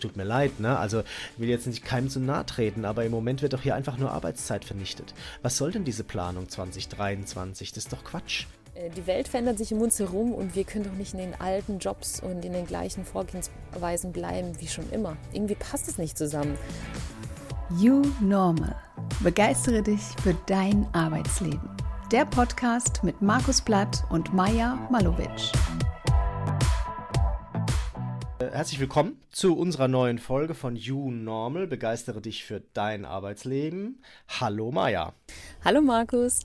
tut 0.00 0.16
mir 0.16 0.24
leid, 0.24 0.60
ne? 0.60 0.78
Also 0.78 1.00
ich 1.00 1.40
will 1.40 1.48
jetzt 1.48 1.66
nicht 1.66 1.84
keinem 1.84 2.08
zu 2.08 2.20
nahe 2.20 2.46
treten, 2.46 2.84
aber 2.84 3.04
im 3.04 3.12
Moment 3.12 3.42
wird 3.42 3.52
doch 3.52 3.62
hier 3.62 3.74
einfach 3.74 3.96
nur 3.98 4.12
Arbeitszeit 4.12 4.64
vernichtet. 4.64 5.14
Was 5.42 5.56
soll 5.56 5.72
denn 5.72 5.84
diese 5.84 6.04
Planung 6.04 6.48
2023? 6.48 7.72
Das 7.72 7.84
ist 7.84 7.92
doch 7.92 8.04
Quatsch. 8.04 8.46
Äh, 8.74 8.90
die 8.90 9.06
Welt 9.06 9.28
verändert 9.28 9.58
sich 9.58 9.72
um 9.72 9.80
uns 9.80 9.98
herum 9.98 10.32
und 10.32 10.54
wir 10.54 10.64
können 10.64 10.84
doch 10.84 10.92
nicht 10.92 11.14
in 11.14 11.20
den 11.20 11.40
alten 11.40 11.78
Jobs 11.78 12.20
und 12.20 12.44
in 12.44 12.52
den 12.52 12.66
gleichen 12.66 13.04
Vorgehensweisen 13.04 14.12
bleiben 14.12 14.52
wie 14.60 14.68
schon 14.68 14.90
immer. 14.90 15.16
Irgendwie 15.32 15.54
passt 15.56 15.88
es 15.88 15.98
nicht 15.98 16.16
zusammen. 16.16 16.56
You 17.78 18.02
Normal. 18.20 18.76
Begeistere 19.20 19.82
dich 19.82 20.02
für 20.22 20.36
dein 20.46 20.86
Arbeitsleben. 20.92 21.68
Der 22.12 22.24
Podcast 22.24 23.02
mit 23.02 23.20
Markus 23.20 23.60
Blatt 23.60 24.04
und 24.10 24.32
Maja 24.32 24.78
Malowitsch. 24.90 25.50
Äh, 28.46 28.50
herzlich 28.52 28.80
willkommen 28.80 29.18
zu 29.30 29.56
unserer 29.56 29.88
neuen 29.88 30.18
Folge 30.18 30.54
von 30.54 30.76
You 30.76 31.10
Normal. 31.10 31.66
Begeistere 31.66 32.20
dich 32.20 32.44
für 32.44 32.62
dein 32.74 33.04
Arbeitsleben. 33.04 34.02
Hallo 34.40 34.70
Maja. 34.70 35.14
Hallo 35.64 35.80
Markus. 35.80 36.40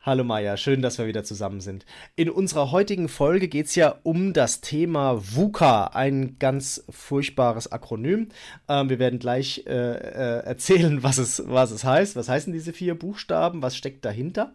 Hallo 0.00 0.24
Maja, 0.24 0.56
schön, 0.56 0.80
dass 0.80 0.96
wir 0.98 1.06
wieder 1.06 1.24
zusammen 1.24 1.60
sind. 1.60 1.84
In 2.16 2.30
unserer 2.30 2.70
heutigen 2.70 3.08
Folge 3.08 3.48
geht 3.48 3.66
es 3.66 3.74
ja 3.74 3.96
um 4.04 4.32
das 4.32 4.60
Thema 4.60 5.20
VUCA, 5.20 5.88
ein 5.88 6.38
ganz 6.38 6.84
furchtbares 6.88 7.70
Akronym. 7.70 8.28
Ähm, 8.68 8.88
wir 8.88 8.98
werden 8.98 9.18
gleich 9.18 9.64
äh, 9.66 9.72
äh, 9.72 10.44
erzählen, 10.44 11.02
was 11.02 11.18
es, 11.18 11.42
was 11.46 11.72
es 11.72 11.84
heißt. 11.84 12.16
Was 12.16 12.28
heißen 12.28 12.52
diese 12.52 12.72
vier 12.72 12.98
Buchstaben? 12.98 13.60
Was 13.60 13.76
steckt 13.76 14.04
dahinter? 14.04 14.54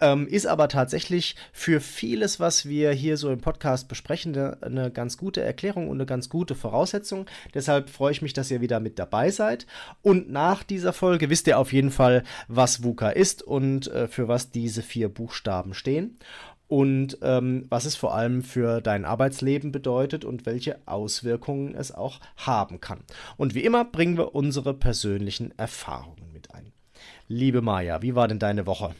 Ähm, 0.00 0.26
ist 0.26 0.46
aber 0.46 0.68
tatsächlich 0.68 1.36
für 1.52 1.80
vieles, 1.80 2.40
was 2.40 2.66
wir 2.66 2.92
hier 2.92 3.16
so 3.16 3.30
im 3.30 3.40
Podcast 3.40 3.88
besprechen, 3.88 4.36
eine, 4.36 4.90
ganz 4.90 5.16
gute 5.16 5.42
Erklärung 5.42 5.88
und 5.88 5.98
eine 5.98 6.06
ganz 6.06 6.28
gute 6.28 6.54
Voraussetzung. 6.54 7.26
Deshalb 7.54 7.90
freue 7.90 8.12
ich 8.12 8.22
mich, 8.22 8.32
dass 8.32 8.50
ihr 8.50 8.60
wieder 8.60 8.80
mit 8.80 8.98
dabei 8.98 9.30
seid. 9.30 9.66
Und 10.02 10.30
nach 10.30 10.62
dieser 10.62 10.92
Folge 10.92 11.30
wisst 11.30 11.46
ihr 11.46 11.58
auf 11.58 11.72
jeden 11.72 11.90
Fall, 11.90 12.24
was 12.48 12.82
VUCA 12.82 13.10
ist 13.10 13.42
und 13.42 13.88
äh, 13.88 14.08
für 14.08 14.28
was 14.28 14.50
diese 14.50 14.82
vier 14.82 15.08
Buchstaben 15.08 15.74
stehen 15.74 16.18
und 16.70 17.18
ähm, 17.22 17.66
was 17.68 17.84
es 17.84 17.96
vor 17.96 18.14
allem 18.14 18.42
für 18.42 18.80
dein 18.80 19.04
Arbeitsleben 19.04 19.72
bedeutet 19.72 20.24
und 20.24 20.46
welche 20.46 20.78
Auswirkungen 20.86 21.74
es 21.74 21.92
auch 21.92 22.20
haben 22.36 22.80
kann. 22.80 23.00
Und 23.36 23.56
wie 23.56 23.64
immer 23.64 23.84
bringen 23.84 24.16
wir 24.16 24.36
unsere 24.36 24.72
persönlichen 24.72 25.52
Erfahrungen 25.58 26.32
mit 26.32 26.54
ein. 26.54 26.72
Liebe 27.26 27.60
Maja, 27.60 28.02
wie 28.02 28.14
war 28.14 28.28
denn 28.28 28.38
deine 28.38 28.66
Woche? 28.66 28.94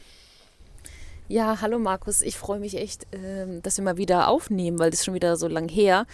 Ja, 1.31 1.61
hallo 1.61 1.79
Markus. 1.79 2.21
Ich 2.21 2.37
freue 2.37 2.59
mich 2.59 2.75
echt, 2.75 3.05
äh, 3.15 3.61
dass 3.61 3.77
wir 3.77 3.85
mal 3.85 3.95
wieder 3.95 4.27
aufnehmen, 4.27 4.79
weil 4.79 4.89
das 4.91 4.99
ist 4.99 5.05
schon 5.05 5.13
wieder 5.13 5.37
so 5.37 5.47
lang 5.47 5.69
her. 5.69 6.05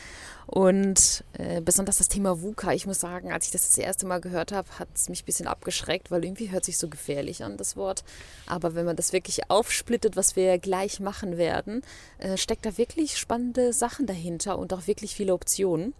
Und 0.46 1.24
äh, 1.34 1.60
besonders 1.60 1.98
das 1.98 2.08
Thema 2.08 2.40
VUCA, 2.44 2.74
ich 2.74 2.86
muss 2.86 3.00
sagen, 3.00 3.32
als 3.32 3.48
ich 3.48 3.52
das 3.52 3.66
das 3.66 3.80
erste 3.80 4.06
Mal 4.06 4.22
gehört 4.22 4.52
habe, 4.52 4.70
hat 4.78 4.90
es 4.94 5.10
mich 5.10 5.24
ein 5.24 5.26
bisschen 5.26 5.48
abgeschreckt, 5.48 6.12
weil 6.12 6.24
irgendwie 6.24 6.52
hört 6.52 6.66
sich 6.66 6.78
so 6.78 6.88
gefährlich 6.88 7.44
an, 7.44 7.58
das 7.58 7.76
Wort. 7.76 8.04
Aber 8.46 8.76
wenn 8.76 8.86
man 8.86 8.96
das 8.96 9.12
wirklich 9.12 9.50
aufsplittet, 9.50 10.16
was 10.16 10.36
wir 10.36 10.60
gleich 10.60 11.00
machen 11.00 11.36
werden, 11.36 11.82
äh, 12.20 12.38
steckt 12.38 12.68
da 12.68 12.78
wirklich 12.78 13.18
spannende 13.18 13.74
Sachen 13.74 14.06
dahinter 14.06 14.60
und 14.60 14.72
auch 14.72 14.86
wirklich 14.86 15.16
viele 15.16 15.34
Optionen. 15.34 15.96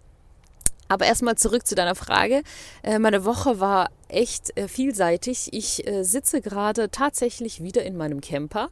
Aber 0.88 1.06
erstmal 1.06 1.36
zurück 1.36 1.68
zu 1.68 1.76
deiner 1.76 1.96
Frage. 1.96 2.44
Äh, 2.84 3.00
meine 3.00 3.26
Woche 3.26 3.60
war 3.60 3.90
echt 4.08 4.58
äh, 4.58 4.68
vielseitig. 4.68 5.50
Ich 5.52 5.86
äh, 5.88 6.04
sitze 6.04 6.42
gerade 6.42 6.90
tatsächlich 6.90 7.62
wieder 7.62 7.84
in 7.84 7.98
meinem 7.98 8.22
Camper. 8.22 8.70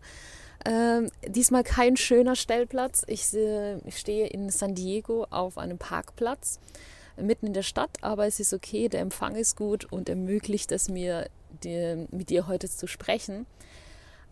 Ähm, 0.66 1.10
diesmal 1.28 1.64
kein 1.64 1.98
schöner 1.98 2.36
Stellplatz. 2.36 3.04
Ich, 3.08 3.22
stehe 3.24 4.28
in 4.28 4.50
San 4.50 4.76
Diego 4.76 5.28
auf 5.30 5.58
einem 5.58 5.78
Parkplatz 5.78 6.60
mitten 7.18 7.48
in 7.48 7.54
der 7.54 7.64
Stadt, 7.64 7.92
aber 8.02 8.26
es 8.26 8.40
ist 8.42 8.54
okay, 8.54 8.90
der 8.90 9.00
Empfang 9.00 9.36
ist 9.36 9.56
gut 9.56 9.86
und 9.86 10.10
ermöglicht 10.10 10.72
es 10.74 10.90
mir, 10.90 11.30
mit 11.64 12.30
dir 12.30 12.48
heute 12.48 12.70
zu 12.70 12.88
sprechen. 12.88 13.46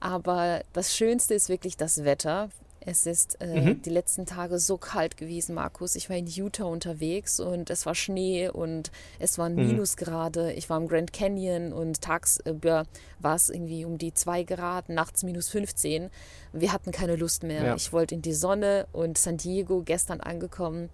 Aber 0.01 0.63
das 0.73 0.95
Schönste 0.95 1.33
ist 1.33 1.47
wirklich 1.47 1.77
das 1.77 2.03
Wetter. 2.03 2.50
Es 2.85 3.05
ist 3.05 3.39
äh, 3.41 3.61
mhm. 3.61 3.81
die 3.81 3.89
letzten 3.89 4.25
Tage 4.25 4.59
so 4.59 4.77
kalt 4.77 5.17
gewesen, 5.17 5.55
Markus. 5.55 5.95
Ich 5.95 6.09
war 6.09 6.17
in 6.17 6.27
Utah 6.27 6.66
unterwegs 6.66 7.39
und 7.39 7.69
es 7.69 7.85
war 7.85 7.95
Schnee 7.95 8.49
und 8.49 8.91
es 9.19 9.38
waren 9.38 9.55
mhm. 9.55 9.67
Minusgrade. 9.67 10.53
Ich 10.53 10.69
war 10.69 10.77
im 10.77 10.88
Grand 10.88 11.13
Canyon 11.13 11.71
und 11.71 12.01
tagsüber 12.01 12.85
war 13.19 13.35
es 13.35 13.49
irgendwie 13.49 13.85
um 13.85 13.97
die 13.97 14.13
2 14.13 14.44
Grad, 14.44 14.89
nachts 14.89 15.23
minus 15.23 15.49
15. 15.49 16.09
Wir 16.51 16.73
hatten 16.73 16.91
keine 16.91 17.16
Lust 17.16 17.44
mehr. 17.44 17.63
Ja. 17.63 17.75
Ich 17.75 17.94
wollte 17.94 18.16
in 18.16 18.21
die 18.21 18.33
Sonne 18.33 18.88
und 18.91 19.17
San 19.17 19.38
Diego 19.38 19.81
gestern 19.83 20.19
angekommen. 20.19 20.89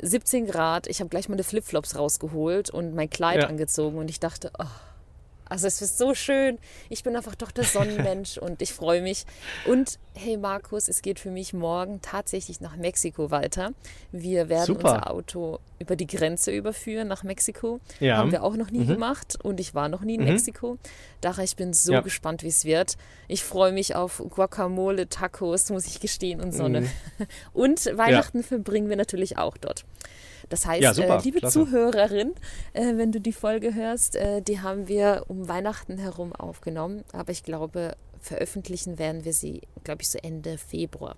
17 0.00 0.46
Grad. 0.46 0.86
Ich 0.88 1.00
habe 1.00 1.08
gleich 1.08 1.28
meine 1.28 1.44
Flipflops 1.44 1.96
rausgeholt 1.96 2.70
und 2.70 2.94
mein 2.94 3.08
Kleid 3.08 3.42
ja. 3.42 3.48
angezogen 3.48 3.98
und 3.98 4.10
ich 4.10 4.20
dachte, 4.20 4.50
oh, 4.58 4.64
also 5.46 5.66
es 5.66 5.82
ist 5.82 5.98
so 5.98 6.14
schön. 6.14 6.58
Ich 6.88 7.02
bin 7.02 7.16
einfach 7.16 7.34
doch 7.34 7.50
der 7.50 7.64
Sonnenmensch 7.64 8.38
und 8.38 8.62
ich 8.62 8.72
freue 8.72 9.02
mich. 9.02 9.24
Und 9.66 9.98
hey 10.14 10.36
Markus, 10.36 10.88
es 10.88 11.02
geht 11.02 11.18
für 11.18 11.30
mich 11.30 11.52
morgen 11.52 12.00
tatsächlich 12.02 12.60
nach 12.60 12.76
Mexiko 12.76 13.30
weiter. 13.30 13.72
Wir 14.12 14.48
werden 14.48 14.66
Super. 14.66 14.94
unser 14.94 15.10
Auto 15.10 15.58
über 15.78 15.96
die 15.96 16.06
Grenze 16.06 16.50
überführen 16.50 17.08
nach 17.08 17.24
Mexiko. 17.24 17.80
Ja. 18.00 18.16
Haben 18.16 18.32
wir 18.32 18.42
auch 18.42 18.56
noch 18.56 18.70
nie 18.70 18.80
mhm. 18.80 18.88
gemacht 18.88 19.38
und 19.42 19.60
ich 19.60 19.74
war 19.74 19.88
noch 19.88 20.02
nie 20.02 20.14
in 20.14 20.22
mhm. 20.22 20.28
Mexiko. 20.28 20.78
Daher 21.20 21.44
ich 21.44 21.56
bin 21.56 21.72
so 21.72 21.92
ja. 21.92 22.00
gespannt, 22.00 22.42
wie 22.42 22.48
es 22.48 22.64
wird. 22.64 22.96
Ich 23.28 23.42
freue 23.42 23.72
mich 23.72 23.94
auf 23.94 24.22
Guacamole, 24.30 25.08
Tacos, 25.08 25.70
muss 25.70 25.86
ich 25.86 26.00
gestehen, 26.00 26.40
und 26.40 26.52
Sonne. 26.52 26.82
Mhm. 26.82 26.88
Und 27.52 27.86
Weihnachten 27.96 28.38
ja. 28.38 28.44
verbringen 28.44 28.88
wir 28.88 28.96
natürlich 28.96 29.38
auch 29.38 29.56
dort. 29.56 29.84
Das 30.48 30.66
heißt, 30.66 30.82
ja, 30.82 30.94
super, 30.94 31.18
äh, 31.18 31.22
liebe 31.22 31.38
klasse. 31.38 31.64
Zuhörerin, 31.64 32.34
äh, 32.72 32.96
wenn 32.96 33.12
du 33.12 33.20
die 33.20 33.32
Folge 33.32 33.74
hörst, 33.74 34.16
äh, 34.16 34.42
die 34.42 34.60
haben 34.60 34.88
wir 34.88 35.24
um 35.28 35.48
Weihnachten 35.48 35.98
herum 35.98 36.32
aufgenommen, 36.32 37.04
aber 37.12 37.32
ich 37.32 37.42
glaube, 37.42 37.96
veröffentlichen 38.20 38.98
werden 38.98 39.24
wir 39.24 39.32
sie, 39.32 39.62
glaube 39.84 40.02
ich, 40.02 40.10
so 40.10 40.18
Ende 40.18 40.58
Februar. 40.58 41.16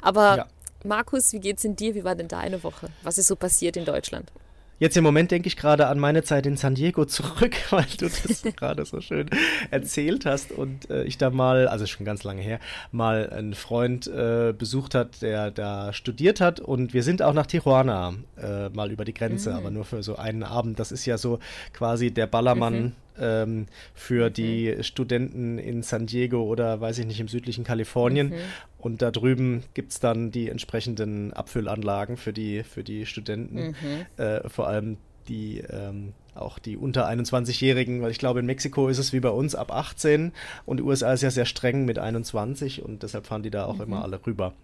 Aber 0.00 0.36
ja. 0.36 0.46
Markus, 0.84 1.32
wie 1.32 1.40
geht's 1.40 1.64
in 1.64 1.76
dir? 1.76 1.94
Wie 1.94 2.04
war 2.04 2.14
denn 2.14 2.28
deine 2.28 2.62
Woche? 2.62 2.88
Was 3.02 3.18
ist 3.18 3.26
so 3.26 3.36
passiert 3.36 3.76
in 3.76 3.84
Deutschland? 3.84 4.32
Jetzt 4.82 4.96
im 4.96 5.04
Moment 5.04 5.30
denke 5.30 5.46
ich 5.46 5.56
gerade 5.56 5.86
an 5.86 6.00
meine 6.00 6.24
Zeit 6.24 6.44
in 6.44 6.56
San 6.56 6.74
Diego 6.74 7.04
zurück, 7.04 7.54
weil 7.70 7.86
du 7.98 8.06
das 8.06 8.42
gerade 8.56 8.84
so 8.84 9.00
schön 9.00 9.30
erzählt 9.70 10.26
hast 10.26 10.50
und 10.50 10.90
äh, 10.90 11.04
ich 11.04 11.18
da 11.18 11.30
mal, 11.30 11.68
also 11.68 11.86
schon 11.86 12.04
ganz 12.04 12.24
lange 12.24 12.42
her, 12.42 12.58
mal 12.90 13.30
einen 13.30 13.54
Freund 13.54 14.08
äh, 14.08 14.52
besucht 14.52 14.96
hat, 14.96 15.22
der 15.22 15.52
da 15.52 15.92
studiert 15.92 16.40
hat 16.40 16.58
und 16.58 16.94
wir 16.94 17.04
sind 17.04 17.22
auch 17.22 17.32
nach 17.32 17.46
Tijuana 17.46 18.14
äh, 18.36 18.70
mal 18.70 18.90
über 18.90 19.04
die 19.04 19.14
Grenze, 19.14 19.50
mhm. 19.50 19.56
aber 19.56 19.70
nur 19.70 19.84
für 19.84 20.02
so 20.02 20.16
einen 20.16 20.42
Abend. 20.42 20.80
Das 20.80 20.90
ist 20.90 21.06
ja 21.06 21.16
so 21.16 21.38
quasi 21.72 22.10
der 22.10 22.26
Ballermann. 22.26 22.82
Mhm 22.82 22.92
ähm, 23.18 23.66
für 23.94 24.28
mhm. 24.30 24.32
die 24.34 24.76
Studenten 24.80 25.58
in 25.58 25.82
San 25.82 26.06
Diego 26.06 26.42
oder 26.42 26.80
weiß 26.80 26.98
ich 26.98 27.06
nicht, 27.06 27.20
im 27.20 27.28
südlichen 27.28 27.64
Kalifornien. 27.64 28.30
Mhm. 28.30 28.34
Und 28.78 29.02
da 29.02 29.10
drüben 29.10 29.62
gibt 29.74 29.92
es 29.92 30.00
dann 30.00 30.30
die 30.30 30.48
entsprechenden 30.48 31.32
Abfüllanlagen 31.32 32.16
für 32.16 32.32
die, 32.32 32.62
für 32.62 32.82
die 32.82 33.06
Studenten, 33.06 33.68
mhm. 33.68 34.22
äh, 34.22 34.48
vor 34.48 34.66
allem 34.66 34.96
die 35.28 35.58
ähm, 35.58 36.14
auch 36.34 36.58
die 36.58 36.76
unter 36.76 37.08
21-Jährigen, 37.08 38.02
weil 38.02 38.10
ich 38.10 38.18
glaube, 38.18 38.40
in 38.40 38.46
Mexiko 38.46 38.88
ist 38.88 38.98
es 38.98 39.12
wie 39.12 39.20
bei 39.20 39.28
uns 39.28 39.54
ab 39.54 39.70
18 39.70 40.32
und 40.64 40.78
die 40.78 40.82
USA 40.82 41.12
ist 41.12 41.22
ja 41.22 41.30
sehr 41.30 41.44
streng 41.44 41.84
mit 41.84 41.98
21 41.98 42.82
und 42.82 43.02
deshalb 43.02 43.26
fahren 43.26 43.42
die 43.42 43.50
da 43.50 43.66
auch 43.66 43.76
mhm. 43.76 43.82
immer 43.82 44.02
alle 44.02 44.24
rüber. 44.26 44.54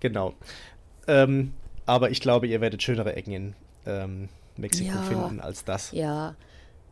Genau. 0.00 0.34
Ähm, 1.06 1.52
aber 1.86 2.10
ich 2.10 2.20
glaube, 2.20 2.46
ihr 2.46 2.60
werdet 2.60 2.82
schönere 2.82 3.16
Ecken 3.16 3.32
in 3.32 3.54
ähm, 3.86 4.28
Mexiko 4.56 4.94
ja. 4.94 5.02
finden 5.02 5.40
als 5.40 5.64
das. 5.64 5.92
Ja, 5.92 6.36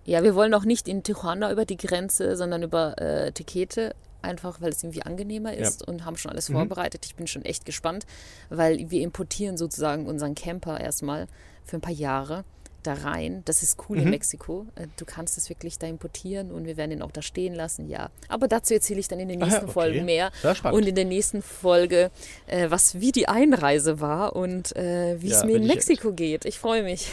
ja, 0.07 0.23
wir 0.23 0.35
wollen 0.35 0.55
auch 0.55 0.65
nicht 0.65 0.89
in 0.89 1.03
Tijuana 1.03 1.53
über 1.53 1.65
die 1.65 1.77
Grenze, 1.77 2.37
sondern 2.37 2.63
über 2.63 2.97
äh, 3.01 3.33
Tequete, 3.33 3.95
einfach 4.23 4.61
weil 4.61 4.71
es 4.71 4.83
irgendwie 4.83 5.03
angenehmer 5.03 5.55
ist 5.55 5.83
ja. 5.83 5.89
und 5.89 6.05
haben 6.05 6.17
schon 6.17 6.31
alles 6.31 6.49
mhm. 6.49 6.55
vorbereitet. 6.55 7.05
Ich 7.05 7.17
bin 7.17 7.27
schon 7.27 7.45
echt 7.45 7.65
gespannt, 7.65 8.07
weil 8.49 8.91
wir 8.91 9.03
importieren 9.03 9.57
sozusagen 9.57 10.07
unseren 10.07 10.35
Camper 10.35 10.81
erstmal 10.81 11.27
für 11.65 11.77
ein 11.77 11.81
paar 11.81 11.93
Jahre 11.93 12.45
da 12.87 12.95
rein. 12.95 13.43
Das 13.45 13.63
ist 13.63 13.79
cool 13.89 13.97
mhm. 13.97 14.05
in 14.05 14.11
Mexiko. 14.11 14.67
Äh, 14.77 14.87
du 14.97 15.05
kannst 15.05 15.37
es 15.39 15.49
wirklich 15.49 15.79
da 15.79 15.87
importieren 15.87 16.53
und 16.53 16.67
wir 16.67 16.77
werden 16.77 16.93
ihn 16.93 17.03
auch 17.03 17.11
da 17.11 17.23
stehen 17.23 17.55
lassen, 17.55 17.89
ja. 17.89 18.11
Aber 18.29 18.49
dazu 18.49 18.75
erzähle 18.75 19.01
ich 19.01 19.09
dann 19.09 19.19
in 19.19 19.29
den 19.29 19.41
nächsten 19.41 19.61
ah, 19.61 19.65
okay. 19.65 19.73
Folgen 19.73 20.05
mehr. 20.05 20.31
Und 20.71 20.87
in 20.87 20.95
der 20.95 21.05
nächsten 21.05 21.43
Folge, 21.43 22.11
äh, 22.47 22.71
was 22.71 23.01
wie 23.01 23.13
die 23.13 23.29
Einreise 23.29 24.01
war 24.01 24.37
und 24.37 24.75
äh, 24.77 25.21
wie 25.21 25.29
ja, 25.29 25.39
es 25.39 25.45
mir 25.45 25.57
in 25.57 25.67
Mexiko 25.67 26.11
echt. 26.11 26.17
geht. 26.17 26.45
Ich 26.45 26.59
freue 26.59 26.83
mich. 26.83 27.09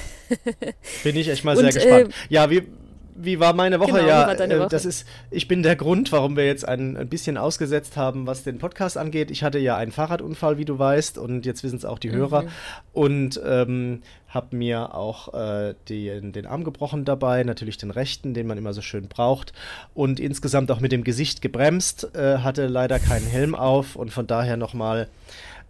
Bin 1.04 1.16
ich 1.16 1.28
echt 1.28 1.44
mal 1.44 1.58
und, 1.58 1.64
sehr 1.64 1.74
gespannt. 1.74 2.14
Äh, 2.30 2.34
ja, 2.34 2.50
wie, 2.50 2.68
wie 3.16 3.40
war 3.40 3.54
meine 3.54 3.80
Woche? 3.80 3.92
Genau, 3.92 4.08
ja, 4.08 4.32
äh, 4.32 4.60
Woche? 4.60 4.68
das 4.70 4.86
ist, 4.86 5.08
ich 5.32 5.48
bin 5.48 5.64
der 5.64 5.76
Grund, 5.76 6.12
warum 6.12 6.36
wir 6.36 6.46
jetzt 6.46 6.68
ein, 6.68 6.98
ein, 6.98 7.08
bisschen 7.08 7.38
ausgesetzt 7.38 7.98
haben, 7.98 8.28
was 8.28 8.44
den 8.44 8.58
Podcast 8.58 8.98
angeht. 8.98 9.32
Ich 9.32 9.44
hatte 9.44 9.60
ja 9.60 9.78
einen 9.78 9.92
Fahrradunfall, 9.92 10.58
wie 10.58 10.66
du 10.66 10.80
weißt, 10.80 11.18
und 11.18 11.46
jetzt 11.46 11.64
wissen 11.64 11.78
es 11.78 11.86
auch 11.86 12.00
die 12.00 12.10
mhm. 12.10 12.16
Hörer. 12.16 12.46
Und 12.94 13.40
ähm, 13.46 14.02
habe 14.28 14.56
mir 14.56 14.96
auch 14.96 15.34
äh, 15.34 15.76
die, 15.88 16.10
den 16.32 16.46
Arm 16.46 16.64
gebrochen 16.64 17.06
dabei, 17.06 17.44
natürlich 17.44 17.78
den 17.78 17.92
rechten, 17.92 18.34
den 18.34 18.48
man 18.48 18.58
immer 18.58 18.74
so 18.74 18.82
schön 18.82 19.08
braucht. 19.08 19.54
Und 19.94 20.20
insgesamt 20.20 20.72
auch 20.72 20.80
mit 20.80 20.92
dem 20.92 21.04
Gesicht 21.04 21.42
gebremst, 21.42 22.16
äh, 22.16 22.40
hatte 22.40 22.68
leider 22.68 23.00
keinen 23.00 23.28
Helm 23.28 23.54
auf 23.54 23.96
und 23.96 24.12
von 24.12 24.26
daher 24.26 24.58
nochmal 24.58 25.08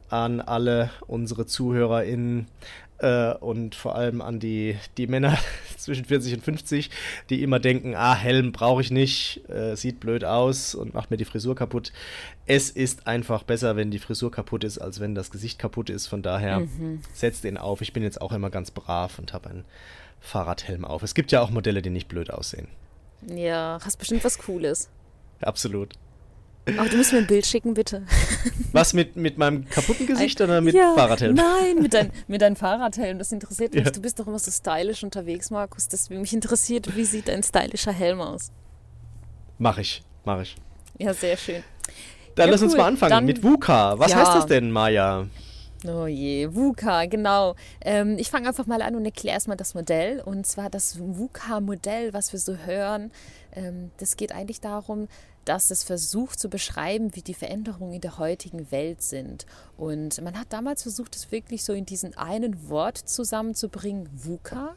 an 0.09 0.41
alle 0.41 0.91
unsere 1.07 1.45
ZuhörerInnen 1.45 2.47
äh, 3.03 3.33
und 3.33 3.75
vor 3.75 3.95
allem 3.95 4.21
an 4.21 4.39
die, 4.39 4.77
die 4.97 5.07
Männer 5.07 5.37
zwischen 5.77 6.05
40 6.05 6.35
und 6.35 6.43
50, 6.43 6.89
die 7.29 7.43
immer 7.43 7.59
denken, 7.59 7.95
ah, 7.95 8.15
Helm 8.15 8.53
brauche 8.53 8.81
ich 8.81 8.91
nicht, 8.91 9.47
äh, 9.49 9.75
sieht 9.75 9.99
blöd 9.99 10.23
aus 10.23 10.73
und 10.73 10.93
macht 10.93 11.11
mir 11.11 11.17
die 11.17 11.25
Frisur 11.25 11.55
kaputt. 11.55 11.91
Es 12.45 12.69
ist 12.69 13.05
einfach 13.05 13.43
besser, 13.43 13.75
wenn 13.75 13.91
die 13.91 13.99
Frisur 13.99 14.31
kaputt 14.31 14.63
ist, 14.63 14.77
als 14.77 14.99
wenn 15.01 15.15
das 15.15 15.31
Gesicht 15.31 15.59
kaputt 15.59 15.89
ist. 15.89 16.07
Von 16.07 16.21
daher 16.21 16.61
mhm. 16.61 17.01
setzt 17.13 17.43
den 17.43 17.57
auf. 17.57 17.81
Ich 17.81 17.91
bin 17.91 18.03
jetzt 18.03 18.21
auch 18.21 18.31
immer 18.31 18.49
ganz 18.49 18.71
brav 18.71 19.19
und 19.19 19.33
habe 19.33 19.49
einen 19.49 19.65
Fahrradhelm 20.21 20.85
auf. 20.85 21.03
Es 21.03 21.13
gibt 21.13 21.33
ja 21.33 21.41
auch 21.41 21.49
Modelle, 21.49 21.81
die 21.81 21.89
nicht 21.89 22.07
blöd 22.07 22.31
aussehen. 22.31 22.67
Ja, 23.27 23.79
hast 23.83 23.97
bestimmt 23.97 24.23
was 24.23 24.37
Cooles. 24.37 24.89
Absolut. 25.41 25.93
Aber 26.65 26.87
du 26.87 26.97
musst 26.97 27.11
mir 27.11 27.19
ein 27.19 27.27
Bild 27.27 27.45
schicken, 27.45 27.73
bitte. 27.73 28.05
Was, 28.71 28.93
mit, 28.93 29.17
mit 29.17 29.37
meinem 29.37 29.67
kaputten 29.69 30.07
Gesicht 30.07 30.39
oder 30.39 30.61
mit 30.61 30.73
ja, 30.73 30.93
Fahrradhelm? 30.95 31.35
Nein, 31.35 31.81
mit, 31.81 31.93
dein, 31.93 32.11
mit 32.27 32.41
deinem 32.41 32.55
Fahrradhelm. 32.55 33.19
Das 33.19 33.31
interessiert 33.31 33.73
mich. 33.73 33.83
Ja. 33.83 33.91
Du 33.91 34.01
bist 34.01 34.19
doch 34.19 34.27
immer 34.27 34.39
so 34.39 34.49
stylisch 34.49 35.03
unterwegs, 35.03 35.51
Markus. 35.51 35.89
Das, 35.89 36.09
mich 36.09 36.33
interessiert, 36.33 36.95
wie 36.95 37.03
sieht 37.03 37.27
dein 37.27 37.43
stylischer 37.43 37.91
Helm 37.91 38.21
aus? 38.21 38.51
Mach 39.57 39.77
ich, 39.77 40.03
mach 40.23 40.41
ich. 40.41 40.55
Ja, 40.97 41.13
sehr 41.13 41.35
schön. 41.35 41.63
Dann 42.35 42.47
ja, 42.47 42.51
lass 42.51 42.61
cool. 42.61 42.67
uns 42.67 42.77
mal 42.77 42.87
anfangen 42.87 43.11
Dann, 43.11 43.25
mit 43.25 43.43
VUCA. 43.43 43.99
Was 43.99 44.15
heißt 44.15 44.33
das 44.33 44.45
denn, 44.45 44.71
Maja? 44.71 45.27
Oh 45.85 46.07
je, 46.07 46.47
VUCA, 46.53 47.05
genau. 47.07 47.55
Ähm, 47.81 48.17
ich 48.17 48.29
fange 48.29 48.47
einfach 48.47 48.67
mal 48.67 48.81
an 48.81 48.95
und 48.95 49.03
erkläre 49.03 49.33
erstmal 49.33 49.57
das 49.57 49.73
Modell. 49.75 50.21
Und 50.21 50.47
zwar 50.47 50.69
das 50.69 50.97
VUCA-Modell, 50.97 52.13
was 52.13 52.31
wir 52.31 52.39
so 52.39 52.55
hören. 52.55 53.11
Ähm, 53.53 53.91
das 53.97 54.15
geht 54.15 54.31
eigentlich 54.31 54.61
darum, 54.61 55.09
dass 55.45 55.71
es 55.71 55.83
versucht 55.83 56.39
zu 56.39 56.49
beschreiben, 56.49 57.15
wie 57.15 57.21
die 57.21 57.33
Veränderungen 57.33 57.93
in 57.93 58.01
der 58.01 58.17
heutigen 58.17 58.71
Welt 58.71 59.01
sind. 59.01 59.45
Und 59.77 60.21
man 60.21 60.39
hat 60.39 60.51
damals 60.51 60.83
versucht, 60.83 61.15
es 61.15 61.31
wirklich 61.31 61.63
so 61.63 61.73
in 61.73 61.85
diesen 61.85 62.15
einen 62.17 62.69
Wort 62.69 62.97
zusammenzubringen, 62.97 64.09
VUCA. 64.13 64.75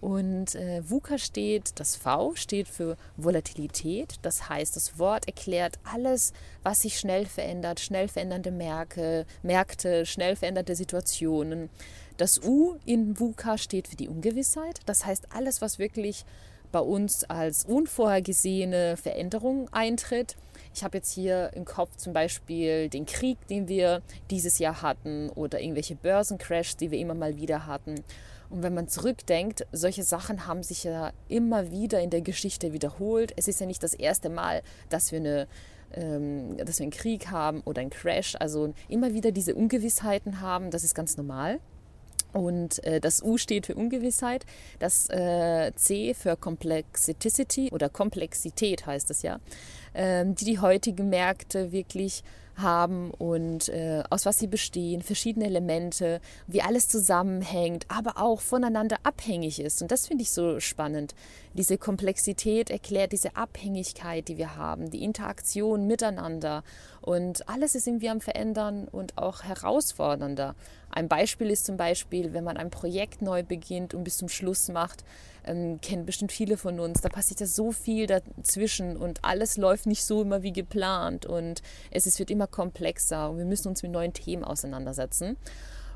Und 0.00 0.54
äh, 0.54 0.80
VUCA 0.88 1.18
steht, 1.18 1.80
das 1.80 1.96
V 1.96 2.34
steht 2.36 2.68
für 2.68 2.96
Volatilität. 3.16 4.14
Das 4.22 4.48
heißt, 4.48 4.76
das 4.76 4.98
Wort 4.98 5.26
erklärt 5.26 5.78
alles, 5.82 6.32
was 6.62 6.82
sich 6.82 6.98
schnell 6.98 7.26
verändert, 7.26 7.80
schnell 7.80 8.06
verändernde 8.06 8.52
Märkte, 8.52 9.26
Märkte, 9.42 10.06
schnell 10.06 10.36
veränderte 10.36 10.76
Situationen. 10.76 11.68
Das 12.16 12.42
U 12.42 12.76
in 12.84 13.18
VUCA 13.18 13.58
steht 13.58 13.88
für 13.88 13.96
die 13.96 14.08
Ungewissheit. 14.08 14.80
Das 14.86 15.04
heißt, 15.04 15.32
alles, 15.34 15.60
was 15.60 15.78
wirklich 15.78 16.24
bei 16.72 16.80
uns 16.80 17.24
als 17.24 17.64
unvorhergesehene 17.64 18.96
Veränderung 18.96 19.68
eintritt. 19.72 20.36
Ich 20.74 20.84
habe 20.84 20.98
jetzt 20.98 21.12
hier 21.12 21.50
im 21.54 21.64
Kopf 21.64 21.96
zum 21.96 22.12
Beispiel 22.12 22.88
den 22.88 23.06
Krieg, 23.06 23.38
den 23.48 23.68
wir 23.68 24.02
dieses 24.30 24.58
Jahr 24.58 24.82
hatten 24.82 25.30
oder 25.30 25.60
irgendwelche 25.60 25.96
Börsencrashs, 25.96 26.76
die 26.76 26.90
wir 26.90 26.98
immer 26.98 27.14
mal 27.14 27.36
wieder 27.36 27.66
hatten. 27.66 27.96
Und 28.50 28.62
wenn 28.62 28.74
man 28.74 28.88
zurückdenkt, 28.88 29.66
solche 29.72 30.02
Sachen 30.02 30.46
haben 30.46 30.62
sich 30.62 30.84
ja 30.84 31.12
immer 31.28 31.70
wieder 31.70 32.00
in 32.00 32.10
der 32.10 32.22
Geschichte 32.22 32.72
wiederholt. 32.72 33.32
Es 33.36 33.48
ist 33.48 33.60
ja 33.60 33.66
nicht 33.66 33.82
das 33.82 33.94
erste 33.94 34.30
Mal, 34.30 34.62
dass 34.88 35.12
wir, 35.12 35.18
eine, 35.18 35.48
ähm, 35.94 36.56
dass 36.56 36.78
wir 36.78 36.84
einen 36.84 36.92
Krieg 36.92 37.30
haben 37.30 37.60
oder 37.64 37.80
einen 37.80 37.90
Crash. 37.90 38.36
Also 38.38 38.72
immer 38.88 39.12
wieder 39.12 39.32
diese 39.32 39.54
Ungewissheiten 39.54 40.40
haben, 40.40 40.70
das 40.70 40.84
ist 40.84 40.94
ganz 40.94 41.16
normal. 41.16 41.60
Und 42.32 42.82
äh, 42.84 43.00
das 43.00 43.22
U 43.22 43.38
steht 43.38 43.66
für 43.66 43.74
Ungewissheit, 43.74 44.44
das 44.78 45.08
äh, 45.10 45.72
C 45.74 46.14
für 46.14 46.36
Complexity 46.36 47.70
oder 47.72 47.88
Komplexität 47.88 48.86
heißt 48.86 49.10
es 49.10 49.22
ja, 49.22 49.40
äh, 49.94 50.24
die 50.26 50.44
die 50.44 50.58
heutigen 50.58 51.08
Märkte 51.08 51.72
wirklich 51.72 52.22
haben 52.58 53.10
und 53.12 53.68
äh, 53.68 54.02
aus 54.10 54.26
was 54.26 54.38
sie 54.38 54.46
bestehen, 54.46 55.02
verschiedene 55.02 55.46
Elemente, 55.46 56.20
wie 56.46 56.60
alles 56.60 56.88
zusammenhängt, 56.88 57.86
aber 57.88 58.20
auch 58.20 58.40
voneinander 58.40 58.96
abhängig 59.04 59.60
ist. 59.60 59.80
Und 59.80 59.90
das 59.90 60.06
finde 60.08 60.22
ich 60.22 60.32
so 60.32 60.60
spannend. 60.60 61.14
Diese 61.58 61.76
Komplexität 61.76 62.70
erklärt 62.70 63.10
diese 63.10 63.34
Abhängigkeit, 63.34 64.28
die 64.28 64.38
wir 64.38 64.54
haben, 64.54 64.90
die 64.90 65.02
Interaktion 65.02 65.88
miteinander. 65.88 66.62
Und 67.00 67.48
alles 67.48 67.74
ist 67.74 67.88
irgendwie 67.88 68.10
am 68.10 68.20
Verändern 68.20 68.86
und 68.86 69.18
auch 69.18 69.42
herausfordernder. 69.42 70.54
Ein 70.88 71.08
Beispiel 71.08 71.50
ist 71.50 71.66
zum 71.66 71.76
Beispiel, 71.76 72.32
wenn 72.32 72.44
man 72.44 72.58
ein 72.58 72.70
Projekt 72.70 73.22
neu 73.22 73.42
beginnt 73.42 73.92
und 73.92 74.04
bis 74.04 74.18
zum 74.18 74.28
Schluss 74.28 74.68
macht, 74.68 75.04
ähm, 75.44 75.80
kennen 75.80 76.06
bestimmt 76.06 76.30
viele 76.30 76.56
von 76.56 76.78
uns, 76.78 77.00
da 77.00 77.08
passiert 77.08 77.40
ja 77.40 77.46
so 77.46 77.72
viel 77.72 78.06
dazwischen 78.06 78.96
und 78.96 79.24
alles 79.24 79.56
läuft 79.56 79.86
nicht 79.86 80.04
so 80.04 80.22
immer 80.22 80.42
wie 80.44 80.52
geplant 80.52 81.26
und 81.26 81.62
es 81.90 82.06
ist, 82.06 82.20
wird 82.20 82.30
immer 82.30 82.46
komplexer 82.46 83.30
und 83.30 83.38
wir 83.38 83.44
müssen 83.44 83.66
uns 83.66 83.82
mit 83.82 83.90
neuen 83.90 84.12
Themen 84.12 84.44
auseinandersetzen. 84.44 85.36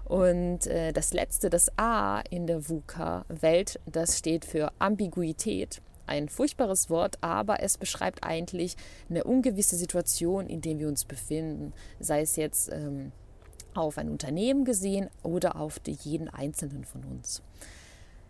Und 0.05 0.67
äh, 0.67 0.93
das 0.93 1.13
letzte, 1.13 1.51
das 1.51 1.71
A 1.79 2.21
in 2.31 2.47
der 2.47 2.69
VUCA-Welt, 2.69 3.81
das 3.87 4.19
steht 4.19 4.45
für 4.45 4.73
Ambiguität. 4.79 5.81
Ein 6.07 6.29
furchtbares 6.29 6.91
Wort, 6.91 7.17
aber 7.21 7.63
es 7.63 7.79
beschreibt 7.79 8.25
eigentlich 8.25 8.77
eine 9.09 9.25
ungewisse 9.25 9.77
Situation, 9.77 10.47
in 10.49 10.61
der 10.61 10.79
wir 10.79 10.89
uns 10.89 11.05
befinden. 11.05 11.73
Sei 12.01 12.23
es 12.23 12.37
jetzt 12.37 12.71
ähm, 12.73 13.13
auf 13.75 13.99
ein 13.99 14.11
Unternehmen 14.11 14.65
gesehen 14.65 15.09
oder 15.23 15.57
auf 15.57 15.81
jeden 15.87 16.29
einzelnen 16.29 16.85
von 16.85 17.05
uns. 17.05 17.43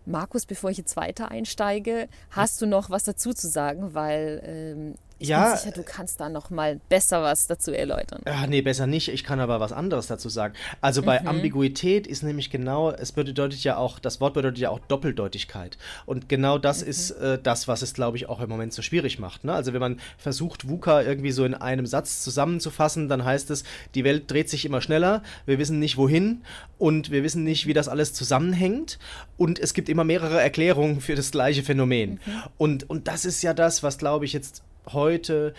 Markus, 0.05 0.47
bevor 0.47 0.71
ich 0.71 0.79
jetzt 0.79 0.97
weiter 0.97 1.31
einsteige, 1.31 2.09
hast 2.31 2.61
du 2.61 2.67
noch 2.67 2.91
was 2.91 3.05
dazu 3.05 3.33
zu 3.33 3.49
sagen? 3.49 3.95
Weil 3.95 4.43
ähm, 4.45 4.95
ich 5.23 5.29
ja, 5.29 5.51
bin 5.51 5.59
sicher, 5.59 5.71
du 5.73 5.83
kannst 5.85 6.21
da 6.21 6.29
noch 6.29 6.51
mal 6.51 6.81
besser 6.89 7.23
was 7.23 7.47
dazu 7.47 7.71
erläutern. 7.71 8.23
Ja, 8.27 8.45
nee, 8.49 8.61
besser 8.61 8.89
nicht. 8.89 9.09
Ich 9.09 9.23
kann 9.23 9.39
aber 9.39 9.61
was 9.61 9.73
anderes 9.73 10.09
dazu 10.09 10.29
sagen. 10.29 10.55
Also 10.81 11.03
bei 11.03 11.21
mhm. 11.21 11.29
Ambiguität 11.29 12.09
ist 12.09 12.25
nämlich 12.25 12.51
genau, 12.51 12.91
es 12.91 13.13
bedeutet 13.13 13.63
ja 13.63 13.77
auch, 13.77 14.01
das 14.01 14.21
Wort 14.21 14.35
bedeutet 14.35 14.59
ja 14.59 14.71
auch 14.71 14.81
Doppeldeutigkeit. 14.81 15.79
Und 16.07 16.29
genau 16.29 16.59
das 16.59 16.83
mhm. 16.83 16.91
ist 16.91 17.11
äh, 17.13 17.39
das, 17.41 17.69
was 17.69 17.83
es, 17.83 17.95
glaube 17.95 18.17
ich, 18.17 18.29
auch 18.29 18.41
im 18.41 18.49
Moment 18.49 18.73
so 18.73 18.83
schwierig 18.83 19.21
macht. 19.21 19.45
Ne? 19.45 19.53
Also 19.53 19.73
wenn 19.73 19.81
man 19.81 20.01
versucht, 20.19 20.69
VUCA 20.69 21.03
irgendwie 21.03 21.31
so 21.31 21.45
in 21.45 21.55
einem 21.55 21.87
Satz 21.87 22.21
zusammenzufassen, 22.23 23.09
dann 23.09 23.25
heißt 23.25 23.51
es, 23.51 23.63
die 23.95 24.03
Welt 24.03 24.29
dreht 24.29 24.51
sich 24.51 24.65
immer 24.65 24.81
schneller, 24.81 25.23
wir 25.47 25.61
wissen 25.61 25.79
nicht 25.79 25.97
wohin 25.97 26.43
und 26.79 27.13
wir 27.13 27.23
wissen 27.23 27.45
nicht, 27.45 27.69
wie 27.69 27.75
das 27.75 27.87
alles 27.87 28.13
zusammenhängt. 28.13 28.99
Und 29.37 29.61
es 29.61 29.73
gibt 29.73 29.89
immer 29.89 30.03
mehrere 30.03 30.41
Erklärungen 30.41 31.01
für 31.01 31.15
das 31.15 31.31
gleiche 31.31 31.63
Phänomen. 31.63 32.19
Mhm. 32.27 32.43
Und, 32.59 32.91
und 32.91 33.07
das 33.07 33.25
ist 33.25 33.41
ja 33.43 33.55
das, 33.55 33.85
was, 33.85 33.99
glaube 33.99 34.25
ich, 34.25 34.33
jetzt 34.33 34.65
heute 34.89 35.55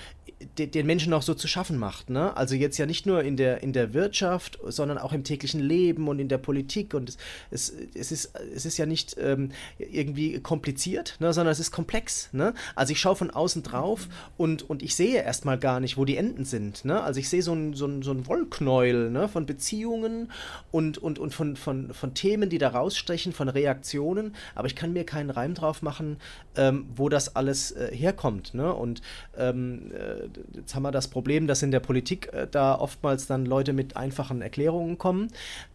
den 0.58 0.86
Menschen 0.86 1.14
auch 1.14 1.22
so 1.22 1.34
zu 1.34 1.48
schaffen 1.48 1.78
macht. 1.78 2.10
Ne? 2.10 2.36
Also 2.36 2.56
jetzt 2.56 2.78
ja 2.78 2.86
nicht 2.86 3.06
nur 3.06 3.24
in 3.24 3.38
der, 3.38 3.64
in 3.64 3.74
der 3.74 3.94
Wirtschaft, 3.94 4.60
sondern 4.66 4.98
auch 4.98 5.14
im 5.14 5.24
täglichen 5.24 5.62
Leben 5.62 6.08
und 6.08 6.20
in 6.20 6.28
der 6.28 6.38
Politik. 6.38 6.94
Und 6.94 7.10
es, 7.10 7.18
es, 7.52 7.74
es, 7.96 8.12
ist, 8.12 8.34
es 8.54 8.66
ist 8.66 8.78
ja 8.78 8.86
nicht 8.86 9.16
ähm, 9.20 9.52
irgendwie 9.77 10.39
kompliziert, 10.42 11.15
ne? 11.20 11.34
sondern 11.34 11.51
es 11.51 11.60
ist 11.60 11.72
komplex. 11.72 12.30
Ne? 12.34 12.53
Also 12.75 12.92
ich 12.92 13.00
schaue 13.00 13.15
von 13.15 13.32
außen 13.32 13.63
drauf 13.63 14.08
und, 14.38 14.70
und 14.70 14.84
ich 14.84 14.96
sehe 14.96 15.24
erstmal 15.24 15.58
gar 15.58 15.80
nicht, 15.80 15.98
wo 15.98 16.06
die 16.06 16.18
Enden 16.18 16.46
sind. 16.46 16.86
Ne? 16.86 17.01
Also 17.01 17.20
ich 17.20 17.30
sehe 17.30 17.42
so 17.42 17.53
ein, 17.53 17.74
so 17.74 17.86
ein, 17.86 18.01
so 18.01 18.12
ein 18.12 18.27
Wollknäuel 18.27 19.10
ne? 19.10 19.27
von 19.27 19.46
Beziehungen 19.46 20.32
und, 20.72 20.98
und, 20.98 21.20
und 21.20 21.34
von, 21.34 21.56
von, 21.56 21.94
von 21.94 22.13
Themen, 22.13 22.50
die 22.50 22.58
da 22.58 22.70
rausstechen, 22.70 23.32
von 23.32 23.50
Reaktionen, 23.50 24.36
aber 24.56 24.68
ich 24.68 24.75
kann 24.75 24.94
mir 24.94 25.06
keinen 25.06 25.30
Reim 25.30 25.53
drauf 25.53 25.82
machen, 25.82 26.18
ähm, 26.56 26.86
wo 26.96 27.10
das 27.10 27.36
alles 27.36 27.72
äh, 27.72 27.96
herkommt. 27.96 28.53
Ne? 28.53 28.74
Und 28.74 29.01
ähm, 29.38 29.91
äh, 29.91 30.27
jetzt 30.58 30.75
haben 30.75 30.84
wir 30.84 30.91
das 30.91 31.08
Problem, 31.08 31.48
dass 31.48 31.63
in 31.63 31.72
der 31.72 31.79
Politik 31.79 32.32
äh, 32.34 32.48
da 32.50 32.75
oftmals 32.75 33.27
dann 33.27 33.46
Leute 33.46 33.74
mit 33.74 33.98
einfachen 33.98 34.41
Erklärungen 34.41 34.98
kommen 34.98 35.29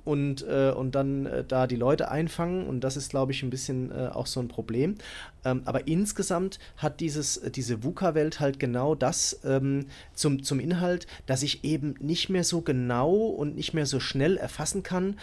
und, 0.04 0.46
äh, 0.46 0.70
und 0.70 0.94
dann 0.94 1.26
äh, 1.26 1.44
da 1.44 1.66
die 1.66 1.76
Leute 1.76 2.10
einfangen 2.10 2.66
und 2.66 2.80
das 2.80 2.96
ist, 2.96 3.10
glaube 3.10 3.32
ich, 3.32 3.42
ein 3.42 3.50
bisschen 3.50 3.90
äh, 3.90 4.08
auch 4.08 4.26
so 4.26 4.40
ein 4.40 4.48
Problem. 4.48 4.96
Ähm, 5.44 5.62
aber 5.64 5.86
insgesamt 5.86 6.58
hat 6.76 7.00
dieses, 7.00 7.40
diese 7.54 7.82
VUCA-Welt 7.84 8.40
halt 8.40 8.58
genau 8.58 8.94
das 8.94 9.40
ähm, 9.44 9.86
zum, 10.14 10.42
zum 10.42 10.60
Inhalt, 10.60 11.06
dass 11.26 11.42
ich 11.42 11.64
eben 11.64 11.94
nicht 12.00 12.28
mehr 12.28 12.44
so 12.44 12.60
genau 12.60 13.12
und 13.12 13.56
nicht 13.56 13.74
mehr 13.74 13.86
so 13.86 14.00
schnell 14.00 14.36
erfassen 14.36 14.82
kann, 14.82 15.16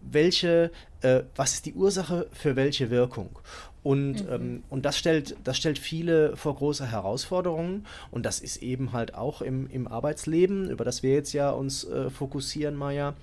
welche, 0.00 0.70
äh, 1.02 1.22
was 1.34 1.54
ist 1.54 1.66
die 1.66 1.74
Ursache 1.74 2.28
für 2.32 2.56
welche 2.56 2.90
Wirkung. 2.90 3.38
Und, 3.86 4.26
mhm. 4.26 4.32
ähm, 4.32 4.62
und 4.68 4.84
das, 4.84 4.98
stellt, 4.98 5.36
das 5.44 5.58
stellt 5.58 5.78
viele 5.78 6.36
vor 6.36 6.56
große 6.56 6.90
Herausforderungen. 6.90 7.86
Und 8.10 8.26
das 8.26 8.40
ist 8.40 8.56
eben 8.56 8.92
halt 8.92 9.14
auch 9.14 9.42
im, 9.42 9.70
im 9.70 9.86
Arbeitsleben, 9.86 10.68
über 10.68 10.84
das 10.84 11.04
wir 11.04 11.14
jetzt 11.14 11.32
ja 11.32 11.50
uns 11.50 11.84
äh, 11.84 12.10
fokussieren, 12.10 12.74
Maja 12.74 13.14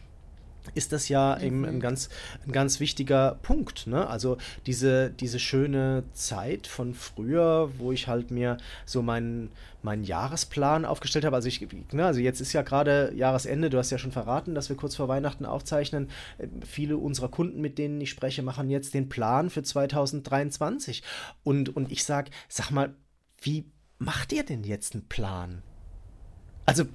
ist 0.76 0.92
das 0.92 1.10
ja 1.10 1.38
mhm. 1.40 1.46
eben 1.46 1.66
ein 1.66 1.80
ganz, 1.80 2.10
ein 2.46 2.52
ganz 2.52 2.80
wichtiger 2.80 3.38
Punkt. 3.42 3.88
Ne? 3.88 4.08
Also 4.08 4.38
diese, 4.66 5.10
diese 5.10 5.40
schöne 5.40 6.04
Zeit 6.14 6.68
von 6.68 6.94
früher, 6.94 7.72
wo 7.78 7.92
ich 7.92 8.08
halt 8.08 8.32
mir 8.32 8.58
so 8.86 9.02
meinen, 9.02 9.52
meinen 9.82 10.04
Jahresplan 10.04 10.86
aufgestellt 10.86 11.26
habe. 11.26 11.36
Also 11.36 11.48
ich, 11.48 11.68
ne, 11.92 12.06
also 12.06 12.20
jetzt 12.20 12.40
ist 12.40 12.54
ja 12.54 12.62
gerade 12.62 13.14
Jahresende, 13.16 13.70
du 13.70 13.78
hast 13.78 13.92
ja 13.92 13.98
schon 13.98 14.12
verraten, 14.12 14.56
dass 14.56 14.70
wir 14.70 14.78
kurz 14.78 14.96
vor 14.96 15.08
Weihnachten 15.08 15.46
aufzeichnen. 15.46 16.10
Viele 16.66 16.98
unserer 16.98 17.30
Kunden, 17.30 17.62
mit 17.62 17.78
denen 17.78 18.00
ich 18.02 18.10
spreche, 18.10 18.42
machen 18.42 18.70
jetzt 18.70 18.94
den 18.94 19.10
Plan 19.10 19.50
für 19.50 19.64
2023. 19.64 21.04
Und, 21.44 21.76
und 21.76 21.92
ich 21.92 22.04
sage, 22.04 22.32
sag 22.48 22.72
mal, 22.72 22.96
wie 23.42 23.66
macht 24.00 24.32
ihr 24.32 24.44
denn 24.44 24.64
jetzt 24.64 24.94
einen 24.94 25.08
Plan? 25.08 25.62
Also 26.66 26.86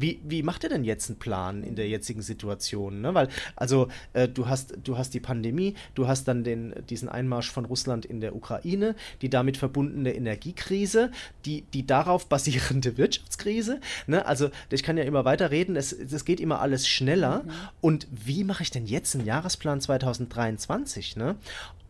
wie, 0.00 0.20
wie 0.24 0.42
macht 0.42 0.64
ihr 0.64 0.70
denn 0.70 0.84
jetzt 0.84 1.10
einen 1.10 1.18
Plan 1.18 1.62
in 1.62 1.76
der 1.76 1.88
jetzigen 1.88 2.22
Situation? 2.22 3.00
Ne? 3.00 3.14
Weil, 3.14 3.28
also, 3.56 3.88
äh, 4.12 4.28
du, 4.28 4.48
hast, 4.48 4.76
du 4.82 4.98
hast 4.98 5.14
die 5.14 5.20
Pandemie, 5.20 5.74
du 5.94 6.08
hast 6.08 6.24
dann 6.28 6.44
den, 6.44 6.74
diesen 6.88 7.08
Einmarsch 7.08 7.50
von 7.50 7.64
Russland 7.64 8.06
in 8.06 8.20
der 8.20 8.34
Ukraine, 8.34 8.94
die 9.22 9.30
damit 9.30 9.56
verbundene 9.56 10.14
Energiekrise, 10.14 11.10
die, 11.44 11.62
die 11.74 11.86
darauf 11.86 12.26
basierende 12.28 12.96
Wirtschaftskrise. 12.96 13.80
Ne? 14.06 14.24
Also, 14.26 14.50
ich 14.70 14.82
kann 14.82 14.96
ja 14.96 15.04
immer 15.04 15.24
weiter 15.24 15.50
reden, 15.50 15.76
es, 15.76 15.92
es 15.92 16.24
geht 16.24 16.40
immer 16.40 16.60
alles 16.60 16.88
schneller. 16.88 17.42
Mhm. 17.44 17.50
Und 17.80 18.08
wie 18.10 18.44
mache 18.44 18.62
ich 18.62 18.70
denn 18.70 18.86
jetzt 18.86 19.14
einen 19.14 19.26
Jahresplan 19.26 19.80
2023? 19.80 21.16
Ne? 21.16 21.36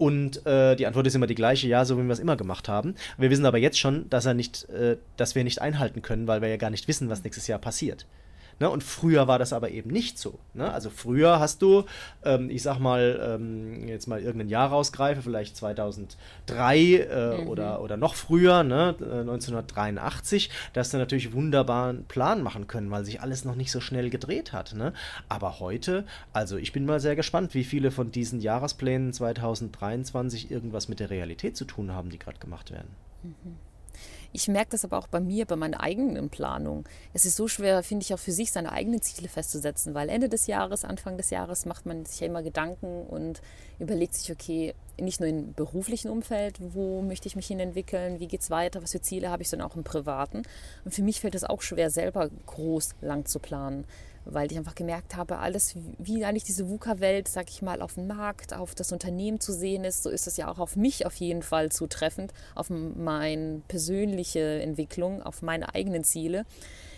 Und 0.00 0.46
äh, 0.46 0.76
die 0.76 0.86
Antwort 0.86 1.06
ist 1.06 1.14
immer 1.14 1.26
die 1.26 1.34
gleiche, 1.34 1.68
ja, 1.68 1.84
so 1.84 1.98
wie 1.98 2.02
wir 2.02 2.12
es 2.12 2.18
immer 2.20 2.38
gemacht 2.38 2.70
haben. 2.70 2.94
Wir 3.18 3.28
wissen 3.28 3.44
aber 3.44 3.58
jetzt 3.58 3.78
schon, 3.78 4.08
dass 4.08 4.24
er 4.24 4.32
nicht, 4.32 4.66
äh, 4.70 4.96
dass 5.18 5.34
wir 5.34 5.44
nicht 5.44 5.60
einhalten 5.60 6.00
können, 6.00 6.26
weil 6.26 6.40
wir 6.40 6.48
ja 6.48 6.56
gar 6.56 6.70
nicht 6.70 6.88
wissen, 6.88 7.10
was 7.10 7.22
nächstes 7.22 7.48
Jahr 7.48 7.58
passiert. 7.58 7.99
Ne? 8.60 8.68
Und 8.68 8.84
früher 8.84 9.26
war 9.26 9.38
das 9.38 9.52
aber 9.52 9.70
eben 9.70 9.90
nicht 9.90 10.18
so. 10.18 10.38
Ne? 10.52 10.70
Also 10.70 10.90
früher 10.90 11.40
hast 11.40 11.62
du, 11.62 11.84
ähm, 12.24 12.50
ich 12.50 12.62
sag 12.62 12.78
mal, 12.78 13.18
ähm, 13.22 13.88
jetzt 13.88 14.06
mal 14.06 14.20
irgendein 14.20 14.50
Jahr 14.50 14.68
rausgreife, 14.68 15.22
vielleicht 15.22 15.56
2003 15.56 16.78
äh, 16.78 17.40
mhm. 17.40 17.48
oder, 17.48 17.80
oder 17.80 17.96
noch 17.96 18.14
früher, 18.14 18.62
ne? 18.62 18.94
1983, 19.00 20.48
äh, 20.48 20.52
da 20.74 20.80
hast 20.80 20.92
du 20.92 20.98
natürlich 20.98 21.32
wunderbar 21.32 21.88
einen 21.88 22.04
Plan 22.04 22.42
machen 22.42 22.66
können, 22.66 22.90
weil 22.90 23.04
sich 23.04 23.22
alles 23.22 23.46
noch 23.46 23.54
nicht 23.54 23.72
so 23.72 23.80
schnell 23.80 24.10
gedreht 24.10 24.52
hat. 24.52 24.74
Ne? 24.74 24.92
Aber 25.30 25.58
heute, 25.58 26.04
also 26.34 26.58
ich 26.58 26.72
bin 26.72 26.84
mal 26.84 27.00
sehr 27.00 27.16
gespannt, 27.16 27.54
wie 27.54 27.64
viele 27.64 27.90
von 27.90 28.12
diesen 28.12 28.40
Jahresplänen 28.40 29.14
2023 29.14 30.50
irgendwas 30.50 30.88
mit 30.88 31.00
der 31.00 31.08
Realität 31.08 31.56
zu 31.56 31.64
tun 31.64 31.92
haben, 31.92 32.10
die 32.10 32.18
gerade 32.18 32.38
gemacht 32.38 32.70
werden. 32.70 32.90
Mhm. 33.22 33.69
Ich 34.32 34.46
merke 34.46 34.70
das 34.70 34.84
aber 34.84 34.98
auch 34.98 35.08
bei 35.08 35.18
mir, 35.20 35.44
bei 35.44 35.56
meiner 35.56 35.80
eigenen 35.80 36.30
Planung. 36.30 36.88
Es 37.12 37.24
ist 37.24 37.36
so 37.36 37.48
schwer, 37.48 37.82
finde 37.82 38.04
ich, 38.04 38.14
auch 38.14 38.18
für 38.18 38.32
sich 38.32 38.52
seine 38.52 38.70
eigenen 38.70 39.02
Ziele 39.02 39.28
festzusetzen, 39.28 39.94
weil 39.94 40.08
Ende 40.08 40.28
des 40.28 40.46
Jahres, 40.46 40.84
Anfang 40.84 41.16
des 41.16 41.30
Jahres 41.30 41.66
macht 41.66 41.84
man 41.84 42.04
sich 42.06 42.20
ja 42.20 42.26
immer 42.26 42.42
Gedanken 42.42 43.02
und 43.06 43.42
überlegt 43.80 44.14
sich, 44.14 44.30
okay, 44.30 44.74
nicht 45.00 45.20
nur 45.20 45.28
im 45.28 45.52
beruflichen 45.54 46.10
Umfeld, 46.10 46.58
wo 46.60 47.02
möchte 47.02 47.26
ich 47.26 47.34
mich 47.34 47.46
hin 47.46 47.58
entwickeln, 47.58 48.20
wie 48.20 48.28
geht 48.28 48.42
es 48.42 48.50
weiter, 48.50 48.82
was 48.82 48.92
für 48.92 49.00
Ziele 49.00 49.30
habe 49.30 49.42
ich, 49.42 49.48
sondern 49.48 49.68
auch 49.68 49.76
im 49.76 49.84
privaten. 49.84 50.42
Und 50.84 50.94
für 50.94 51.02
mich 51.02 51.20
fällt 51.20 51.34
es 51.34 51.44
auch 51.44 51.62
schwer, 51.62 51.90
selber 51.90 52.28
groß 52.46 52.94
lang 53.00 53.26
zu 53.26 53.38
planen 53.40 53.84
weil 54.24 54.50
ich 54.50 54.58
einfach 54.58 54.74
gemerkt 54.74 55.16
habe, 55.16 55.38
alles, 55.38 55.74
wie 55.98 56.24
eigentlich 56.24 56.44
diese 56.44 56.68
VUCA-Welt, 56.68 57.28
sag 57.28 57.50
ich 57.50 57.62
mal, 57.62 57.82
auf 57.82 57.94
dem 57.94 58.06
Markt, 58.06 58.54
auf 58.54 58.74
das 58.74 58.92
Unternehmen 58.92 59.40
zu 59.40 59.52
sehen 59.52 59.84
ist, 59.84 60.02
so 60.02 60.10
ist 60.10 60.26
es 60.26 60.36
ja 60.36 60.50
auch 60.50 60.58
auf 60.58 60.76
mich 60.76 61.06
auf 61.06 61.14
jeden 61.16 61.42
Fall 61.42 61.70
zutreffend, 61.70 62.32
auf 62.54 62.70
meine 62.70 63.62
persönliche 63.68 64.60
Entwicklung, 64.62 65.22
auf 65.22 65.42
meine 65.42 65.74
eigenen 65.74 66.04
Ziele. 66.04 66.44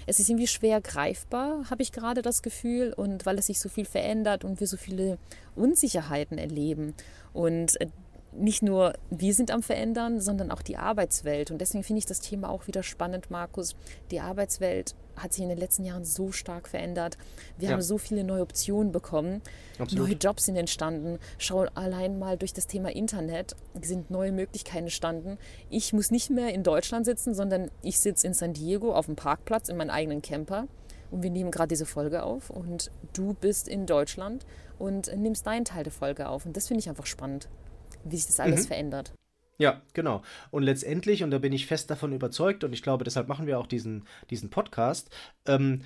Es 0.06 0.18
ist 0.18 0.28
irgendwie 0.28 0.48
schwer 0.48 0.80
greifbar, 0.80 1.70
habe 1.70 1.82
ich 1.82 1.92
gerade 1.92 2.22
das 2.22 2.42
Gefühl, 2.42 2.92
und 2.92 3.24
weil 3.24 3.38
es 3.38 3.46
sich 3.46 3.60
so 3.60 3.68
viel 3.68 3.84
verändert 3.84 4.44
und 4.44 4.60
wir 4.60 4.66
so 4.66 4.76
viele 4.76 5.18
Unsicherheiten 5.54 6.38
erleben. 6.38 6.94
Und 7.32 7.80
äh, 7.80 7.86
nicht 8.32 8.62
nur 8.62 8.94
wir 9.10 9.34
sind 9.34 9.50
am 9.50 9.62
Verändern, 9.62 10.20
sondern 10.20 10.50
auch 10.50 10.62
die 10.62 10.76
Arbeitswelt. 10.76 11.50
Und 11.50 11.60
deswegen 11.60 11.84
finde 11.84 11.98
ich 11.98 12.06
das 12.06 12.20
Thema 12.20 12.48
auch 12.48 12.66
wieder 12.66 12.82
spannend, 12.82 13.30
Markus. 13.30 13.76
Die 14.10 14.20
Arbeitswelt 14.20 14.94
hat 15.16 15.34
sich 15.34 15.42
in 15.42 15.50
den 15.50 15.58
letzten 15.58 15.84
Jahren 15.84 16.04
so 16.04 16.32
stark 16.32 16.68
verändert. 16.68 17.18
Wir 17.58 17.68
ja. 17.68 17.74
haben 17.74 17.82
so 17.82 17.98
viele 17.98 18.24
neue 18.24 18.42
Optionen 18.42 18.90
bekommen. 18.90 19.42
Absolut. 19.78 20.08
Neue 20.08 20.16
Jobs 20.16 20.46
sind 20.46 20.56
entstanden. 20.56 21.18
Schau 21.36 21.66
allein 21.74 22.18
mal 22.18 22.38
durch 22.38 22.54
das 22.54 22.66
Thema 22.66 22.90
Internet 22.90 23.54
sind 23.82 24.10
neue 24.10 24.32
Möglichkeiten 24.32 24.84
entstanden. 24.84 25.38
Ich 25.68 25.92
muss 25.92 26.10
nicht 26.10 26.30
mehr 26.30 26.54
in 26.54 26.62
Deutschland 26.62 27.04
sitzen, 27.04 27.34
sondern 27.34 27.70
ich 27.82 28.00
sitze 28.00 28.26
in 28.26 28.34
San 28.34 28.54
Diego 28.54 28.94
auf 28.94 29.06
dem 29.06 29.16
Parkplatz 29.16 29.68
in 29.68 29.76
meinem 29.76 29.90
eigenen 29.90 30.22
Camper. 30.22 30.66
Und 31.10 31.22
wir 31.22 31.30
nehmen 31.30 31.50
gerade 31.50 31.68
diese 31.68 31.84
Folge 31.84 32.22
auf 32.22 32.48
und 32.48 32.90
du 33.12 33.34
bist 33.34 33.68
in 33.68 33.84
Deutschland 33.84 34.46
und 34.78 35.14
nimmst 35.14 35.46
deinen 35.46 35.66
Teil 35.66 35.84
der 35.84 35.92
Folge 35.92 36.26
auf. 36.26 36.46
Und 36.46 36.56
das 36.56 36.68
finde 36.68 36.80
ich 36.80 36.88
einfach 36.88 37.04
spannend 37.04 37.48
wie 38.04 38.16
sich 38.16 38.26
das 38.26 38.40
alles 38.40 38.64
mhm. 38.64 38.68
verändert. 38.68 39.12
Ja, 39.58 39.80
genau. 39.92 40.22
Und 40.50 40.62
letztendlich, 40.64 41.22
und 41.22 41.30
da 41.30 41.38
bin 41.38 41.52
ich 41.52 41.66
fest 41.66 41.90
davon 41.90 42.12
überzeugt, 42.12 42.64
und 42.64 42.72
ich 42.72 42.82
glaube, 42.82 43.04
deshalb 43.04 43.28
machen 43.28 43.46
wir 43.46 43.58
auch 43.58 43.66
diesen, 43.66 44.04
diesen 44.30 44.50
Podcast, 44.50 45.10
ähm, 45.46 45.82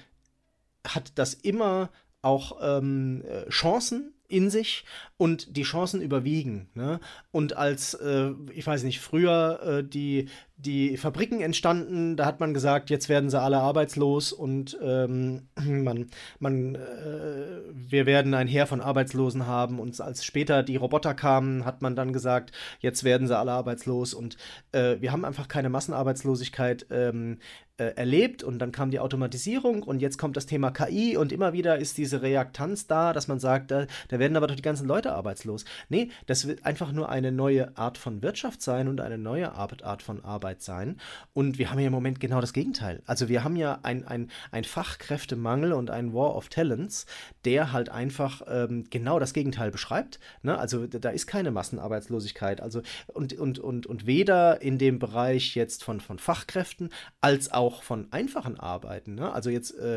hat 0.86 1.12
das 1.16 1.34
immer 1.34 1.90
auch 2.22 2.58
ähm, 2.60 3.22
äh, 3.26 3.48
Chancen 3.50 4.14
in 4.28 4.50
sich 4.50 4.84
und 5.16 5.56
die 5.56 5.62
Chancen 5.62 6.00
überwiegen. 6.00 6.68
Ne? 6.74 7.00
Und 7.30 7.56
als, 7.56 7.94
äh, 7.94 8.32
ich 8.52 8.66
weiß 8.66 8.82
nicht, 8.82 9.00
früher 9.00 9.60
äh, 9.62 9.84
die, 9.84 10.28
die 10.58 10.96
Fabriken 10.96 11.40
entstanden, 11.40 12.16
da 12.16 12.24
hat 12.24 12.40
man 12.40 12.54
gesagt, 12.54 12.88
jetzt 12.88 13.08
werden 13.10 13.28
sie 13.28 13.40
alle 13.40 13.58
arbeitslos 13.58 14.32
und 14.32 14.78
ähm, 14.82 15.48
man, 15.56 16.06
man, 16.38 16.74
äh, 16.76 17.60
wir 17.72 18.06
werden 18.06 18.32
ein 18.32 18.48
Heer 18.48 18.66
von 18.66 18.80
Arbeitslosen 18.80 19.46
haben. 19.46 19.78
Und 19.78 20.00
als 20.00 20.24
später 20.24 20.62
die 20.62 20.76
Roboter 20.76 21.14
kamen, 21.14 21.66
hat 21.66 21.82
man 21.82 21.94
dann 21.94 22.12
gesagt, 22.12 22.52
jetzt 22.80 23.04
werden 23.04 23.28
sie 23.28 23.36
alle 23.36 23.52
arbeitslos. 23.52 24.14
Und 24.14 24.38
äh, 24.72 24.96
wir 25.00 25.12
haben 25.12 25.26
einfach 25.26 25.48
keine 25.48 25.68
Massenarbeitslosigkeit 25.68 26.86
ähm, 26.90 27.38
äh, 27.78 27.92
erlebt 27.96 28.42
und 28.42 28.58
dann 28.58 28.72
kam 28.72 28.90
die 28.90 29.00
Automatisierung 29.00 29.82
und 29.82 30.00
jetzt 30.00 30.16
kommt 30.16 30.36
das 30.38 30.46
Thema 30.46 30.70
KI 30.70 31.16
und 31.18 31.30
immer 31.30 31.52
wieder 31.52 31.76
ist 31.76 31.98
diese 31.98 32.22
Reaktanz 32.22 32.86
da, 32.86 33.12
dass 33.12 33.28
man 33.28 33.38
sagt, 33.38 33.70
da, 33.70 33.86
da 34.08 34.18
werden 34.18 34.34
aber 34.36 34.46
doch 34.46 34.54
die 34.54 34.62
ganzen 34.62 34.86
Leute 34.86 35.12
arbeitslos. 35.12 35.66
Nee, 35.90 36.10
das 36.26 36.48
wird 36.48 36.64
einfach 36.64 36.92
nur 36.92 37.10
eine 37.10 37.32
neue 37.32 37.76
Art 37.76 37.98
von 37.98 38.22
Wirtschaft 38.22 38.62
sein 38.62 38.88
und 38.88 39.02
eine 39.02 39.18
neue 39.18 39.52
Art, 39.52 39.84
Art 39.84 40.02
von 40.02 40.24
Arbeit 40.24 40.45
sein. 40.62 40.98
Und 41.34 41.58
wir 41.58 41.70
haben 41.70 41.78
ja 41.78 41.86
im 41.86 41.92
Moment 41.92 42.18
genau 42.18 42.40
das 42.40 42.52
Gegenteil. 42.52 43.02
Also 43.06 43.28
wir 43.28 43.44
haben 43.44 43.56
ja 43.56 43.78
ein, 43.82 44.06
ein, 44.06 44.64
Fachkräftemangel 44.64 45.72
und 45.72 45.90
ein 45.90 46.12
War 46.12 46.34
of 46.34 46.48
Talents, 46.48 47.06
der 47.44 47.72
halt 47.72 47.88
einfach 47.88 48.42
ähm, 48.48 48.84
genau 48.90 49.18
das 49.18 49.32
Gegenteil 49.32 49.70
beschreibt. 49.70 50.18
Ne? 50.42 50.58
Also 50.58 50.86
da 50.86 51.10
ist 51.10 51.26
keine 51.26 51.50
Massenarbeitslosigkeit. 51.50 52.60
Also 52.60 52.82
und, 53.06 53.34
und, 53.34 53.58
und, 53.58 53.86
und 53.86 54.06
weder 54.06 54.62
in 54.62 54.78
dem 54.78 54.98
Bereich 54.98 55.54
jetzt 55.54 55.84
von, 55.84 56.00
von 56.00 56.18
Fachkräften 56.18 56.90
als 57.20 57.52
auch 57.52 57.66
auch 57.66 57.82
von 57.82 58.06
einfachen 58.12 58.60
Arbeiten. 58.60 59.16
Ne? 59.16 59.32
Also 59.32 59.50
jetzt, 59.50 59.76
äh, 59.78 59.96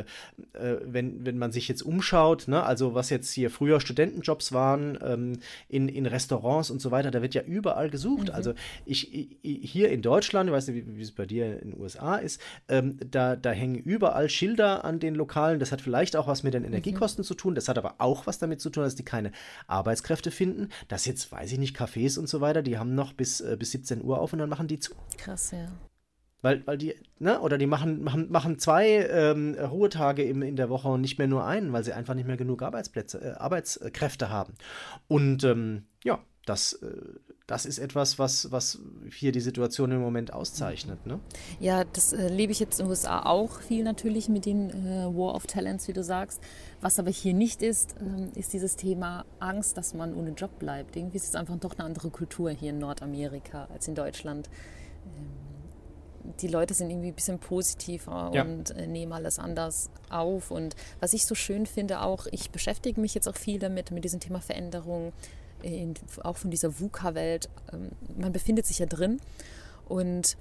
äh, 0.53 0.77
wenn, 0.83 1.25
wenn 1.25 1.37
man 1.37 1.51
sich 1.51 1.67
jetzt 1.67 1.83
umschaut, 1.83 2.47
ne? 2.47 2.63
also 2.63 2.95
was 2.95 3.09
jetzt 3.09 3.31
hier 3.31 3.51
früher 3.51 3.79
Studentenjobs 3.79 4.51
waren, 4.51 4.97
ähm, 5.03 5.33
in, 5.67 5.87
in 5.87 6.07
Restaurants 6.07 6.71
und 6.71 6.81
so 6.81 6.89
weiter, 6.89 7.11
da 7.11 7.21
wird 7.21 7.35
ja 7.35 7.43
überall 7.43 7.89
gesucht. 7.89 8.29
Mhm. 8.29 8.33
Also 8.33 8.53
ich, 8.85 9.13
ich, 9.13 9.71
hier 9.71 9.89
in 9.89 10.01
Deutschland, 10.01 10.38
ich 10.47 10.53
weiß 10.53 10.67
nicht, 10.67 10.87
wie, 10.87 10.97
wie 10.97 11.01
es 11.01 11.11
bei 11.11 11.25
dir 11.25 11.61
in 11.61 11.71
den 11.71 11.79
USA 11.79 12.15
ist, 12.15 12.41
ähm, 12.67 12.97
da, 13.09 13.35
da 13.35 13.51
hängen 13.51 13.75
überall 13.75 14.29
Schilder 14.29 14.83
an 14.85 14.99
den 14.99 15.15
Lokalen. 15.15 15.59
Das 15.59 15.71
hat 15.71 15.81
vielleicht 15.81 16.15
auch 16.15 16.27
was 16.27 16.43
mit 16.43 16.53
den 16.53 16.63
mhm. 16.63 16.69
Energiekosten 16.69 17.23
mhm. 17.23 17.27
zu 17.27 17.33
tun. 17.35 17.55
Das 17.55 17.67
hat 17.67 17.77
aber 17.77 17.95
auch 17.99 18.27
was 18.27 18.39
damit 18.39 18.61
zu 18.61 18.69
tun, 18.69 18.83
dass 18.83 18.95
die 18.95 19.05
keine 19.05 19.31
Arbeitskräfte 19.67 20.31
finden. 20.31 20.69
Das 20.87 21.05
jetzt, 21.05 21.31
weiß 21.31 21.51
ich 21.51 21.59
nicht, 21.59 21.75
Cafés 21.75 22.17
und 22.17 22.29
so 22.29 22.41
weiter, 22.41 22.61
die 22.61 22.77
haben 22.77 22.95
noch 22.95 23.13
bis, 23.13 23.41
äh, 23.41 23.55
bis 23.57 23.71
17 23.71 24.03
Uhr 24.03 24.19
auf 24.19 24.33
und 24.33 24.39
dann 24.39 24.49
machen 24.49 24.67
die 24.67 24.79
zu. 24.79 24.93
Krass, 25.17 25.51
ja. 25.51 25.71
Weil, 26.41 26.65
weil 26.65 26.77
die, 26.77 26.95
ne, 27.19 27.41
oder 27.41 27.57
die 27.57 27.67
machen, 27.67 28.01
machen, 28.01 28.31
machen 28.31 28.59
zwei 28.59 29.07
ähm, 29.11 29.55
Ruhetage 29.55 30.23
im, 30.23 30.41
in 30.41 30.55
der 30.55 30.69
Woche 30.69 30.87
und 30.87 31.01
nicht 31.01 31.17
mehr 31.17 31.27
nur 31.27 31.45
einen, 31.45 31.73
weil 31.73 31.83
sie 31.83 31.91
einfach 31.91 32.13
nicht 32.13 32.27
mehr 32.27 32.37
genug 32.37 32.61
Arbeitsplätze, 32.61 33.21
äh, 33.21 33.31
Arbeitskräfte 33.31 34.29
haben. 34.29 34.53
Und 35.07 35.43
ähm, 35.43 35.83
ja, 36.03 36.19
das, 36.45 36.73
äh, 36.73 36.95
das 37.49 37.65
ist 37.65 37.79
etwas, 37.79 38.19
was, 38.19 38.51
was 38.51 38.77
hier 39.11 39.31
die 39.31 39.39
Situation 39.39 39.91
im 39.91 40.01
Moment 40.01 40.31
auszeichnet. 40.31 41.07
Ne? 41.07 41.19
Ja, 41.59 41.83
das 41.83 42.13
äh, 42.13 42.27
lebe 42.27 42.51
ich 42.51 42.59
jetzt 42.59 42.79
in 42.79 42.85
den 42.85 42.91
USA 42.91 43.25
auch 43.25 43.59
viel 43.61 43.83
natürlich 43.83 44.29
mit 44.29 44.45
den 44.45 44.69
äh, 44.69 45.05
War 45.05 45.33
of 45.33 45.47
Talents, 45.47 45.87
wie 45.87 45.93
du 45.93 46.03
sagst. 46.03 46.41
Was 46.79 46.99
aber 46.99 47.09
hier 47.09 47.33
nicht 47.33 47.63
ist, 47.63 47.95
ähm, 47.99 48.31
ist 48.35 48.53
dieses 48.53 48.75
Thema 48.75 49.25
Angst, 49.39 49.77
dass 49.77 49.95
man 49.95 50.13
ohne 50.13 50.29
Job 50.31 50.59
bleibt. 50.59 50.95
Irgendwie 50.95 51.17
ist 51.17 51.27
es 51.27 51.33
einfach 51.33 51.57
doch 51.57 51.73
eine 51.75 51.85
andere 51.85 52.11
Kultur 52.11 52.51
hier 52.51 52.69
in 52.69 52.77
Nordamerika 52.77 53.67
als 53.73 53.87
in 53.87 53.95
Deutschland. 53.95 54.47
Ähm, 55.05 56.33
die 56.41 56.47
Leute 56.47 56.75
sind 56.75 56.91
irgendwie 56.91 57.07
ein 57.07 57.15
bisschen 57.15 57.39
positiver 57.39 58.29
ja. 58.31 58.43
und 58.43 58.69
äh, 58.71 58.85
nehmen 58.85 59.11
alles 59.11 59.39
anders 59.39 59.89
auf. 60.11 60.51
Und 60.51 60.75
was 60.99 61.13
ich 61.13 61.25
so 61.25 61.33
schön 61.33 61.65
finde, 61.65 62.01
auch, 62.01 62.27
ich 62.31 62.51
beschäftige 62.51 63.01
mich 63.01 63.15
jetzt 63.15 63.27
auch 63.27 63.35
viel 63.35 63.57
damit, 63.57 63.89
mit 63.89 64.03
diesem 64.03 64.19
Thema 64.19 64.39
Veränderung, 64.39 65.13
in, 65.61 65.93
auch 66.23 66.37
von 66.37 66.51
dieser 66.51 66.79
VUCA-Welt. 66.79 67.49
Ähm, 67.73 67.89
man 68.17 68.31
befindet 68.31 68.65
sich 68.65 68.79
ja 68.79 68.85
drin. 68.85 69.19
Und 69.87 70.37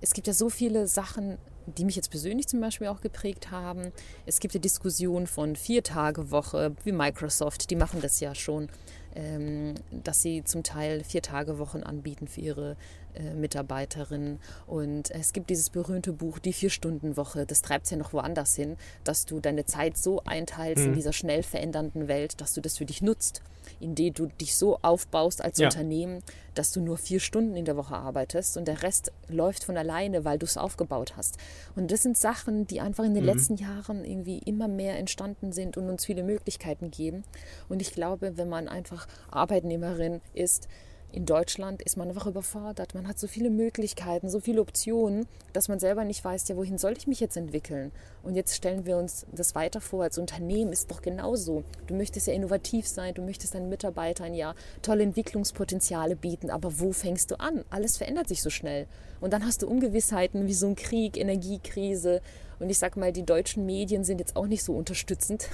es 0.00 0.14
gibt 0.14 0.26
ja 0.26 0.32
so 0.32 0.50
viele 0.50 0.86
Sachen, 0.86 1.38
die 1.66 1.84
mich 1.84 1.96
jetzt 1.96 2.10
persönlich 2.10 2.48
zum 2.48 2.60
Beispiel 2.60 2.88
auch 2.88 3.00
geprägt 3.00 3.50
haben. 3.50 3.92
Es 4.26 4.40
gibt 4.40 4.54
ja 4.54 4.60
Diskussionen 4.60 5.26
von 5.26 5.56
Vier-Tage-Woche, 5.56 6.74
wie 6.84 6.92
Microsoft, 6.92 7.70
die 7.70 7.76
machen 7.76 8.00
das 8.00 8.20
ja 8.20 8.34
schon, 8.34 8.68
ähm, 9.14 9.74
dass 9.90 10.22
sie 10.22 10.44
zum 10.44 10.62
Teil 10.62 11.04
Vier-Tage-Wochen 11.04 11.82
anbieten 11.82 12.28
für 12.28 12.40
ihre 12.40 12.76
äh, 13.14 13.34
Mitarbeiterinnen. 13.34 14.40
Und 14.66 15.10
es 15.10 15.32
gibt 15.32 15.50
dieses 15.50 15.70
berühmte 15.70 16.12
Buch 16.12 16.38
Die 16.38 16.52
Vier-Stunden-Woche. 16.52 17.46
Das 17.46 17.62
treibt 17.62 17.86
es 17.86 17.90
ja 17.90 17.96
noch 17.96 18.12
woanders 18.12 18.54
hin, 18.54 18.76
dass 19.04 19.26
du 19.26 19.40
deine 19.40 19.64
Zeit 19.64 19.96
so 19.96 20.22
einteilst 20.24 20.82
mhm. 20.82 20.90
in 20.90 20.94
dieser 20.94 21.12
schnell 21.12 21.42
verändernden 21.42 22.08
Welt, 22.08 22.40
dass 22.40 22.54
du 22.54 22.60
das 22.60 22.78
für 22.78 22.84
dich 22.84 23.02
nutzt, 23.02 23.42
indem 23.80 24.14
du 24.14 24.26
dich 24.26 24.56
so 24.56 24.78
aufbaust 24.82 25.42
als 25.42 25.58
ja. 25.58 25.66
Unternehmen, 25.66 26.22
dass 26.54 26.72
du 26.72 26.80
nur 26.80 26.98
vier 26.98 27.20
Stunden 27.20 27.56
in 27.56 27.64
der 27.64 27.76
Woche 27.76 27.94
arbeitest 27.94 28.56
und 28.56 28.66
der 28.66 28.82
Rest 28.82 29.12
läuft 29.28 29.64
von 29.64 29.76
alleine, 29.76 30.24
weil 30.24 30.38
du 30.38 30.46
es 30.46 30.56
aufgebaut 30.56 31.16
hast. 31.16 31.36
Und 31.76 31.90
das 31.90 32.02
sind 32.02 32.16
Sachen, 32.16 32.66
die 32.66 32.80
einfach 32.80 33.04
in 33.04 33.14
den 33.14 33.24
mhm. 33.24 33.30
letzten 33.30 33.56
Jahren 33.56 34.04
irgendwie 34.04 34.38
immer 34.38 34.68
mehr 34.68 34.98
entstanden 34.98 35.52
sind 35.52 35.76
und 35.76 35.88
uns 35.88 36.04
viele 36.04 36.22
Möglichkeiten 36.22 36.90
geben. 36.90 37.24
Und 37.68 37.80
ich 37.82 37.92
glaube, 37.92 38.36
wenn 38.36 38.48
man 38.48 38.68
einfach 38.68 39.06
Arbeitnehmerin 39.30 40.20
ist, 40.34 40.68
in 41.12 41.26
Deutschland 41.26 41.82
ist 41.82 41.96
man 41.96 42.08
einfach 42.08 42.26
überfordert. 42.26 42.94
Man 42.94 43.08
hat 43.08 43.18
so 43.18 43.26
viele 43.26 43.50
Möglichkeiten, 43.50 44.28
so 44.28 44.40
viele 44.40 44.60
Optionen, 44.60 45.26
dass 45.52 45.68
man 45.68 45.80
selber 45.80 46.04
nicht 46.04 46.24
weiß, 46.24 46.48
ja, 46.48 46.56
wohin 46.56 46.78
soll 46.78 46.94
ich 46.96 47.06
mich 47.06 47.20
jetzt 47.20 47.36
entwickeln? 47.36 47.90
Und 48.22 48.36
jetzt 48.36 48.54
stellen 48.54 48.86
wir 48.86 48.96
uns 48.96 49.26
das 49.32 49.54
weiter 49.54 49.80
vor, 49.80 50.04
als 50.04 50.18
Unternehmen 50.18 50.72
ist 50.72 50.90
doch 50.90 51.02
genauso. 51.02 51.64
Du 51.86 51.94
möchtest 51.94 52.26
ja 52.26 52.32
innovativ 52.32 52.86
sein, 52.86 53.14
du 53.14 53.22
möchtest 53.22 53.54
deinen 53.54 53.68
Mitarbeitern 53.68 54.34
ja 54.34 54.54
tolle 54.82 55.02
Entwicklungspotenziale 55.02 56.16
bieten, 56.16 56.50
aber 56.50 56.78
wo 56.78 56.92
fängst 56.92 57.30
du 57.30 57.40
an? 57.40 57.64
Alles 57.70 57.96
verändert 57.96 58.28
sich 58.28 58.42
so 58.42 58.50
schnell. 58.50 58.86
Und 59.20 59.32
dann 59.32 59.44
hast 59.44 59.62
du 59.62 59.68
Ungewissheiten 59.68 60.46
wie 60.46 60.54
so 60.54 60.66
ein 60.66 60.76
Krieg, 60.76 61.16
Energiekrise. 61.16 62.22
Und 62.58 62.70
ich 62.70 62.78
sag 62.78 62.96
mal, 62.96 63.12
die 63.12 63.24
deutschen 63.24 63.66
Medien 63.66 64.04
sind 64.04 64.18
jetzt 64.18 64.36
auch 64.36 64.46
nicht 64.46 64.62
so 64.62 64.74
unterstützend, 64.74 65.48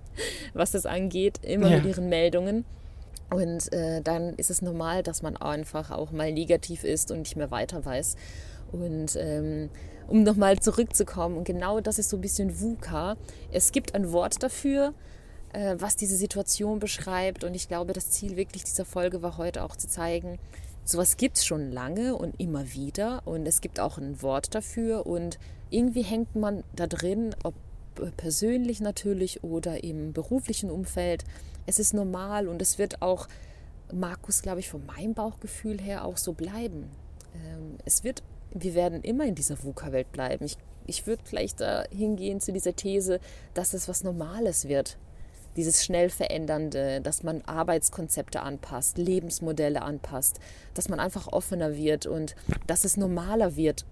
was 0.54 0.72
das 0.72 0.86
angeht, 0.86 1.38
immer 1.42 1.70
ja. 1.70 1.76
mit 1.76 1.86
ihren 1.86 2.08
Meldungen. 2.08 2.64
Und 3.30 3.72
äh, 3.72 4.02
dann 4.02 4.34
ist 4.34 4.50
es 4.50 4.62
normal, 4.62 5.02
dass 5.02 5.22
man 5.22 5.36
einfach 5.36 5.90
auch 5.90 6.12
mal 6.12 6.32
negativ 6.32 6.84
ist 6.84 7.10
und 7.10 7.20
nicht 7.20 7.36
mehr 7.36 7.50
weiter 7.50 7.84
weiß. 7.84 8.16
Und 8.72 9.16
ähm, 9.16 9.70
um 10.08 10.22
nochmal 10.22 10.58
zurückzukommen, 10.60 11.36
und 11.36 11.44
genau 11.44 11.80
das 11.80 11.98
ist 11.98 12.10
so 12.10 12.16
ein 12.16 12.20
bisschen 12.20 12.60
VUCA. 12.60 13.16
Es 13.50 13.72
gibt 13.72 13.94
ein 13.94 14.12
Wort 14.12 14.42
dafür, 14.42 14.94
äh, 15.52 15.76
was 15.78 15.96
diese 15.96 16.16
Situation 16.16 16.78
beschreibt. 16.78 17.42
Und 17.42 17.54
ich 17.54 17.68
glaube, 17.68 17.92
das 17.92 18.10
Ziel 18.10 18.36
wirklich 18.36 18.64
dieser 18.64 18.84
Folge 18.84 19.22
war 19.22 19.36
heute 19.36 19.64
auch 19.64 19.74
zu 19.74 19.88
zeigen, 19.88 20.38
sowas 20.84 21.16
gibt 21.16 21.38
es 21.38 21.44
schon 21.44 21.72
lange 21.72 22.14
und 22.14 22.38
immer 22.40 22.72
wieder. 22.72 23.22
Und 23.24 23.46
es 23.46 23.60
gibt 23.60 23.80
auch 23.80 23.98
ein 23.98 24.22
Wort 24.22 24.54
dafür. 24.54 25.06
Und 25.06 25.38
irgendwie 25.70 26.02
hängt 26.02 26.36
man 26.36 26.62
da 26.76 26.86
drin, 26.86 27.34
ob 27.42 27.54
persönlich 28.16 28.80
natürlich 28.80 29.42
oder 29.42 29.82
im 29.82 30.12
beruflichen 30.12 30.70
Umfeld. 30.70 31.24
Es 31.66 31.78
ist 31.78 31.94
normal 31.94 32.48
und 32.48 32.62
es 32.62 32.78
wird 32.78 33.02
auch, 33.02 33.28
Markus, 33.92 34.42
glaube 34.42 34.60
ich, 34.60 34.68
von 34.68 34.84
meinem 34.86 35.14
Bauchgefühl 35.14 35.80
her 35.80 36.04
auch 36.04 36.16
so 36.16 36.32
bleiben. 36.32 36.90
Ähm, 37.34 37.78
es 37.84 38.04
wird, 38.04 38.22
wir 38.52 38.74
werden 38.74 39.02
immer 39.02 39.24
in 39.24 39.34
dieser 39.34 39.62
VUCA-Welt 39.62 40.12
bleiben. 40.12 40.44
Ich, 40.44 40.56
ich 40.86 41.06
würde 41.06 41.22
vielleicht 41.24 41.60
da 41.60 41.84
hingehen 41.90 42.40
zu 42.40 42.52
dieser 42.52 42.74
These, 42.74 43.20
dass 43.54 43.74
es 43.74 43.88
was 43.88 44.04
Normales 44.04 44.68
wird. 44.68 44.96
Dieses 45.56 45.84
schnell 45.84 46.10
verändernde, 46.10 47.00
dass 47.00 47.22
man 47.22 47.42
Arbeitskonzepte 47.42 48.42
anpasst, 48.42 48.98
Lebensmodelle 48.98 49.82
anpasst, 49.82 50.38
dass 50.74 50.88
man 50.88 51.00
einfach 51.00 51.28
offener 51.28 51.76
wird 51.76 52.06
und 52.06 52.36
dass 52.66 52.84
es 52.84 52.96
normaler 52.96 53.56
wird, 53.56 53.86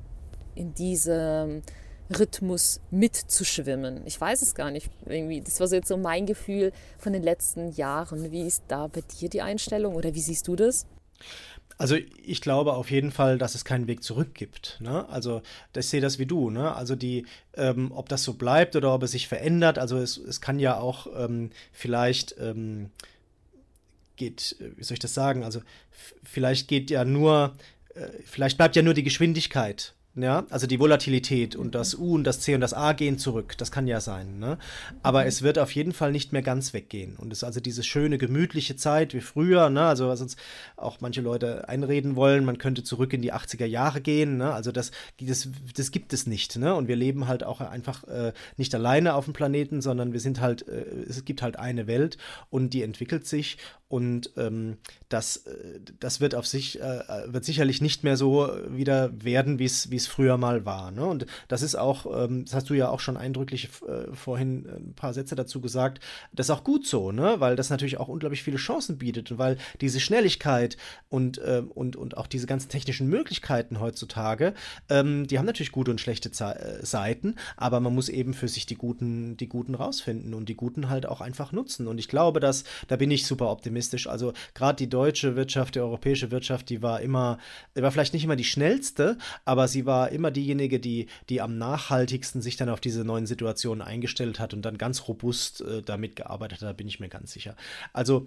in 0.54 0.74
diese 0.74 1.62
Rhythmus 2.10 2.80
mitzuschwimmen. 2.90 4.06
Ich 4.06 4.20
weiß 4.20 4.42
es 4.42 4.54
gar 4.54 4.70
nicht. 4.70 4.90
Irgendwie, 5.06 5.40
das 5.40 5.60
war 5.60 5.68
so 5.68 5.76
jetzt 5.76 5.88
so 5.88 5.96
mein 5.96 6.26
Gefühl 6.26 6.72
von 6.98 7.12
den 7.12 7.22
letzten 7.22 7.72
Jahren. 7.72 8.30
Wie 8.30 8.46
ist 8.46 8.64
da 8.68 8.86
bei 8.88 9.00
dir 9.00 9.28
die 9.28 9.42
Einstellung 9.42 9.94
oder 9.94 10.14
wie 10.14 10.20
siehst 10.20 10.48
du 10.48 10.56
das? 10.56 10.86
Also 11.76 11.96
ich 11.96 12.40
glaube 12.40 12.74
auf 12.74 12.90
jeden 12.90 13.10
Fall, 13.10 13.36
dass 13.36 13.54
es 13.54 13.64
keinen 13.64 13.88
Weg 13.88 14.02
zurück 14.04 14.34
gibt. 14.34 14.78
Ne? 14.80 15.08
Also 15.08 15.42
ich 15.74 15.88
sehe 15.88 16.00
das 16.00 16.18
wie 16.18 16.26
du. 16.26 16.50
Ne? 16.50 16.74
Also 16.74 16.94
die, 16.94 17.26
ähm, 17.54 17.90
ob 17.92 18.08
das 18.08 18.22
so 18.22 18.34
bleibt 18.34 18.76
oder 18.76 18.94
ob 18.94 19.02
es 19.02 19.12
sich 19.12 19.26
verändert. 19.26 19.78
Also 19.78 19.98
es, 19.98 20.16
es 20.16 20.40
kann 20.40 20.60
ja 20.60 20.78
auch 20.78 21.08
ähm, 21.16 21.50
vielleicht 21.72 22.36
ähm, 22.38 22.90
geht, 24.16 24.56
wie 24.76 24.84
soll 24.84 24.94
ich 24.94 25.00
das 25.00 25.14
sagen? 25.14 25.42
Also 25.42 25.62
vielleicht 26.22 26.68
geht 26.68 26.90
ja 26.90 27.04
nur, 27.04 27.56
äh, 27.94 28.08
vielleicht 28.24 28.56
bleibt 28.56 28.76
ja 28.76 28.82
nur 28.82 28.94
die 28.94 29.02
Geschwindigkeit 29.02 29.94
ja, 30.16 30.46
also 30.50 30.68
die 30.68 30.78
Volatilität 30.78 31.56
und 31.56 31.74
das 31.74 31.96
U 31.96 32.14
und 32.14 32.22
das 32.22 32.38
C 32.38 32.54
und 32.54 32.60
das 32.60 32.72
A 32.72 32.92
gehen 32.92 33.18
zurück. 33.18 33.58
Das 33.58 33.72
kann 33.72 33.88
ja 33.88 34.00
sein. 34.00 34.38
Ne? 34.38 34.58
Aber 35.02 35.22
mhm. 35.22 35.26
es 35.26 35.42
wird 35.42 35.58
auf 35.58 35.72
jeden 35.74 35.92
Fall 35.92 36.12
nicht 36.12 36.32
mehr 36.32 36.42
ganz 36.42 36.72
weggehen. 36.72 37.16
Und 37.16 37.32
es 37.32 37.38
ist 37.38 37.44
also 37.44 37.58
diese 37.58 37.82
schöne, 37.82 38.16
gemütliche 38.16 38.76
Zeit 38.76 39.12
wie 39.12 39.20
früher, 39.20 39.70
ne? 39.70 39.82
also 39.82 40.06
was 40.06 40.20
uns 40.20 40.36
auch 40.76 41.00
manche 41.00 41.20
Leute 41.20 41.68
einreden 41.68 42.14
wollen, 42.14 42.44
man 42.44 42.58
könnte 42.58 42.84
zurück 42.84 43.12
in 43.12 43.22
die 43.22 43.32
80er 43.32 43.66
Jahre 43.66 44.00
gehen. 44.00 44.36
Ne? 44.36 44.52
Also 44.52 44.70
das, 44.70 44.92
das, 45.20 45.48
das 45.76 45.90
gibt 45.90 46.12
es 46.12 46.28
nicht. 46.28 46.56
Ne? 46.58 46.76
Und 46.76 46.86
wir 46.86 46.96
leben 46.96 47.26
halt 47.26 47.42
auch 47.42 47.60
einfach 47.60 48.04
äh, 48.04 48.32
nicht 48.56 48.72
alleine 48.72 49.14
auf 49.14 49.24
dem 49.24 49.34
Planeten, 49.34 49.80
sondern 49.80 50.12
wir 50.12 50.20
sind 50.20 50.40
halt, 50.40 50.68
äh, 50.68 50.84
es 51.08 51.24
gibt 51.24 51.42
halt 51.42 51.58
eine 51.58 51.88
Welt 51.88 52.18
und 52.50 52.72
die 52.72 52.82
entwickelt 52.82 53.26
sich 53.26 53.58
und 53.94 54.32
ähm, 54.36 54.78
das, 55.08 55.36
äh, 55.46 55.78
das 56.00 56.20
wird 56.20 56.34
auf 56.34 56.48
sich, 56.48 56.80
äh, 56.80 57.02
wird 57.26 57.44
sicherlich 57.44 57.80
nicht 57.80 58.02
mehr 58.02 58.16
so 58.16 58.50
wieder 58.68 59.12
werden, 59.22 59.60
wie 59.60 59.66
es 59.66 60.06
früher 60.08 60.36
mal 60.36 60.66
war. 60.66 60.90
Ne? 60.90 61.06
Und 61.06 61.26
das 61.46 61.62
ist 61.62 61.76
auch, 61.76 62.04
ähm, 62.24 62.44
das 62.44 62.54
hast 62.54 62.70
du 62.70 62.74
ja 62.74 62.88
auch 62.88 62.98
schon 62.98 63.16
eindrücklich 63.16 63.68
äh, 63.86 64.12
vorhin 64.12 64.66
ein 64.66 64.94
paar 64.96 65.14
Sätze 65.14 65.36
dazu 65.36 65.60
gesagt, 65.60 66.02
das 66.32 66.46
ist 66.46 66.50
auch 66.50 66.64
gut 66.64 66.88
so, 66.88 67.12
ne? 67.12 67.36
weil 67.38 67.54
das 67.54 67.70
natürlich 67.70 68.00
auch 68.00 68.08
unglaublich 68.08 68.42
viele 68.42 68.56
Chancen 68.56 68.98
bietet 68.98 69.30
und 69.30 69.38
weil 69.38 69.58
diese 69.80 70.00
Schnelligkeit 70.00 70.76
und, 71.08 71.38
äh, 71.38 71.62
und, 71.72 71.94
und 71.94 72.16
auch 72.16 72.26
diese 72.26 72.48
ganzen 72.48 72.70
technischen 72.70 73.06
Möglichkeiten 73.06 73.78
heutzutage, 73.78 74.54
ähm, 74.88 75.28
die 75.28 75.38
haben 75.38 75.46
natürlich 75.46 75.70
gute 75.70 75.92
und 75.92 76.00
schlechte 76.00 76.32
Ze 76.32 76.46
äh, 76.56 76.84
Seiten, 76.84 77.36
aber 77.56 77.78
man 77.78 77.94
muss 77.94 78.08
eben 78.08 78.34
für 78.34 78.48
sich 78.48 78.66
die 78.66 78.74
guten, 78.74 79.36
die 79.36 79.48
guten 79.48 79.76
rausfinden 79.76 80.34
und 80.34 80.48
die 80.48 80.56
guten 80.56 80.88
halt 80.88 81.06
auch 81.06 81.20
einfach 81.20 81.52
nutzen. 81.52 81.86
Und 81.86 81.98
ich 81.98 82.08
glaube, 82.08 82.40
dass, 82.40 82.64
da 82.88 82.96
bin 82.96 83.12
ich 83.12 83.24
super 83.24 83.52
optimistisch 83.52 83.83
optimistisch. 83.84 84.06
Also 84.06 84.32
gerade 84.54 84.76
die 84.76 84.88
deutsche 84.88 85.36
Wirtschaft, 85.36 85.74
die 85.74 85.80
europäische 85.80 86.30
Wirtschaft, 86.30 86.68
die 86.70 86.82
war 86.82 87.00
immer, 87.00 87.38
war 87.74 87.90
vielleicht 87.90 88.14
nicht 88.14 88.24
immer 88.24 88.36
die 88.36 88.44
schnellste, 88.44 89.18
aber 89.44 89.68
sie 89.68 89.86
war 89.86 90.10
immer 90.10 90.30
diejenige, 90.30 90.80
die, 90.80 91.06
die 91.28 91.40
am 91.40 91.58
nachhaltigsten 91.58 92.42
sich 92.42 92.56
dann 92.56 92.68
auf 92.68 92.80
diese 92.80 93.04
neuen 93.04 93.26
Situationen 93.26 93.82
eingestellt 93.82 94.40
hat 94.40 94.54
und 94.54 94.62
dann 94.62 94.78
ganz 94.78 95.08
robust 95.08 95.60
äh, 95.60 95.82
damit 95.82 96.16
gearbeitet 96.16 96.60
hat, 96.60 96.68
da 96.68 96.72
bin 96.72 96.88
ich 96.88 97.00
mir 97.00 97.08
ganz 97.08 97.32
sicher. 97.32 97.56
Also 97.92 98.26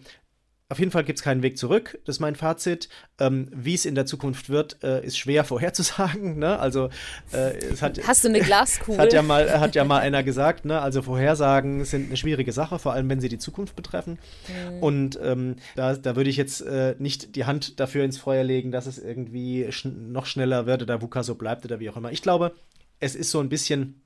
auf 0.70 0.80
jeden 0.80 0.92
Fall 0.92 1.06
gibt 1.06 1.20
es 1.20 1.24
keinen 1.24 1.44
Weg 1.44 1.58
zurück, 1.58 1.98
das 2.04 2.18
ist 2.18 2.20
mein 2.20 2.36
Fazit. 2.36 2.90
Ähm, 3.20 3.50
Wie 3.54 3.74
es 3.74 3.86
in 3.86 3.96
der 3.96 4.06
Zukunft 4.06 4.50
wird, 4.50 4.84
äh, 4.84 5.06
ist 5.06 5.18
schwer 5.18 5.44
vorherzusagen. 5.46 6.38
Ne? 6.40 6.60
Also, 6.60 6.90
äh, 7.32 7.58
es 7.58 7.82
hat, 7.82 8.00
Hast 8.08 8.26
du 8.26 8.28
eine 8.28 8.42
Glaskugel? 8.42 9.00
hat, 9.00 9.14
ja 9.14 9.22
mal, 9.22 9.62
hat 9.62 9.76
ja 9.76 9.86
mal 9.86 10.00
einer 10.00 10.24
gesagt, 10.24 10.66
ne? 10.66 10.82
also 10.82 11.02
Vorhersagen 11.02 11.86
sind 11.86 12.08
eine 12.08 12.18
schwierige 12.18 12.52
Sache, 12.52 12.80
vor 12.80 12.92
allem 12.92 13.10
wenn 13.10 13.22
sie 13.22 13.30
die 13.30 13.38
Zukunft 13.38 13.78
betreffen. 13.78 14.20
Mhm. 14.48 14.84
Und 14.84 15.20
ähm, 15.24 15.56
da, 15.76 15.96
da 15.96 16.18
würde 16.18 16.30
ich 16.30 16.38
jetzt 16.38 16.60
äh, 16.62 16.96
nicht 17.00 17.38
die 17.38 17.46
Hand 17.46 17.80
dafür 17.80 18.04
ins 18.04 18.18
Feuer 18.18 18.44
legen, 18.44 18.72
dass 18.72 18.88
es 18.88 18.98
irgendwie 18.98 19.72
schn 19.72 20.12
noch 20.12 20.26
schneller 20.26 20.66
wird 20.66 20.82
oder 20.82 21.02
VUCA 21.02 21.24
so 21.24 21.36
bleibt 21.36 21.64
oder 21.64 21.80
wie 21.80 21.90
auch 21.90 21.96
immer. 21.96 22.12
Ich 22.12 22.22
glaube, 22.22 22.54
es 23.00 23.16
ist 23.16 23.32
so 23.32 23.40
ein 23.40 23.50
bisschen, 23.50 24.02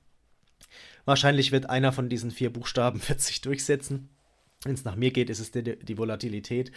wahrscheinlich 1.06 1.50
wird 1.50 1.68
einer 1.68 1.92
von 1.92 2.08
diesen 2.08 2.30
vier 2.30 2.52
Buchstaben 2.52 3.00
wird 3.08 3.20
sich 3.20 3.40
durchsetzen. 3.40 4.10
Wenn 4.64 4.74
es 4.74 4.84
nach 4.84 4.96
mir 4.96 5.10
geht, 5.10 5.28
ist 5.28 5.40
es 5.40 5.50
die, 5.50 5.62
die 5.62 5.98
Volatilität. 5.98 6.70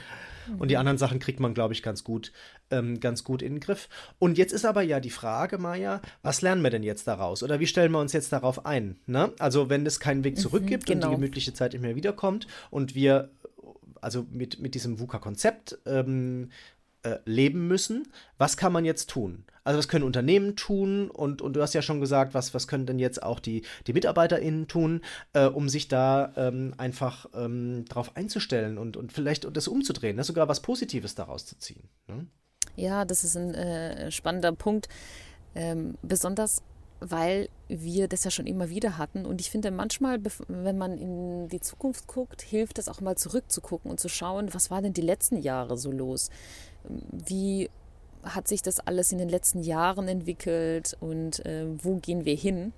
Mhm. 0.48 0.60
Und 0.60 0.70
die 0.70 0.78
anderen 0.78 0.98
Sachen 0.98 1.20
kriegt 1.20 1.40
man, 1.40 1.54
glaube 1.54 1.74
ich, 1.74 1.84
ganz 1.84 2.04
gut, 2.04 2.32
ähm, 2.72 3.00
ganz 3.00 3.24
gut 3.24 3.42
in 3.42 3.56
den 3.56 3.60
Griff. 3.60 3.90
Und 4.18 4.38
jetzt 4.38 4.54
ist 4.54 4.66
aber 4.66 4.82
ja 4.82 5.00
die 5.00 5.12
Frage, 5.12 5.58
Maja, 5.58 6.02
was 6.24 6.42
lernen 6.42 6.64
wir 6.64 6.72
denn 6.72 6.84
jetzt 6.84 7.08
daraus? 7.08 7.44
Oder 7.44 7.60
wie 7.60 7.68
stellen 7.68 7.92
wir 7.92 8.00
uns 8.00 8.14
jetzt 8.14 8.32
darauf 8.34 8.66
ein? 8.66 8.98
Ne? 9.06 9.32
Also, 9.40 9.70
wenn 9.70 9.86
es 9.86 10.00
keinen 10.00 10.24
Weg 10.24 10.40
zurück 10.40 10.64
mhm, 10.64 10.68
gibt 10.68 10.86
genau. 10.86 10.96
und 10.96 11.02
die 11.02 11.06
genau. 11.06 11.16
gemütliche 11.18 11.54
Zeit 11.54 11.74
nicht 11.74 11.82
mehr 11.82 11.96
wiederkommt 11.96 12.48
und 12.72 12.96
wir 12.96 13.30
also 14.06 14.26
mit, 14.30 14.60
mit 14.60 14.76
diesem 14.76 15.00
VUCA-Konzept 15.00 15.80
ähm, 15.88 16.52
äh, 17.06 17.20
leben 17.26 17.68
müssen. 17.68 18.08
Was 18.38 18.58
kann 18.58 18.74
man 18.74 18.84
jetzt 18.84 19.10
tun? 19.10 19.46
Also 19.64 19.78
was 19.78 19.88
können 19.88 20.04
Unternehmen 20.04 20.56
tun? 20.56 21.10
Und, 21.10 21.42
und 21.42 21.56
du 21.56 21.62
hast 21.62 21.74
ja 21.74 21.82
schon 21.82 22.02
gesagt, 22.02 22.34
was, 22.34 22.54
was 22.54 22.68
können 22.68 22.86
denn 22.86 23.00
jetzt 23.00 23.22
auch 23.22 23.40
die, 23.40 23.64
die 23.88 23.94
MitarbeiterInnen 23.94 24.68
tun, 24.68 25.02
äh, 25.34 25.46
um 25.46 25.70
sich 25.70 25.88
da 25.88 26.34
ähm, 26.36 26.74
einfach 26.78 27.28
ähm, 27.36 27.86
drauf 27.86 28.16
einzustellen 28.16 28.78
und, 28.78 28.98
und 28.98 29.14
vielleicht 29.14 29.48
das 29.56 29.68
umzudrehen, 29.68 30.16
ne? 30.16 30.24
sogar 30.24 30.48
was 30.48 30.62
Positives 30.62 31.16
daraus 31.16 31.46
zu 31.46 31.58
ziehen. 31.60 31.90
Ne? 32.08 32.26
Ja, 32.76 33.06
das 33.06 33.24
ist 33.24 33.38
ein 33.38 33.54
äh, 33.54 34.12
spannender 34.12 34.52
Punkt. 34.52 34.90
Ähm, 35.54 35.98
besonders 36.02 36.64
weil 37.00 37.50
wir 37.68 38.08
das 38.08 38.24
ja 38.24 38.32
schon 38.32 38.48
immer 38.48 38.70
wieder 38.70 38.98
hatten. 38.98 39.26
Und 39.26 39.42
ich 39.42 39.52
finde, 39.52 39.70
manchmal, 39.72 40.20
wenn 40.48 40.78
man 40.78 40.98
in 40.98 41.50
die 41.50 41.60
Zukunft 41.60 42.08
guckt, 42.08 42.42
hilft 42.42 42.80
es 42.80 42.88
auch 42.88 43.02
mal 43.02 43.18
zurückzugucken 43.18 43.92
und 43.92 44.00
zu 44.00 44.10
schauen, 44.10 44.54
was 44.54 44.72
war 44.72 44.82
denn 44.82 44.94
die 44.94 45.02
letzten 45.02 45.38
Jahre 45.38 45.78
so 45.78 45.92
los? 45.92 46.30
Wie 47.12 47.70
hat 48.24 48.48
sich 48.48 48.62
das 48.62 48.80
alles 48.80 49.12
in 49.12 49.20
den 49.20 49.30
letzten 49.30 49.62
Jahren 49.62 50.08
entwickelt 50.08 50.98
und 51.00 51.46
äh, 51.46 51.66
wo 51.84 51.98
gehen 51.98 52.26
wir 52.26 52.36
hin? 52.36 52.74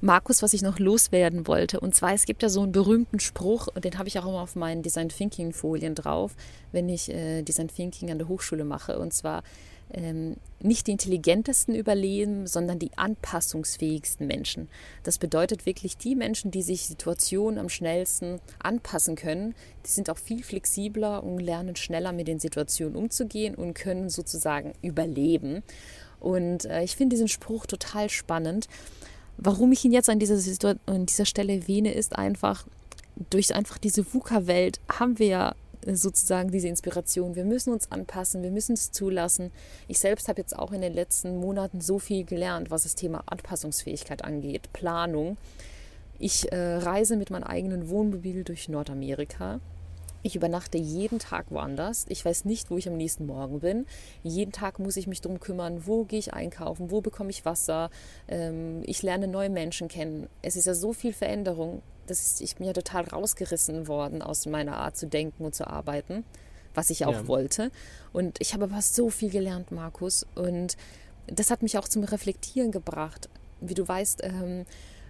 Markus, 0.00 0.42
was 0.42 0.52
ich 0.52 0.60
noch 0.60 0.78
loswerden 0.78 1.46
wollte, 1.46 1.80
und 1.80 1.94
zwar, 1.94 2.12
es 2.12 2.26
gibt 2.26 2.42
ja 2.42 2.50
so 2.50 2.62
einen 2.62 2.72
berühmten 2.72 3.18
Spruch, 3.18 3.68
und 3.74 3.84
den 3.84 3.96
habe 3.96 4.08
ich 4.08 4.18
auch 4.18 4.26
immer 4.26 4.42
auf 4.42 4.54
meinen 4.54 4.82
Design 4.82 5.08
Thinking 5.08 5.52
Folien 5.52 5.94
drauf, 5.94 6.36
wenn 6.70 6.88
ich 6.88 7.10
äh, 7.10 7.42
Design 7.42 7.68
Thinking 7.68 8.10
an 8.10 8.18
der 8.18 8.28
Hochschule 8.28 8.64
mache, 8.64 8.98
und 8.98 9.14
zwar, 9.14 9.42
ähm, 9.92 10.36
nicht 10.60 10.86
die 10.86 10.92
intelligentesten 10.92 11.74
überleben, 11.74 12.46
sondern 12.46 12.78
die 12.78 12.90
anpassungsfähigsten 12.96 14.26
Menschen. 14.26 14.68
Das 15.02 15.18
bedeutet 15.18 15.66
wirklich 15.66 15.96
die 15.96 16.16
Menschen, 16.16 16.50
die 16.50 16.62
sich 16.62 16.86
Situationen 16.86 17.58
am 17.58 17.68
schnellsten 17.68 18.40
anpassen 18.58 19.16
können, 19.16 19.54
die 19.84 19.90
sind 19.90 20.10
auch 20.10 20.18
viel 20.18 20.42
flexibler 20.42 21.22
und 21.22 21.38
lernen 21.38 21.76
schneller 21.76 22.12
mit 22.12 22.28
den 22.28 22.40
Situationen 22.40 22.96
umzugehen 22.96 23.54
und 23.54 23.74
können 23.74 24.08
sozusagen 24.08 24.72
überleben. 24.82 25.62
Und 26.20 26.64
äh, 26.64 26.82
ich 26.82 26.96
finde 26.96 27.14
diesen 27.14 27.28
Spruch 27.28 27.66
total 27.66 28.10
spannend. 28.10 28.68
Warum 29.38 29.70
ich 29.72 29.84
ihn 29.84 29.92
jetzt 29.92 30.08
an 30.08 30.18
dieser, 30.18 30.76
an 30.86 31.06
dieser 31.06 31.26
Stelle 31.26 31.54
erwähne, 31.54 31.92
ist 31.92 32.16
einfach, 32.16 32.66
durch 33.30 33.54
einfach 33.54 33.78
diese 33.78 34.12
VUCA-Welt 34.12 34.80
haben 34.90 35.18
wir 35.18 35.26
ja 35.26 35.54
sozusagen 35.94 36.50
diese 36.50 36.68
Inspiration. 36.68 37.36
Wir 37.36 37.44
müssen 37.44 37.72
uns 37.72 37.92
anpassen, 37.92 38.42
wir 38.42 38.50
müssen 38.50 38.72
es 38.72 38.90
zulassen. 38.90 39.52
Ich 39.86 39.98
selbst 39.98 40.28
habe 40.28 40.40
jetzt 40.40 40.58
auch 40.58 40.72
in 40.72 40.80
den 40.80 40.92
letzten 40.92 41.36
Monaten 41.36 41.80
so 41.80 41.98
viel 41.98 42.24
gelernt, 42.24 42.70
was 42.70 42.82
das 42.82 42.96
Thema 42.96 43.22
Anpassungsfähigkeit 43.26 44.24
angeht, 44.24 44.72
Planung. 44.72 45.36
Ich 46.18 46.50
äh, 46.50 46.76
reise 46.76 47.16
mit 47.16 47.30
meinem 47.30 47.44
eigenen 47.44 47.88
Wohnmobil 47.88 48.42
durch 48.42 48.68
Nordamerika. 48.68 49.60
Ich 50.22 50.34
übernachte 50.34 50.76
jeden 50.76 51.20
Tag 51.20 51.46
woanders. 51.50 52.04
Ich 52.08 52.24
weiß 52.24 52.46
nicht, 52.46 52.68
wo 52.70 52.78
ich 52.78 52.88
am 52.88 52.96
nächsten 52.96 53.26
Morgen 53.26 53.60
bin. 53.60 53.86
Jeden 54.24 54.50
Tag 54.50 54.80
muss 54.80 54.96
ich 54.96 55.06
mich 55.06 55.20
darum 55.20 55.38
kümmern, 55.38 55.86
wo 55.86 56.02
gehe 56.02 56.18
ich 56.18 56.34
einkaufen, 56.34 56.90
wo 56.90 57.00
bekomme 57.00 57.30
ich 57.30 57.44
Wasser. 57.44 57.90
Ähm, 58.26 58.82
ich 58.86 59.04
lerne 59.04 59.28
neue 59.28 59.50
Menschen 59.50 59.86
kennen. 59.86 60.28
Es 60.42 60.56
ist 60.56 60.66
ja 60.66 60.74
so 60.74 60.92
viel 60.92 61.12
Veränderung 61.12 61.80
das 62.06 62.20
ist, 62.20 62.40
ich 62.40 62.56
ja 62.58 62.72
total 62.72 63.04
rausgerissen 63.04 63.88
worden 63.88 64.22
aus 64.22 64.46
meiner 64.46 64.76
Art 64.76 64.96
zu 64.96 65.06
denken 65.06 65.44
und 65.44 65.54
zu 65.54 65.66
arbeiten, 65.66 66.24
was 66.74 66.90
ich 66.90 67.06
auch 67.06 67.12
ja. 67.12 67.28
wollte. 67.28 67.70
Und 68.12 68.40
ich 68.40 68.54
habe 68.54 68.64
aber 68.64 68.80
so 68.82 69.10
viel 69.10 69.30
gelernt, 69.30 69.72
Markus. 69.72 70.26
Und 70.34 70.76
das 71.26 71.50
hat 71.50 71.62
mich 71.62 71.78
auch 71.78 71.88
zum 71.88 72.04
Reflektieren 72.04 72.72
gebracht. 72.72 73.28
Wie 73.60 73.74
du 73.74 73.86
weißt, 73.86 74.22
ähm, 74.24 74.64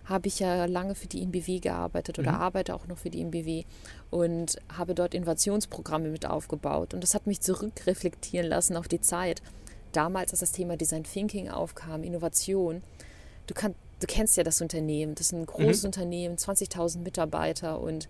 habe 0.06 0.28
ich 0.28 0.38
ja 0.38 0.66
lange 0.66 0.94
für 0.94 1.08
die 1.08 1.20
INBW 1.22 1.58
gearbeitet 1.58 2.18
oder 2.18 2.32
mhm. 2.32 2.38
arbeite 2.38 2.74
auch 2.74 2.86
noch 2.86 2.98
für 2.98 3.10
die 3.10 3.20
INBW 3.20 3.64
und 4.10 4.56
habe 4.76 4.94
dort 4.94 5.14
Innovationsprogramme 5.14 6.08
mit 6.08 6.26
aufgebaut. 6.26 6.94
Und 6.94 7.02
das 7.02 7.14
hat 7.14 7.26
mich 7.26 7.40
zurückreflektieren 7.40 8.48
lassen 8.48 8.76
auf 8.76 8.88
die 8.88 9.00
Zeit. 9.00 9.42
Damals, 9.92 10.30
als 10.30 10.40
das 10.40 10.52
Thema 10.52 10.76
Design 10.76 11.04
Thinking 11.04 11.48
aufkam, 11.48 12.04
Innovation, 12.04 12.82
du, 13.46 13.54
kann, 13.54 13.74
du 14.00 14.06
kennst 14.06 14.36
ja 14.36 14.42
das 14.42 14.60
Unternehmen, 14.60 15.14
das 15.14 15.28
ist 15.28 15.32
ein 15.32 15.46
großes 15.46 15.82
mhm. 15.82 15.86
Unternehmen, 15.88 16.36
20.000 16.36 16.98
Mitarbeiter 16.98 17.80
und 17.80 18.08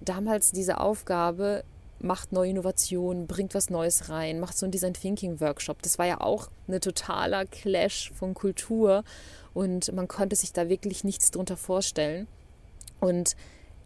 damals 0.00 0.52
diese 0.52 0.80
Aufgabe, 0.80 1.64
macht 2.02 2.32
neue 2.32 2.50
Innovationen, 2.50 3.26
bringt 3.26 3.54
was 3.54 3.70
Neues 3.70 4.08
rein, 4.08 4.40
macht 4.40 4.56
so 4.56 4.64
einen 4.64 4.72
Design 4.72 4.94
Thinking 4.94 5.40
Workshop. 5.40 5.82
Das 5.82 5.98
war 5.98 6.06
ja 6.06 6.20
auch 6.20 6.48
ein 6.66 6.80
totaler 6.80 7.44
Clash 7.44 8.10
von 8.14 8.34
Kultur 8.34 9.04
und 9.52 9.92
man 9.92 10.08
konnte 10.08 10.36
sich 10.36 10.52
da 10.52 10.68
wirklich 10.68 11.04
nichts 11.04 11.30
drunter 11.30 11.56
vorstellen. 11.56 12.26
Und 13.00 13.36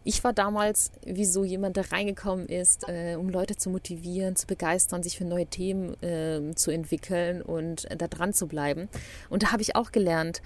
ich 0.03 0.23
war 0.23 0.33
damals 0.33 0.91
wie 1.03 1.25
so 1.25 1.43
jemand, 1.43 1.77
der 1.77 1.91
reingekommen 1.91 2.47
ist, 2.47 2.87
äh, 2.87 3.15
um 3.15 3.29
Leute 3.29 3.55
zu 3.55 3.69
motivieren, 3.69 4.35
zu 4.35 4.45
begeistern, 4.45 5.01
sich 5.01 5.17
für 5.17 5.25
neue 5.25 5.47
Themen 5.47 6.01
äh, 6.03 6.53
zu 6.55 6.71
entwickeln 6.71 7.41
und 7.41 7.89
äh, 7.89 7.97
da 7.97 8.07
dran 8.07 8.31
zu 8.31 8.47
bleiben. 8.47 8.87
Und 9.29 9.43
da 9.43 9.51
habe 9.51 9.63
ich 9.63 9.75
auch 9.75 9.91
gelernt, 9.91 10.41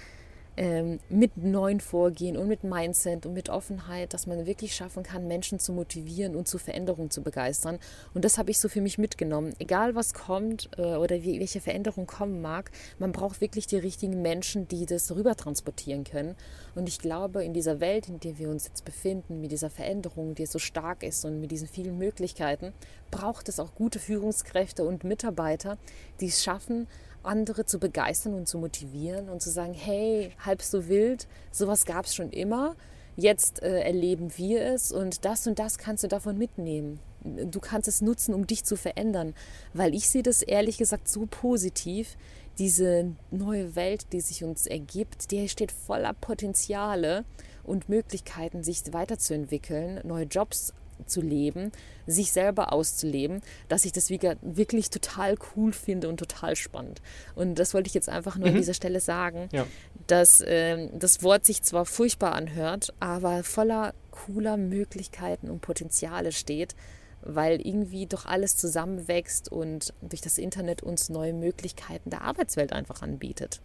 ähm, 0.59 0.99
mit 1.09 1.37
neuen 1.37 1.79
Vorgehen 1.79 2.35
und 2.35 2.49
mit 2.49 2.65
Mindset 2.65 3.25
und 3.25 3.33
mit 3.33 3.47
Offenheit, 3.47 4.13
dass 4.13 4.27
man 4.27 4.45
wirklich 4.45 4.75
schaffen 4.75 5.03
kann, 5.03 5.25
Menschen 5.25 5.57
zu 5.57 5.71
motivieren 5.71 6.35
und 6.35 6.49
zu 6.49 6.57
Veränderungen 6.57 7.09
zu 7.09 7.23
begeistern. 7.23 7.79
Und 8.13 8.25
das 8.25 8.37
habe 8.37 8.51
ich 8.51 8.59
so 8.59 8.67
für 8.67 8.81
mich 8.81 8.97
mitgenommen. 8.97 9.53
Egal 9.59 9.95
was 9.95 10.13
kommt 10.13 10.69
äh, 10.77 10.81
oder 10.81 11.23
wie, 11.23 11.39
welche 11.39 11.61
Veränderung 11.61 12.07
kommen 12.07 12.41
mag, 12.41 12.71
man 12.99 13.13
braucht 13.13 13.39
wirklich 13.39 13.67
die 13.67 13.77
richtigen 13.77 14.21
Menschen, 14.21 14.67
die 14.67 14.85
das 14.85 15.15
rüber 15.15 15.37
transportieren 15.37 16.03
können. 16.03 16.35
Und 16.75 16.89
ich 16.89 16.99
glaube, 16.99 17.45
in 17.45 17.53
dieser 17.53 17.79
Welt, 17.79 18.09
in 18.09 18.19
der 18.19 18.37
wir 18.37 18.49
uns 18.49 18.67
jetzt 18.67 18.83
befinden, 18.83 19.39
mit 19.39 19.53
dieser 19.53 19.69
Veränderung, 19.69 20.35
die 20.35 20.45
so 20.45 20.59
stark 20.59 21.03
ist 21.03 21.23
und 21.23 21.39
mit 21.39 21.51
diesen 21.51 21.69
vielen 21.69 21.97
Möglichkeiten, 21.97 22.73
braucht 23.11 23.47
es 23.47 23.61
auch 23.61 23.75
gute 23.75 23.99
Führungskräfte 23.99 24.83
und 24.83 25.05
Mitarbeiter, 25.05 25.77
die 26.19 26.27
es 26.27 26.43
schaffen, 26.43 26.87
andere 27.23 27.65
zu 27.65 27.79
begeistern 27.79 28.33
und 28.33 28.47
zu 28.47 28.57
motivieren 28.57 29.29
und 29.29 29.41
zu 29.41 29.49
sagen, 29.49 29.73
hey, 29.73 30.31
halb 30.45 30.61
so 30.61 30.87
wild, 30.87 31.27
sowas 31.51 31.85
gab 31.85 32.05
es 32.05 32.15
schon 32.15 32.31
immer, 32.31 32.75
jetzt 33.15 33.61
äh, 33.61 33.81
erleben 33.81 34.37
wir 34.37 34.65
es 34.65 34.91
und 34.91 35.25
das 35.25 35.47
und 35.47 35.59
das 35.59 35.77
kannst 35.77 36.03
du 36.03 36.07
davon 36.07 36.37
mitnehmen. 36.37 36.99
Du 37.23 37.59
kannst 37.59 37.89
es 37.89 38.01
nutzen, 38.01 38.33
um 38.33 38.47
dich 38.47 38.63
zu 38.63 38.77
verändern, 38.77 39.33
weil 39.73 39.93
ich 39.93 40.09
sehe 40.09 40.23
das 40.23 40.41
ehrlich 40.41 40.77
gesagt 40.77 41.09
so 41.09 41.27
positiv. 41.29 42.15
Diese 42.57 43.11
neue 43.29 43.75
Welt, 43.75 44.07
die 44.13 44.21
sich 44.21 44.43
uns 44.43 44.67
ergibt, 44.67 45.31
die 45.31 45.49
steht 45.49 45.71
voller 45.71 46.13
Potenziale 46.13 47.25
und 47.63 47.89
Möglichkeiten, 47.89 48.63
sich 48.63 48.81
weiterzuentwickeln, 48.93 50.01
neue 50.05 50.25
Jobs 50.25 50.73
zu 51.05 51.21
leben, 51.21 51.71
sich 52.07 52.31
selber 52.31 52.73
auszuleben, 52.73 53.41
dass 53.67 53.85
ich 53.85 53.91
das 53.91 54.09
wirklich 54.09 54.89
total 54.89 55.35
cool 55.55 55.73
finde 55.73 56.09
und 56.09 56.17
total 56.17 56.55
spannend. 56.55 57.01
Und 57.35 57.55
das 57.55 57.73
wollte 57.73 57.87
ich 57.87 57.93
jetzt 57.93 58.09
einfach 58.09 58.35
nur 58.37 58.47
mhm. 58.47 58.55
an 58.55 58.59
dieser 58.59 58.73
Stelle 58.73 58.99
sagen, 58.99 59.49
ja. 59.51 59.65
dass 60.07 60.41
äh, 60.41 60.89
das 60.93 61.23
Wort 61.23 61.45
sich 61.45 61.63
zwar 61.63 61.85
furchtbar 61.85 62.33
anhört, 62.33 62.93
aber 62.99 63.43
voller 63.43 63.93
cooler 64.11 64.57
Möglichkeiten 64.57 65.49
und 65.49 65.61
Potenziale 65.61 66.31
steht, 66.31 66.75
weil 67.21 67.65
irgendwie 67.65 68.05
doch 68.05 68.25
alles 68.25 68.57
zusammenwächst 68.57 69.51
und 69.51 69.93
durch 70.01 70.21
das 70.21 70.37
Internet 70.37 70.83
uns 70.83 71.09
neue 71.09 71.33
Möglichkeiten 71.33 72.09
der 72.09 72.21
Arbeitswelt 72.21 72.73
einfach 72.73 73.01
anbietet. 73.01 73.61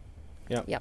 Ja. 0.48 0.62
ja. 0.66 0.80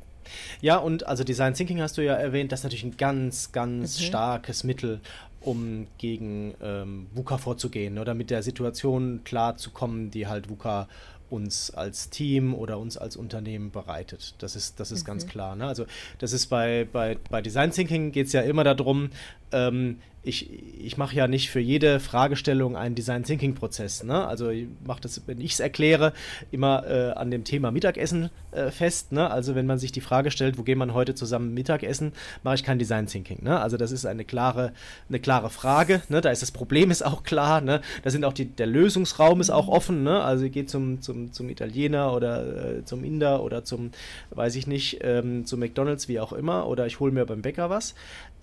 Ja, 0.62 0.78
und 0.78 1.06
also 1.06 1.24
Design 1.24 1.54
Thinking 1.54 1.82
hast 1.82 1.98
du 1.98 2.02
ja 2.02 2.14
erwähnt, 2.14 2.52
das 2.52 2.62
ist 2.62 2.64
natürlich 2.64 2.86
ein 2.86 2.98
ganz, 2.98 3.52
ganz 3.52 4.00
mhm. 4.00 4.04
starkes 4.04 4.64
Mittel, 4.64 5.02
um 5.44 5.88
gegen 5.98 6.54
ähm, 6.62 7.08
VUCA 7.14 7.38
vorzugehen 7.38 8.00
oder 8.00 8.14
mit 8.14 8.30
der 8.30 8.44
Situation 8.44 9.22
klarzukommen, 9.24 10.10
die 10.10 10.28
halt 10.28 10.50
VUCA 10.50 10.88
uns 11.30 11.72
als 11.72 12.10
Team 12.10 12.54
oder 12.54 12.78
uns 12.78 12.96
als 12.96 13.16
Unternehmen 13.16 13.72
bereitet. 13.72 14.36
Das 14.38 14.56
ist, 14.56 14.80
das 14.80 14.92
ist 14.92 15.04
mhm. 15.04 15.08
ganz 15.08 15.28
klar. 15.28 15.56
Ne? 15.56 15.66
Also 15.66 15.86
das 16.20 16.32
ist 16.32 16.48
bei, 16.48 16.88
bei, 16.92 17.18
bei 17.30 17.42
Design 17.42 17.72
Thinking 17.72 18.12
geht 18.12 18.28
es 18.28 18.34
ja 18.34 18.42
immer 18.42 18.64
darum, 18.64 19.10
ähm, 19.52 19.98
ich, 20.24 20.50
ich 20.80 20.98
mache 20.98 21.16
ja 21.16 21.28
nicht 21.28 21.50
für 21.50 21.60
jede 21.60 22.00
Fragestellung 22.00 22.78
einen 22.78 22.96
Design 22.96 23.24
Thinking 23.24 23.56
Prozess. 23.56 24.04
Ne? 24.04 24.26
Also 24.26 24.50
ich 24.50 24.68
mache 24.86 25.02
das, 25.02 25.22
wenn 25.28 25.42
ich 25.42 25.54
es 25.54 25.60
erkläre, 25.60 26.14
immer 26.50 26.88
äh, 26.88 27.12
an 27.12 27.30
dem 27.30 27.44
Thema 27.44 27.72
Mittagessen 27.72 28.30
äh, 28.52 28.72
fest. 28.72 29.12
Ne? 29.12 29.30
Also 29.30 29.54
wenn 29.56 29.66
man 29.66 29.80
sich 29.80 29.92
die 29.92 30.02
Frage 30.02 30.32
stellt, 30.32 30.58
wo 30.58 30.64
gehen 30.64 30.78
man 30.78 30.94
heute 30.94 31.14
zusammen 31.14 31.54
Mittagessen, 31.54 32.14
mache 32.42 32.56
ich 32.56 32.64
kein 32.64 32.80
Design 32.80 33.08
Thinking. 33.08 33.44
Ne? 33.44 33.60
Also 33.60 33.76
das 33.76 33.92
ist 33.92 34.06
eine 34.06 34.24
klare, 34.24 34.72
eine 35.10 35.20
klare 35.20 35.50
Frage. 35.50 36.02
Ne? 36.08 36.22
Da 36.22 36.30
ist 36.30 36.42
das 36.42 36.52
Problem 36.52 36.90
ist 36.90 37.06
auch 37.06 37.24
klar. 37.24 37.60
Ne? 37.60 37.82
Da 38.04 38.10
sind 38.10 38.24
auch 38.24 38.34
die, 38.34 38.46
der 38.46 38.68
Lösungsraum 38.68 39.42
ist 39.42 39.50
auch 39.50 39.68
offen. 39.68 40.04
Ne? 40.04 40.22
Also 40.24 40.46
ich 40.46 40.54
gehe 40.54 40.66
zum, 40.66 41.02
zum, 41.02 41.34
zum 41.34 41.50
Italiener 41.50 42.14
oder 42.14 42.78
äh, 42.78 42.86
zum 42.86 43.04
Inder 43.04 43.44
oder 43.44 43.66
zum, 43.66 43.92
weiß 44.32 44.56
ich 44.56 44.68
nicht, 44.68 45.00
ähm, 45.02 45.46
zum 45.46 45.60
McDonalds, 45.60 46.08
wie 46.08 46.22
auch 46.22 46.32
immer, 46.32 46.68
oder 46.68 46.86
ich 46.88 47.02
hole 47.02 47.12
mir 47.12 47.26
beim 47.26 47.42
Bäcker 47.42 47.70
was. 47.70 47.94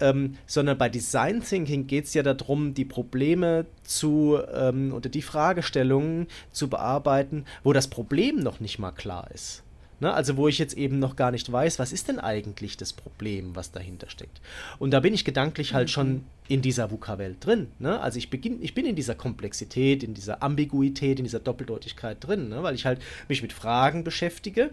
Ähm, 0.00 0.36
sondern 0.46 0.78
bei 0.78 0.88
Design 0.88 1.42
Thinking 1.42 1.86
geht 1.86 2.06
es 2.06 2.14
ja 2.14 2.22
darum, 2.22 2.74
die 2.74 2.84
Probleme 2.84 3.66
zu 3.82 4.38
ähm, 4.52 4.92
oder 4.92 5.08
die 5.08 5.22
Fragestellungen 5.22 6.26
zu 6.50 6.68
bearbeiten, 6.68 7.44
wo 7.62 7.72
das 7.72 7.88
Problem 7.88 8.36
noch 8.36 8.60
nicht 8.60 8.78
mal 8.78 8.92
klar 8.92 9.30
ist. 9.32 9.62
Ne? 10.00 10.12
Also 10.12 10.36
wo 10.36 10.48
ich 10.48 10.58
jetzt 10.58 10.74
eben 10.74 10.98
noch 10.98 11.14
gar 11.14 11.30
nicht 11.30 11.50
weiß, 11.50 11.78
was 11.78 11.92
ist 11.92 12.08
denn 12.08 12.18
eigentlich 12.18 12.76
das 12.76 12.92
Problem, 12.92 13.54
was 13.54 13.70
dahinter 13.70 14.08
steckt. 14.08 14.40
Und 14.78 14.90
da 14.92 15.00
bin 15.00 15.14
ich 15.14 15.24
gedanklich 15.24 15.74
halt 15.74 15.88
mhm. 15.88 15.92
schon 15.92 16.24
in 16.50 16.62
dieser 16.62 16.90
VUCA-Welt 16.90 17.46
drin. 17.46 17.68
Ne? 17.78 18.00
Also 18.00 18.18
ich, 18.18 18.28
beginn, 18.28 18.60
ich 18.60 18.74
bin 18.74 18.84
in 18.84 18.96
dieser 18.96 19.14
Komplexität, 19.14 20.02
in 20.02 20.14
dieser 20.14 20.42
Ambiguität, 20.42 21.20
in 21.20 21.24
dieser 21.24 21.38
Doppeldeutigkeit 21.38 22.16
drin, 22.18 22.48
ne? 22.48 22.64
weil 22.64 22.74
ich 22.74 22.86
halt 22.86 23.00
mich 23.28 23.40
mit 23.40 23.52
Fragen 23.52 24.02
beschäftige, 24.02 24.70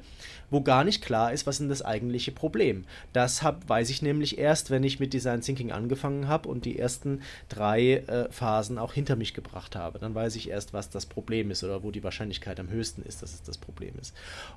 wo 0.50 0.62
gar 0.62 0.84
nicht 0.84 1.04
klar 1.04 1.32
ist, 1.32 1.46
was 1.46 1.60
denn 1.60 1.70
das 1.70 1.84
eigentliche 1.84 2.32
Problem. 2.32 2.86
Das 3.13 3.44
hab, 3.44 3.70
weiß 3.70 3.92
ich 3.92 4.02
nämlich 4.02 4.40
erst, 4.40 4.72
wenn 4.72 4.84
ich 4.84 5.00
mit 5.00 5.13
Design 5.13 5.42
Thinking 5.42 5.72
angefangen 5.72 6.28
habe 6.28 6.50
und 6.50 6.66
die 6.66 6.80
ersten 6.80 7.22
drei 7.48 7.98
äh, 8.08 8.32
Phasen 8.32 8.80
auch 8.80 8.94
hinter 8.94 9.16
mich 9.16 9.36
gebracht 9.36 9.76
habe. 9.76 10.00
Dann 10.00 10.16
weiß 10.16 10.36
ich 10.36 10.50
erst, 10.50 10.74
was 10.74 10.90
das 10.90 11.06
Problem 11.06 11.52
ist 11.52 11.63
oder 11.63 11.84
wo 11.84 11.92
die 11.92 12.04
Wahrscheinlichkeit 12.04 12.60
am 12.60 12.70
höchsten 12.70 13.04
ist, 13.04 13.22
dass 13.22 13.36
es 13.36 13.44
das 13.44 13.60
Problem 13.60 13.94
ist. 14.02 14.16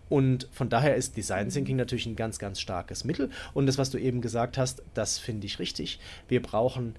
Und 0.09 0.49
von 0.53 0.71
daher 0.71 0.97
ist 0.97 1.19
Design. 1.19 1.51
Thinking 1.51 1.77
natürlich 1.77 2.07
ein 2.07 2.17
ganz, 2.17 2.39
ganz 2.39 2.61
starkes 2.61 3.05
Mittel. 3.05 3.29
Und 3.53 3.67
das, 3.67 3.77
was 3.77 3.91
du 3.91 3.99
eben 3.99 4.23
gesagt 4.23 4.57
hast, 4.57 4.83
das 4.95 5.19
finde 5.19 5.47
ich 5.47 5.59
richtig. 5.59 6.01
Wir 6.27 6.41
brauchen 6.41 6.95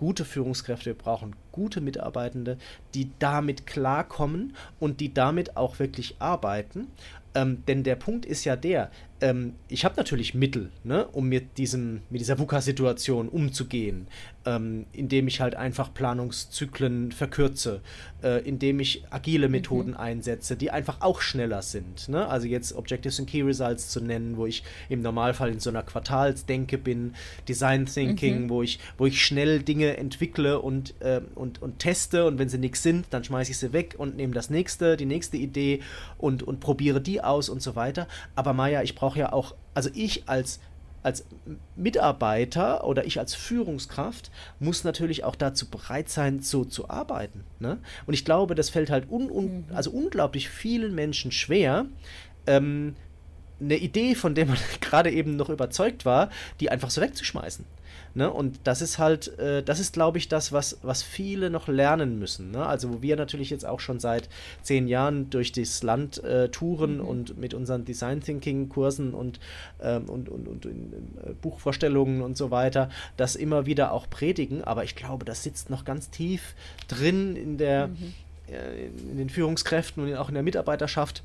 gute 0.00 0.24
Führungskräfte, 0.24 0.86
wir 0.86 0.94
brauchen 0.94 1.36
gute 1.52 1.82
Mitarbeitende, 1.82 2.56
die 2.94 3.10
damit 3.18 3.66
klarkommen 3.66 4.56
und 4.78 5.00
die 5.00 5.12
damit 5.12 5.58
auch 5.58 5.78
wirklich 5.78 6.16
arbeiten. 6.20 6.86
Ähm, 7.34 7.62
denn 7.68 7.84
der 7.84 7.96
Punkt 7.96 8.24
ist 8.24 8.46
ja 8.46 8.56
der, 8.56 8.90
ähm, 9.20 9.54
ich 9.68 9.84
habe 9.84 9.96
natürlich 9.96 10.34
Mittel, 10.34 10.70
ne, 10.84 11.06
um 11.06 11.28
mit, 11.28 11.58
diesem, 11.58 12.02
mit 12.10 12.20
dieser 12.20 12.38
VUCA-Situation 12.38 13.28
umzugehen, 13.28 14.06
ähm, 14.46 14.86
indem 14.92 15.28
ich 15.28 15.40
halt 15.40 15.54
einfach 15.54 15.92
Planungszyklen 15.92 17.12
verkürze, 17.12 17.82
äh, 18.22 18.42
indem 18.46 18.80
ich 18.80 19.04
agile 19.10 19.48
mhm. 19.48 19.52
Methoden 19.52 19.90
mhm. 19.90 19.96
einsetze, 19.96 20.56
die 20.56 20.70
einfach 20.70 21.00
auch 21.00 21.20
schneller 21.20 21.62
sind. 21.62 22.08
Ne? 22.08 22.26
Also 22.26 22.46
jetzt 22.46 22.72
Objectives 22.74 23.18
and 23.20 23.28
Key 23.28 23.42
Results 23.42 23.88
zu 23.88 24.00
nennen, 24.00 24.36
wo 24.36 24.46
ich 24.46 24.62
im 24.88 25.02
Normalfall 25.02 25.50
in 25.50 25.60
so 25.60 25.70
einer 25.70 25.82
Quartalsdenke 25.82 26.78
bin, 26.78 27.14
Design 27.48 27.86
Thinking, 27.86 28.44
mhm. 28.44 28.50
wo, 28.50 28.62
ich, 28.62 28.78
wo 28.96 29.06
ich 29.06 29.22
schnell 29.22 29.62
Dinge 29.62 29.96
entwickle 29.96 30.60
und, 30.60 30.94
äh, 31.00 31.20
und, 31.34 31.60
und 31.60 31.78
teste 31.78 32.24
und 32.24 32.38
wenn 32.38 32.48
sie 32.48 32.58
nichts 32.58 32.82
sind, 32.82 33.06
dann 33.10 33.24
schmeiße 33.24 33.50
ich 33.50 33.58
sie 33.58 33.72
weg 33.72 33.94
und 33.98 34.16
nehme 34.16 34.32
das 34.32 34.50
nächste, 34.50 34.96
die 34.96 35.06
nächste 35.06 35.36
Idee 35.36 35.80
und, 36.16 36.42
und 36.42 36.60
probiere 36.60 37.00
die 37.00 37.20
aus 37.22 37.48
und 37.48 37.60
so 37.60 37.76
weiter. 37.76 38.08
Aber 38.34 38.52
Maya, 38.52 38.82
ich 38.82 38.94
brauche 38.94 39.09
ja 39.16 39.32
auch, 39.32 39.54
also 39.74 39.90
ich 39.94 40.28
als 40.28 40.60
als 41.02 41.24
Mitarbeiter 41.76 42.84
oder 42.84 43.06
ich 43.06 43.18
als 43.18 43.34
Führungskraft 43.34 44.30
muss 44.58 44.84
natürlich 44.84 45.24
auch 45.24 45.34
dazu 45.34 45.70
bereit 45.70 46.10
sein, 46.10 46.40
so 46.40 46.64
zu 46.64 46.90
arbeiten. 46.90 47.44
Ne? 47.58 47.78
Und 48.06 48.14
ich 48.14 48.24
glaube, 48.24 48.54
das 48.54 48.68
fällt 48.68 48.90
halt 48.90 49.10
un, 49.10 49.30
un, 49.30 49.44
mhm. 49.44 49.64
also 49.74 49.90
unglaublich 49.90 50.50
vielen 50.50 50.94
Menschen 50.94 51.32
schwer, 51.32 51.86
ähm, 52.46 52.96
eine 53.60 53.76
Idee, 53.76 54.14
von 54.14 54.34
der 54.34 54.46
man 54.46 54.58
gerade 54.80 55.10
eben 55.10 55.36
noch 55.36 55.48
überzeugt 55.48 56.04
war, 56.04 56.30
die 56.60 56.70
einfach 56.70 56.90
so 56.90 57.00
wegzuschmeißen. 57.00 57.64
Ne? 58.14 58.30
Und 58.30 58.60
das 58.64 58.82
ist 58.82 58.98
halt, 58.98 59.38
äh, 59.38 59.62
das 59.62 59.78
ist, 59.78 59.92
glaube 59.92 60.18
ich, 60.18 60.28
das, 60.28 60.52
was, 60.52 60.78
was 60.82 61.02
viele 61.02 61.50
noch 61.50 61.68
lernen 61.68 62.18
müssen. 62.18 62.50
Ne? 62.50 62.64
Also, 62.66 62.92
wo 62.92 63.02
wir 63.02 63.16
natürlich 63.16 63.50
jetzt 63.50 63.64
auch 63.64 63.80
schon 63.80 64.00
seit 64.00 64.28
zehn 64.62 64.88
Jahren 64.88 65.30
durch 65.30 65.52
das 65.52 65.82
Land 65.82 66.22
äh, 66.24 66.48
touren 66.48 66.96
mhm. 66.96 67.04
und 67.04 67.38
mit 67.38 67.54
unseren 67.54 67.84
Design 67.84 68.20
Thinking 68.20 68.68
Kursen 68.68 69.14
und, 69.14 69.38
ähm, 69.80 70.08
und, 70.08 70.28
und, 70.28 70.48
und 70.48 70.64
in, 70.64 70.92
in, 70.92 71.30
äh, 71.30 71.34
Buchvorstellungen 71.40 72.22
und 72.22 72.36
so 72.36 72.50
weiter, 72.50 72.90
das 73.16 73.36
immer 73.36 73.66
wieder 73.66 73.92
auch 73.92 74.10
predigen. 74.10 74.64
Aber 74.64 74.82
ich 74.82 74.96
glaube, 74.96 75.24
das 75.24 75.42
sitzt 75.42 75.70
noch 75.70 75.84
ganz 75.84 76.10
tief 76.10 76.54
drin 76.88 77.36
in 77.36 77.58
der, 77.58 77.88
mhm. 77.88 78.14
äh, 78.48 78.86
in 78.86 79.18
den 79.18 79.30
Führungskräften 79.30 80.02
und 80.02 80.14
auch 80.16 80.28
in 80.28 80.34
der 80.34 80.42
Mitarbeiterschaft 80.42 81.22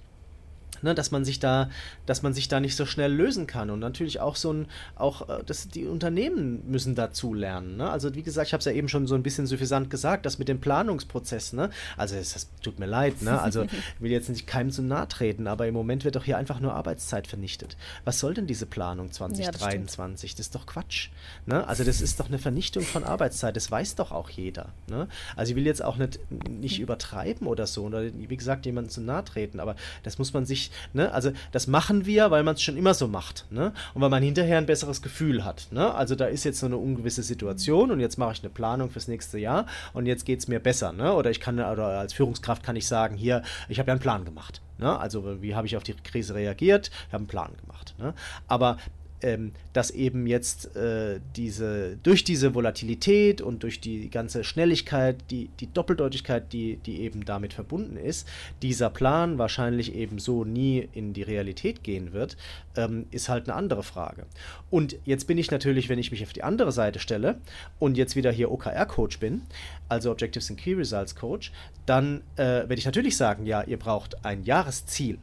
ne, 0.83 0.95
dass 0.95 1.11
man 1.11 1.25
sich 1.25 1.39
da, 1.39 1.69
dass 2.05 2.21
man 2.21 2.33
sich 2.33 2.47
da 2.47 2.59
nicht 2.59 2.75
so 2.75 2.85
schnell 2.85 3.13
lösen 3.13 3.47
kann. 3.47 3.69
Und 3.69 3.79
natürlich 3.79 4.19
auch 4.19 4.35
so 4.35 4.53
ein, 4.53 4.67
auch 4.95 5.29
äh, 5.29 5.43
das, 5.45 5.67
die 5.67 5.85
Unternehmen 5.85 6.63
müssen 6.69 6.95
dazu 6.95 7.33
lernen. 7.33 7.77
Ne? 7.77 7.89
Also 7.89 8.15
wie 8.15 8.23
gesagt, 8.23 8.47
ich 8.47 8.53
habe 8.53 8.59
es 8.59 8.65
ja 8.65 8.71
eben 8.71 8.89
schon 8.89 9.07
so 9.07 9.15
ein 9.15 9.23
bisschen 9.23 9.45
suffisant 9.47 9.89
gesagt, 9.89 10.25
das 10.25 10.39
mit 10.39 10.47
dem 10.47 10.59
Planungsprozess, 10.59 11.53
ne? 11.53 11.69
Also 11.97 12.15
es, 12.15 12.33
das 12.33 12.49
tut 12.61 12.79
mir 12.79 12.85
leid, 12.85 13.21
ne? 13.21 13.39
Also 13.41 13.63
ich 13.63 14.01
will 14.01 14.11
jetzt 14.11 14.29
nicht 14.29 14.47
keinem 14.47 14.71
zu 14.71 14.81
nahe 14.81 15.07
treten, 15.07 15.47
aber 15.47 15.67
im 15.67 15.73
Moment 15.73 16.05
wird 16.05 16.15
doch 16.15 16.23
hier 16.23 16.37
einfach 16.37 16.59
nur 16.59 16.73
Arbeitszeit 16.73 17.27
vernichtet. 17.27 17.77
Was 18.03 18.19
soll 18.19 18.33
denn 18.33 18.47
diese 18.47 18.65
Planung 18.65 19.11
2023? 19.11 20.31
Ja, 20.31 20.35
das, 20.35 20.37
das, 20.37 20.45
ist 20.47 20.55
doch 20.55 20.65
Quatsch. 20.65 21.09
Ne? 21.45 21.67
Also 21.67 21.83
das 21.83 22.01
ist 22.01 22.19
doch 22.19 22.27
eine 22.27 22.39
Vernichtung 22.39 22.83
von 22.83 23.03
Arbeitszeit, 23.03 23.55
das 23.55 23.69
weiß 23.71 23.95
doch 23.95 24.11
auch 24.11 24.29
jeder. 24.29 24.69
Ne? 24.87 25.07
Also 25.35 25.51
ich 25.51 25.55
will 25.55 25.65
jetzt 25.65 25.83
auch 25.83 25.97
nicht, 25.97 26.19
nicht 26.49 26.79
übertreiben 26.79 27.47
oder 27.47 27.67
so, 27.67 27.85
oder 27.85 28.03
wie 28.03 28.37
gesagt, 28.37 28.65
jemandem 28.65 28.91
zu 28.91 29.01
nahe 29.01 29.23
treten, 29.23 29.59
aber 29.59 29.75
das 30.03 30.17
muss 30.17 30.33
man 30.33 30.45
sich 30.45 30.64
ne? 30.93 31.11
Also 31.11 31.31
das 31.51 31.67
machen 31.67 32.05
wir, 32.05 32.31
weil 32.31 32.43
man 32.43 32.55
es 32.55 32.61
schon 32.61 32.77
immer 32.77 32.93
so 32.93 33.07
macht, 33.07 33.45
ne? 33.49 33.73
Und 33.93 34.01
weil 34.01 34.09
man 34.09 34.23
hinterher 34.23 34.57
ein 34.57 34.65
besseres 34.65 35.01
Gefühl 35.01 35.43
hat, 35.43 35.67
ne? 35.71 35.93
Also 35.93 36.15
da 36.15 36.25
ist 36.25 36.43
jetzt 36.43 36.59
so 36.59 36.65
eine 36.65 36.77
ungewisse 36.77 37.23
Situation 37.23 37.91
und 37.91 37.99
jetzt 37.99 38.17
mache 38.17 38.33
ich 38.33 38.41
eine 38.41 38.49
Planung 38.49 38.89
fürs 38.89 39.07
nächste 39.07 39.37
Jahr 39.37 39.65
und 39.93 40.05
jetzt 40.05 40.25
geht 40.25 40.39
es 40.39 40.47
mir 40.47 40.59
besser, 40.59 40.93
ne? 40.93 41.13
Oder 41.13 41.31
ich 41.31 41.39
kann, 41.39 41.59
oder 41.59 41.99
als 41.99 42.13
Führungskraft 42.13 42.63
kann 42.63 42.75
ich 42.75 42.87
sagen, 42.87 43.15
hier, 43.15 43.43
ich 43.69 43.79
habe 43.79 43.87
ja 43.87 43.93
einen 43.93 44.01
Plan 44.01 44.25
gemacht. 44.25 44.61
Ne? 44.77 44.97
Also 44.97 45.41
wie 45.41 45.55
habe 45.55 45.67
ich 45.67 45.77
auf 45.77 45.83
die 45.83 45.93
Krise 45.93 46.35
reagiert? 46.35 46.91
Ich 47.07 47.13
habe 47.13 47.21
einen 47.21 47.27
Plan 47.27 47.51
gemacht. 47.61 47.95
Ne? 47.97 48.13
Aber 48.47 48.77
ähm, 49.25 49.53
dass 49.73 49.89
eben 49.89 50.27
jetzt 50.27 50.75
äh, 50.75 51.19
diese, 51.35 51.97
durch 52.03 52.23
diese 52.23 52.53
Volatilität 52.53 53.41
und 53.41 53.63
durch 53.63 53.81
die 53.81 54.11
ganze 54.11 54.43
Schnelligkeit, 54.43 55.17
die, 55.31 55.49
die 55.59 55.67
Doppeldeutigkeit, 55.73 56.53
die, 56.53 56.77
die 56.77 57.01
eben 57.01 57.25
damit 57.25 57.51
verbunden 57.53 57.97
ist, 57.97 58.27
dieser 58.61 58.91
Plan 58.91 59.39
wahrscheinlich 59.39 59.95
eben 59.95 60.19
so 60.19 60.45
nie 60.45 60.87
in 60.93 61.13
die 61.13 61.23
Realität 61.23 61.83
gehen 61.83 62.13
wird, 62.13 62.37
ähm, 62.75 63.07
ist 63.09 63.27
halt 63.27 63.49
eine 63.49 63.57
andere 63.57 63.81
Frage. 63.81 64.27
Und 64.69 64.95
jetzt 65.05 65.25
bin 65.25 65.39
ich 65.39 65.49
natürlich, 65.49 65.89
wenn 65.89 65.99
ich 65.99 66.11
mich 66.11 66.21
auf 66.21 66.33
die 66.33 66.43
andere 66.43 66.71
Seite 66.71 66.99
stelle 66.99 67.39
und 67.79 67.97
jetzt 67.97 68.15
wieder 68.15 68.31
hier 68.31 68.51
OKR-Coach 68.51 69.19
bin, 69.19 69.41
also 69.89 70.11
Objectives 70.11 70.51
and 70.51 70.59
Key 70.59 70.75
Results 70.75 71.15
Coach, 71.15 71.51
dann 71.87 72.21
äh, 72.35 72.43
werde 72.43 72.75
ich 72.75 72.85
natürlich 72.85 73.17
sagen, 73.17 73.47
ja, 73.47 73.63
ihr 73.63 73.79
braucht 73.79 74.23
ein 74.23 74.43
Jahresziel. 74.43 75.17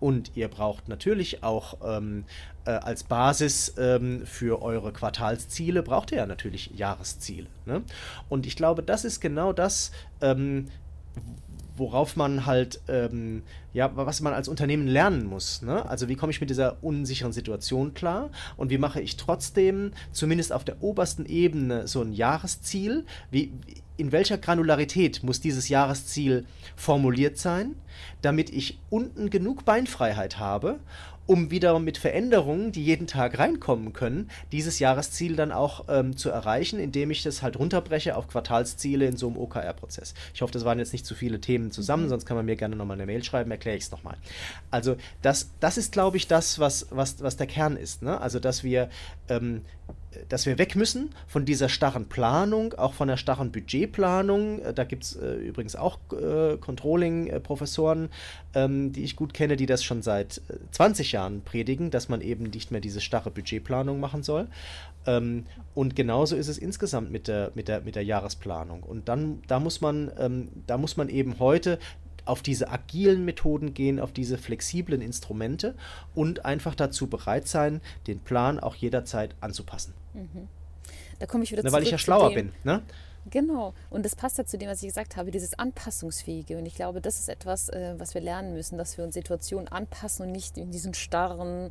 Und 0.00 0.32
ihr 0.36 0.48
braucht 0.48 0.88
natürlich 0.88 1.42
auch 1.42 1.78
ähm, 1.84 2.24
äh, 2.64 2.70
als 2.70 3.04
Basis 3.04 3.74
ähm, 3.78 4.24
für 4.26 4.62
eure 4.62 4.92
Quartalsziele, 4.92 5.82
braucht 5.82 6.12
ihr 6.12 6.18
ja 6.18 6.26
natürlich 6.26 6.70
Jahresziele. 6.76 7.46
Ne? 7.66 7.82
Und 8.28 8.46
ich 8.46 8.56
glaube, 8.56 8.82
das 8.82 9.04
ist 9.04 9.20
genau 9.20 9.52
das, 9.52 9.90
ähm, 10.20 10.68
worauf 11.76 12.16
man 12.16 12.44
halt, 12.44 12.80
ähm, 12.88 13.42
ja, 13.72 13.90
was 13.94 14.20
man 14.20 14.34
als 14.34 14.48
Unternehmen 14.48 14.86
lernen 14.86 15.26
muss. 15.26 15.62
Ne? 15.62 15.88
Also 15.88 16.08
wie 16.08 16.16
komme 16.16 16.30
ich 16.32 16.40
mit 16.40 16.50
dieser 16.50 16.82
unsicheren 16.82 17.32
Situation 17.32 17.94
klar 17.94 18.30
und 18.56 18.70
wie 18.70 18.78
mache 18.78 19.00
ich 19.00 19.16
trotzdem 19.16 19.92
zumindest 20.12 20.52
auf 20.52 20.64
der 20.64 20.82
obersten 20.82 21.24
Ebene 21.26 21.86
so 21.86 22.02
ein 22.02 22.12
Jahresziel? 22.12 23.06
Wie, 23.30 23.52
in 23.98 24.12
welcher 24.12 24.38
Granularität 24.38 25.22
muss 25.22 25.40
dieses 25.40 25.68
Jahresziel 25.68 26.46
formuliert 26.76 27.36
sein, 27.36 27.74
damit 28.22 28.48
ich 28.50 28.78
unten 28.88 29.28
genug 29.28 29.64
Beinfreiheit 29.64 30.38
habe, 30.38 30.78
um 31.28 31.50
wieder 31.50 31.78
mit 31.78 31.98
Veränderungen, 31.98 32.72
die 32.72 32.82
jeden 32.82 33.06
Tag 33.06 33.38
reinkommen 33.38 33.92
können, 33.92 34.30
dieses 34.50 34.78
Jahresziel 34.78 35.36
dann 35.36 35.52
auch 35.52 35.84
ähm, 35.88 36.16
zu 36.16 36.30
erreichen, 36.30 36.80
indem 36.80 37.10
ich 37.10 37.22
das 37.22 37.42
halt 37.42 37.58
runterbreche 37.58 38.16
auf 38.16 38.28
Quartalsziele 38.28 39.04
in 39.04 39.18
so 39.18 39.26
einem 39.28 39.36
OKR-Prozess. 39.36 40.14
Ich 40.32 40.40
hoffe, 40.40 40.54
das 40.54 40.64
waren 40.64 40.78
jetzt 40.78 40.94
nicht 40.94 41.04
zu 41.04 41.14
viele 41.14 41.38
Themen 41.38 41.70
zusammen, 41.70 42.04
mhm. 42.04 42.08
sonst 42.08 42.24
kann 42.24 42.38
man 42.38 42.46
mir 42.46 42.56
gerne 42.56 42.76
nochmal 42.76 42.96
eine 42.96 43.04
Mail 43.04 43.22
schreiben, 43.22 43.50
erkläre 43.50 43.76
ich 43.76 43.84
es 43.84 43.90
nochmal. 43.90 44.16
Also 44.70 44.96
das, 45.20 45.50
das 45.60 45.76
ist, 45.76 45.92
glaube 45.92 46.16
ich, 46.16 46.28
das, 46.28 46.60
was, 46.60 46.86
was, 46.90 47.22
was 47.22 47.36
der 47.36 47.46
Kern 47.46 47.76
ist. 47.76 48.00
Ne? 48.02 48.18
Also 48.18 48.38
dass 48.38 48.64
wir 48.64 48.88
ähm, 49.28 49.60
dass 50.28 50.46
wir 50.46 50.58
weg 50.58 50.74
müssen 50.74 51.10
von 51.26 51.44
dieser 51.44 51.68
starren 51.68 52.06
Planung, 52.08 52.74
auch 52.74 52.94
von 52.94 53.08
der 53.08 53.16
starren 53.16 53.52
Budgetplanung. 53.52 54.60
Äh, 54.60 54.74
da 54.74 54.84
gibt 54.84 55.04
es 55.04 55.16
äh, 55.16 55.34
übrigens 55.34 55.76
auch 55.76 55.98
äh, 56.12 56.56
Controlling-Professoren, 56.56 58.08
ähm, 58.54 58.92
die 58.92 59.04
ich 59.04 59.16
gut 59.16 59.34
kenne, 59.34 59.56
die 59.56 59.66
das 59.66 59.84
schon 59.84 60.02
seit 60.02 60.40
20 60.72 61.12
äh, 61.12 61.16
Jahren 61.16 61.42
predigen, 61.42 61.90
dass 61.90 62.08
man 62.08 62.20
eben 62.20 62.44
nicht 62.44 62.70
mehr 62.70 62.80
diese 62.80 63.00
starre 63.00 63.30
Budgetplanung 63.30 64.00
machen 64.00 64.22
soll. 64.22 64.48
Ähm, 65.06 65.46
und 65.74 65.94
genauso 65.94 66.36
ist 66.36 66.48
es 66.48 66.58
insgesamt 66.58 67.10
mit 67.10 67.28
der, 67.28 67.52
mit 67.54 67.68
der, 67.68 67.82
mit 67.82 67.94
der 67.94 68.04
Jahresplanung. 68.04 68.82
Und 68.82 69.08
dann, 69.08 69.42
da 69.46 69.60
muss 69.60 69.80
man, 69.80 70.10
ähm, 70.18 70.48
da 70.66 70.78
muss 70.78 70.96
man 70.96 71.08
eben 71.08 71.38
heute 71.38 71.78
auf 72.28 72.42
diese 72.42 72.70
agilen 72.70 73.24
Methoden 73.24 73.74
gehen, 73.74 74.00
auf 74.00 74.12
diese 74.12 74.38
flexiblen 74.38 75.00
Instrumente 75.00 75.74
und 76.14 76.44
einfach 76.44 76.74
dazu 76.74 77.06
bereit 77.06 77.48
sein, 77.48 77.80
den 78.06 78.20
Plan 78.20 78.60
auch 78.60 78.74
jederzeit 78.74 79.34
anzupassen. 79.40 79.94
Mhm. 80.14 80.48
Da 81.18 81.26
komme 81.26 81.44
ich 81.44 81.52
wieder 81.52 81.62
Na, 81.64 81.72
Weil 81.72 81.82
ich 81.82 81.90
ja 81.90 81.98
schlauer 81.98 82.32
bin. 82.32 82.52
Ne? 82.64 82.82
Genau. 83.30 83.74
Und 83.90 84.04
das 84.04 84.16
passt 84.16 84.38
ja 84.38 84.44
zu 84.44 84.56
dem, 84.58 84.68
was 84.68 84.82
ich 84.82 84.88
gesagt 84.88 85.16
habe, 85.16 85.30
dieses 85.30 85.58
Anpassungsfähige. 85.58 86.56
Und 86.56 86.66
ich 86.66 86.74
glaube, 86.74 87.00
das 87.00 87.18
ist 87.18 87.28
etwas, 87.28 87.68
äh, 87.68 87.94
was 87.98 88.14
wir 88.14 88.20
lernen 88.20 88.54
müssen, 88.54 88.78
dass 88.78 88.96
wir 88.96 89.04
uns 89.04 89.14
Situationen 89.14 89.68
anpassen 89.68 90.26
und 90.26 90.32
nicht 90.32 90.56
in 90.56 90.70
diesen 90.70 90.94
starren 90.94 91.70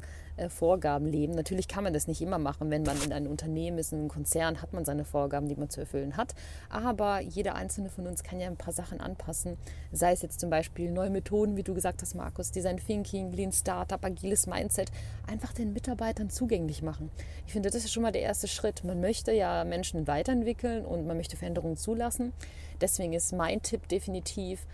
Vorgaben 0.49 1.05
leben. 1.05 1.33
Natürlich 1.33 1.67
kann 1.67 1.83
man 1.83 1.93
das 1.93 2.07
nicht 2.07 2.21
immer 2.21 2.37
machen. 2.37 2.69
Wenn 2.69 2.83
man 2.83 3.01
in 3.01 3.11
einem 3.11 3.31
Unternehmen 3.31 3.77
ist, 3.77 3.91
in 3.91 3.99
einem 3.99 4.07
Konzern, 4.07 4.61
hat 4.61 4.73
man 4.73 4.85
seine 4.85 5.05
Vorgaben, 5.05 5.47
die 5.47 5.55
man 5.55 5.69
zu 5.69 5.81
erfüllen 5.81 6.17
hat. 6.17 6.35
Aber 6.69 7.21
jeder 7.21 7.55
einzelne 7.55 7.89
von 7.89 8.07
uns 8.07 8.23
kann 8.23 8.39
ja 8.39 8.47
ein 8.47 8.57
paar 8.57 8.73
Sachen 8.73 8.99
anpassen. 8.99 9.57
Sei 9.91 10.11
es 10.11 10.21
jetzt 10.21 10.39
zum 10.39 10.49
Beispiel 10.49 10.91
neue 10.91 11.09
Methoden, 11.09 11.57
wie 11.57 11.63
du 11.63 11.73
gesagt 11.73 12.01
hast, 12.01 12.15
Markus, 12.15 12.51
Design 12.51 12.77
Thinking, 12.77 13.31
Lean 13.31 13.51
Startup, 13.51 14.03
agiles 14.03 14.47
Mindset, 14.47 14.91
einfach 15.27 15.53
den 15.53 15.73
Mitarbeitern 15.73 16.29
zugänglich 16.29 16.81
machen. 16.81 17.11
Ich 17.45 17.53
finde, 17.53 17.69
das 17.69 17.83
ist 17.83 17.91
schon 17.91 18.03
mal 18.03 18.11
der 18.11 18.21
erste 18.21 18.47
Schritt. 18.47 18.83
Man 18.83 19.01
möchte 19.01 19.31
ja 19.31 19.63
Menschen 19.63 20.07
weiterentwickeln 20.07 20.85
und 20.85 21.07
man 21.07 21.17
möchte 21.17 21.37
Veränderungen 21.37 21.77
zulassen. 21.77 22.33
Deswegen 22.81 23.13
ist 23.13 23.33
mein 23.33 23.61
Tipp 23.61 23.87
definitiv, 23.87 24.65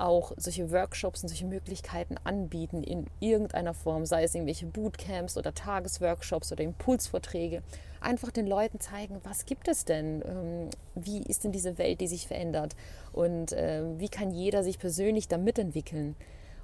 auch 0.00 0.32
solche 0.36 0.70
Workshops 0.70 1.22
und 1.22 1.28
solche 1.28 1.46
Möglichkeiten 1.46 2.16
anbieten 2.24 2.82
in 2.82 3.06
irgendeiner 3.20 3.74
Form, 3.74 4.06
sei 4.06 4.24
es 4.24 4.34
irgendwelche 4.34 4.66
Bootcamps 4.66 5.36
oder 5.36 5.54
Tagesworkshops 5.54 6.52
oder 6.52 6.64
Impulsvorträge. 6.64 7.62
Einfach 8.00 8.30
den 8.30 8.46
Leuten 8.46 8.80
zeigen, 8.80 9.20
was 9.24 9.44
gibt 9.44 9.68
es 9.68 9.84
denn? 9.84 10.22
Ähm, 10.26 10.70
wie 10.94 11.22
ist 11.22 11.44
denn 11.44 11.52
diese 11.52 11.76
Welt, 11.78 12.00
die 12.00 12.08
sich 12.08 12.26
verändert? 12.26 12.74
Und 13.12 13.52
äh, 13.52 13.82
wie 13.98 14.08
kann 14.08 14.30
jeder 14.30 14.62
sich 14.62 14.78
persönlich 14.78 15.28
da 15.28 15.36
mitentwickeln? 15.36 16.16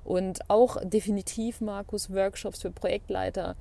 Und 0.04 0.48
auch 0.48 0.78
definitiv, 0.84 1.60
Markus, 1.60 2.12
Workshops 2.12 2.62
für 2.62 2.70
Projektleiter, 2.70 3.56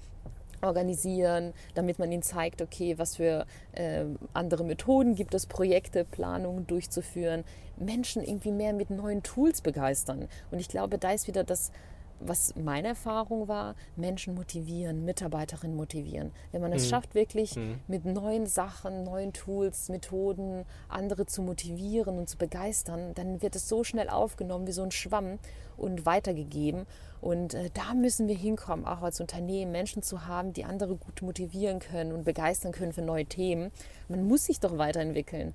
organisieren, 0.65 1.53
damit 1.73 1.99
man 1.99 2.11
ihnen 2.11 2.21
zeigt, 2.21 2.61
okay, 2.61 2.97
was 2.97 3.15
für 3.17 3.45
äh, 3.73 4.05
andere 4.33 4.63
Methoden 4.63 5.15
gibt 5.15 5.33
es, 5.33 5.45
Projekte, 5.45 6.05
Planungen 6.05 6.67
durchzuführen, 6.67 7.43
Menschen 7.77 8.23
irgendwie 8.23 8.51
mehr 8.51 8.73
mit 8.73 8.89
neuen 8.89 9.23
Tools 9.23 9.61
begeistern. 9.61 10.27
Und 10.51 10.59
ich 10.59 10.67
glaube, 10.67 10.97
da 10.97 11.11
ist 11.11 11.27
wieder 11.27 11.43
das, 11.43 11.71
was 12.19 12.55
meine 12.55 12.89
Erfahrung 12.89 13.47
war, 13.47 13.75
Menschen 13.95 14.35
motivieren, 14.35 15.05
Mitarbeiterinnen 15.05 15.75
motivieren. 15.75 16.31
Wenn 16.51 16.61
man 16.61 16.73
es 16.73 16.85
mhm. 16.85 16.89
schafft, 16.89 17.15
wirklich 17.15 17.55
mhm. 17.55 17.79
mit 17.87 18.05
neuen 18.05 18.45
Sachen, 18.47 19.03
neuen 19.03 19.33
Tools, 19.33 19.89
Methoden 19.89 20.65
andere 20.87 21.25
zu 21.25 21.41
motivieren 21.41 22.17
und 22.17 22.29
zu 22.29 22.37
begeistern, 22.37 23.13
dann 23.15 23.41
wird 23.41 23.55
es 23.55 23.67
so 23.67 23.83
schnell 23.83 24.09
aufgenommen 24.09 24.67
wie 24.67 24.71
so 24.71 24.83
ein 24.83 24.91
Schwamm 24.91 25.39
und 25.77 26.05
weitergegeben. 26.05 26.85
Und 27.21 27.53
äh, 27.53 27.69
da 27.73 27.93
müssen 27.93 28.27
wir 28.27 28.35
hinkommen, 28.35 28.85
auch 28.85 29.01
als 29.01 29.19
Unternehmen 29.19 29.71
Menschen 29.71 30.03
zu 30.03 30.27
haben, 30.27 30.53
die 30.53 30.63
andere 30.63 30.95
gut 30.95 31.21
motivieren 31.21 31.79
können 31.79 32.11
und 32.11 32.23
begeistern 32.23 32.71
können 32.71 32.93
für 32.93 33.01
neue 33.01 33.25
Themen. 33.25 33.71
Man 34.07 34.27
muss 34.27 34.45
sich 34.45 34.59
doch 34.59 34.77
weiterentwickeln. 34.77 35.53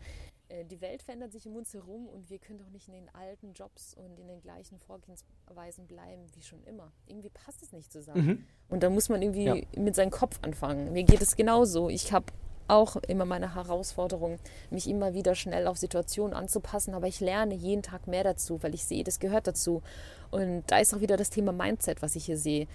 Äh, 0.50 0.64
die 0.64 0.80
Welt 0.80 1.02
verändert 1.02 1.32
sich 1.32 1.46
um 1.46 1.56
uns 1.56 1.72
herum 1.72 2.08
und 2.08 2.28
wir 2.28 2.38
können 2.38 2.58
doch 2.58 2.70
nicht 2.70 2.88
in 2.88 2.94
den 2.94 3.08
alten 3.14 3.52
Jobs 3.52 3.94
und 3.94 4.18
in 4.18 4.28
den 4.28 4.40
gleichen 4.40 4.78
Vorgehensweisen 4.78 5.86
bleiben 5.86 6.26
wie 6.34 6.42
schon 6.42 6.62
immer. 6.64 6.92
Irgendwie 7.06 7.30
passt 7.30 7.62
es 7.62 7.72
nicht 7.72 7.92
zusammen. 7.92 8.26
Mhm. 8.26 8.44
Und 8.68 8.82
da 8.82 8.90
muss 8.90 9.08
man 9.08 9.22
irgendwie 9.22 9.44
ja. 9.44 9.56
mit 9.76 9.94
seinem 9.94 10.10
Kopf 10.10 10.38
anfangen. 10.42 10.92
Mir 10.92 11.04
geht 11.04 11.22
es 11.22 11.36
genauso. 11.36 11.88
Ich 11.88 12.12
habe 12.12 12.26
auch 12.68 12.96
immer 13.08 13.24
meine 13.24 13.54
Herausforderung, 13.56 14.38
mich 14.70 14.88
immer 14.88 15.12
wieder 15.12 15.34
schnell 15.34 15.66
auf 15.66 15.76
Situationen 15.76 16.34
anzupassen, 16.34 16.94
aber 16.94 17.08
ich 17.08 17.18
lerne 17.18 17.54
jeden 17.54 17.82
Tag 17.82 18.06
mehr 18.06 18.22
dazu, 18.22 18.62
weil 18.62 18.74
ich 18.74 18.84
sehe, 18.84 19.02
das 19.02 19.18
gehört 19.18 19.48
dazu. 19.48 19.82
Und 20.30 20.62
da 20.68 20.78
ist 20.78 20.94
auch 20.94 21.00
wieder 21.00 21.16
das 21.16 21.30
Thema 21.30 21.50
Mindset, 21.50 22.00
was 22.00 22.14
ich 22.14 22.26
hier 22.26 22.38
sehe 22.38 22.68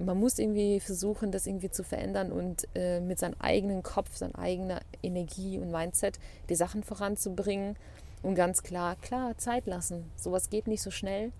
man 0.00 0.18
muss 0.18 0.38
irgendwie 0.38 0.80
versuchen, 0.80 1.30
das 1.30 1.46
irgendwie 1.46 1.70
zu 1.70 1.84
verändern 1.84 2.32
und 2.32 2.66
äh, 2.74 3.00
mit 3.00 3.18
seinem 3.18 3.36
eigenen 3.38 3.82
Kopf, 3.82 4.16
seiner 4.16 4.38
eigenen 4.38 4.78
Energie 5.02 5.58
und 5.58 5.70
Mindset 5.70 6.18
die 6.48 6.54
Sachen 6.54 6.82
voranzubringen 6.82 7.76
und 8.22 8.34
ganz 8.34 8.62
klar, 8.62 8.96
klar, 8.96 9.36
Zeit 9.38 9.66
lassen. 9.66 10.10
Sowas 10.16 10.50
geht 10.50 10.66
nicht 10.66 10.82
so 10.82 10.90
schnell, 10.90 11.32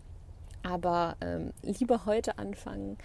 aber 0.63 1.17
ähm, 1.21 1.53
lieber 1.63 2.07
heute 2.07 2.39
anfangen 2.39 2.97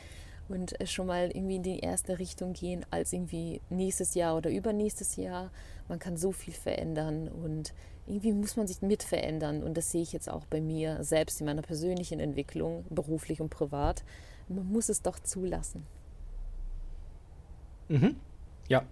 und 0.48 0.80
äh, 0.80 0.88
schon 0.88 1.08
mal 1.08 1.30
irgendwie 1.34 1.58
in 1.58 1.64
die 1.64 1.80
erste 1.80 2.20
Richtung 2.20 2.54
gehen, 2.54 2.86
als 2.92 3.14
irgendwie 3.14 3.62
nächstes 3.70 4.14
Jahr 4.14 4.38
oder 4.38 4.50
übernächstes 4.50 5.16
Jahr. 5.16 5.52
Man 5.88 6.00
kann 6.00 6.18
so 6.18 6.32
viel 6.32 6.54
verändern 6.54 7.28
und 7.28 7.74
irgendwie 8.08 8.34
muss 8.34 8.56
man 8.56 8.68
sich 8.68 8.82
mit 8.82 9.04
verändern 9.04 9.64
und 9.64 9.76
das 9.76 9.92
sehe 9.92 10.02
ich 10.04 10.14
jetzt 10.14 10.30
auch 10.30 10.46
bei 10.46 10.62
mir 10.62 11.04
selbst 11.04 11.40
in 11.40 11.48
meiner 11.48 11.64
persönlichen 11.64 12.20
Entwicklung, 12.20 12.86
beruflich 12.90 13.42
und 13.42 13.50
privat 13.50 14.04
man 14.48 14.66
muss 14.68 14.90
es 14.90 15.02
doch 15.02 15.20
zulassen. 15.20 15.86
Mhm. 17.88 18.16
Ja, 18.68 18.84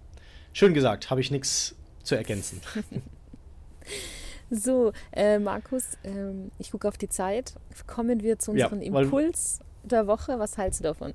schön 0.52 0.74
gesagt, 0.74 1.10
habe 1.10 1.20
ich 1.20 1.30
nichts 1.30 1.74
zu 2.02 2.14
ergänzen. 2.14 2.60
so, 4.50 4.92
äh, 5.12 5.38
Markus, 5.38 5.94
äh, 6.02 6.32
ich 6.58 6.70
gucke 6.70 6.86
auf 6.86 6.98
die 6.98 7.08
Zeit. 7.08 7.54
Kommen 7.86 8.22
wir 8.22 8.38
zu 8.38 8.52
unserem 8.52 8.80
ja, 8.80 9.00
Impuls 9.00 9.60
der 9.82 10.06
Woche. 10.06 10.38
Was 10.38 10.56
hältst 10.56 10.80
du 10.80 10.84
davon? 10.84 11.14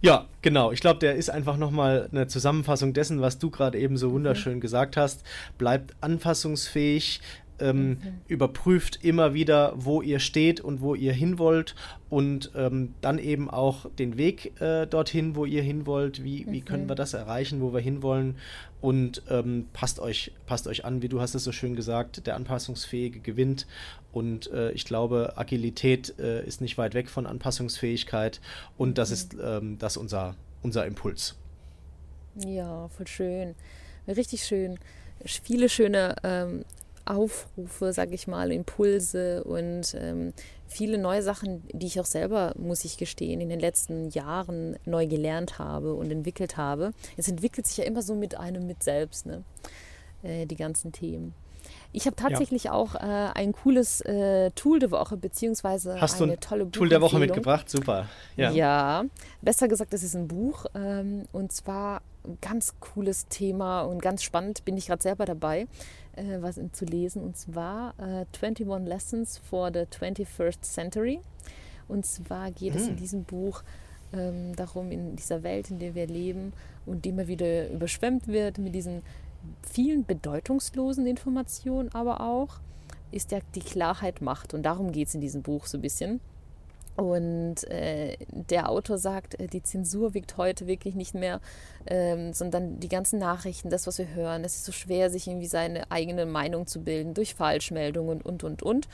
Ja, 0.00 0.26
genau. 0.42 0.72
Ich 0.72 0.80
glaube, 0.80 1.00
der 1.00 1.16
ist 1.16 1.30
einfach 1.30 1.56
nochmal 1.56 2.08
eine 2.10 2.26
Zusammenfassung 2.26 2.92
dessen, 2.92 3.20
was 3.20 3.38
du 3.38 3.50
gerade 3.50 3.78
eben 3.78 3.96
so 3.96 4.08
mhm. 4.08 4.14
wunderschön 4.14 4.54
mhm. 4.54 4.60
gesagt 4.60 4.96
hast. 4.96 5.24
Bleibt 5.58 5.94
anpassungsfähig, 6.00 7.20
ähm, 7.60 7.88
mhm. 7.88 7.98
überprüft 8.28 9.04
immer 9.04 9.34
wieder, 9.34 9.72
wo 9.76 10.02
ihr 10.02 10.18
steht 10.18 10.60
und 10.60 10.80
wo 10.80 10.94
ihr 10.94 11.12
hin 11.12 11.38
wollt 11.38 11.74
und 12.08 12.52
ähm, 12.54 12.94
dann 13.00 13.18
eben 13.18 13.50
auch 13.50 13.90
den 13.90 14.16
Weg 14.16 14.60
äh, 14.60 14.86
dorthin, 14.86 15.36
wo 15.36 15.44
ihr 15.44 15.62
hin 15.62 15.86
wollt. 15.86 16.22
Wie, 16.22 16.44
mhm. 16.44 16.52
wie 16.52 16.60
können 16.60 16.88
wir 16.88 16.94
das 16.94 17.14
erreichen, 17.14 17.60
wo 17.60 17.72
wir 17.72 17.80
hinwollen 17.80 18.36
und 18.80 19.22
ähm, 19.30 19.66
passt, 19.72 20.00
euch, 20.00 20.32
passt 20.46 20.66
euch 20.66 20.84
an, 20.84 21.02
wie 21.02 21.08
du 21.08 21.20
hast 21.20 21.34
es 21.34 21.44
so 21.44 21.52
schön 21.52 21.74
gesagt, 21.74 22.26
der 22.26 22.36
Anpassungsfähige 22.36 23.20
gewinnt 23.20 23.66
und 24.12 24.50
äh, 24.52 24.70
ich 24.72 24.84
glaube, 24.84 25.34
Agilität 25.36 26.18
äh, 26.18 26.44
ist 26.46 26.60
nicht 26.60 26.78
weit 26.78 26.94
weg 26.94 27.08
von 27.08 27.26
Anpassungsfähigkeit 27.26 28.40
und 28.76 28.98
das 28.98 29.10
mhm. 29.10 29.14
ist 29.14 29.36
ähm, 29.42 29.78
das 29.78 29.96
unser, 29.96 30.36
unser 30.62 30.86
Impuls. 30.86 31.36
Ja, 32.44 32.88
voll 32.88 33.06
schön. 33.06 33.54
Richtig 34.06 34.44
schön. 34.44 34.78
Viele 35.24 35.68
schöne 35.68 36.16
ähm, 36.22 36.64
Aufrufe, 37.06 37.92
sage 37.92 38.14
ich 38.14 38.26
mal, 38.26 38.52
Impulse 38.52 39.44
und 39.44 39.94
ähm, 39.98 40.32
viele 40.66 40.98
neue 40.98 41.22
Sachen, 41.22 41.62
die 41.72 41.86
ich 41.86 42.00
auch 42.00 42.06
selber, 42.06 42.54
muss 42.58 42.84
ich 42.84 42.96
gestehen, 42.96 43.40
in 43.40 43.48
den 43.48 43.60
letzten 43.60 44.10
Jahren 44.10 44.76
neu 44.84 45.06
gelernt 45.06 45.58
habe 45.58 45.94
und 45.94 46.10
entwickelt 46.10 46.56
habe. 46.56 46.92
Es 47.16 47.28
entwickelt 47.28 47.66
sich 47.66 47.78
ja 47.78 47.84
immer 47.84 48.02
so 48.02 48.14
mit 48.14 48.36
einem 48.36 48.66
mit 48.66 48.82
selbst, 48.82 49.26
ne? 49.26 49.42
Äh, 50.22 50.46
die 50.46 50.56
ganzen 50.56 50.92
Themen. 50.92 51.34
Ich 51.92 52.06
habe 52.06 52.16
tatsächlich 52.16 52.64
ja. 52.64 52.72
auch 52.72 52.94
äh, 52.94 52.98
ein 52.98 53.52
cooles 53.52 54.00
äh, 54.02 54.50
Tool 54.52 54.78
der 54.78 54.90
Woche, 54.90 55.16
beziehungsweise 55.16 56.00
Hast 56.00 56.20
eine 56.20 56.38
tolle 56.38 56.70
Tool 56.70 56.88
der 56.88 57.00
Woche 57.00 57.18
mitgebracht? 57.18 57.68
Super. 57.70 58.06
Ja, 58.36 58.50
ja 58.50 59.04
besser 59.40 59.68
gesagt, 59.68 59.94
es 59.94 60.02
ist 60.02 60.14
ein 60.14 60.28
Buch 60.28 60.66
ähm, 60.74 61.24
und 61.32 61.52
zwar 61.52 62.02
ein 62.24 62.38
ganz 62.40 62.74
cooles 62.80 63.28
Thema 63.28 63.82
und 63.82 64.02
ganz 64.02 64.22
spannend, 64.22 64.64
bin 64.64 64.76
ich 64.76 64.86
gerade 64.86 65.02
selber 65.02 65.24
dabei 65.24 65.66
äh, 66.16 66.42
was 66.42 66.60
zu 66.72 66.84
lesen, 66.84 67.22
und 67.22 67.36
zwar 67.36 67.94
äh, 67.98 68.24
21 68.40 68.66
Lessons 68.86 69.38
for 69.38 69.70
the 69.72 69.80
21st 69.80 70.62
Century. 70.62 71.20
Und 71.88 72.04
zwar 72.04 72.50
geht 72.50 72.74
hm. 72.74 72.80
es 72.80 72.86
in 72.86 72.90
hm. 72.90 72.96
diesem 72.96 73.24
Buch 73.24 73.62
ähm, 74.12 74.54
darum, 74.56 74.90
in 74.90 75.16
dieser 75.16 75.42
Welt, 75.42 75.70
in 75.70 75.78
der 75.78 75.94
wir 75.94 76.06
leben 76.06 76.52
und 76.84 77.04
die 77.04 77.10
immer 77.10 77.28
wieder 77.28 77.70
überschwemmt 77.70 78.28
wird 78.28 78.58
mit 78.58 78.74
diesen 78.74 79.02
vielen 79.62 80.04
bedeutungslosen 80.04 81.06
Informationen, 81.06 81.90
aber 81.92 82.20
auch 82.20 82.58
ist 83.12 83.30
ja 83.32 83.38
die 83.54 83.60
Klarheit 83.60 84.20
Macht. 84.20 84.54
Und 84.54 84.64
darum 84.64 84.92
geht 84.92 85.08
es 85.08 85.14
in 85.14 85.20
diesem 85.20 85.42
Buch 85.42 85.66
so 85.66 85.78
ein 85.78 85.82
bisschen. 85.82 86.20
Und 86.96 87.64
äh, 87.70 88.16
der 88.30 88.70
Autor 88.70 88.96
sagt, 88.98 89.38
äh, 89.38 89.46
die 89.46 89.62
Zensur 89.62 90.14
wiegt 90.14 90.38
heute 90.38 90.66
wirklich 90.66 90.94
nicht 90.94 91.14
mehr, 91.14 91.40
ähm, 91.86 92.32
sondern 92.32 92.80
die 92.80 92.88
ganzen 92.88 93.18
Nachrichten, 93.18 93.68
das, 93.68 93.86
was 93.86 93.98
wir 93.98 94.14
hören. 94.14 94.44
Es 94.44 94.56
ist 94.56 94.64
so 94.64 94.72
schwer, 94.72 95.10
sich 95.10 95.26
irgendwie 95.26 95.46
seine 95.46 95.90
eigene 95.90 96.24
Meinung 96.24 96.66
zu 96.66 96.82
bilden 96.82 97.12
durch 97.12 97.34
Falschmeldungen 97.34 98.22
und, 98.22 98.44
und, 98.44 98.62
und. 98.62 98.88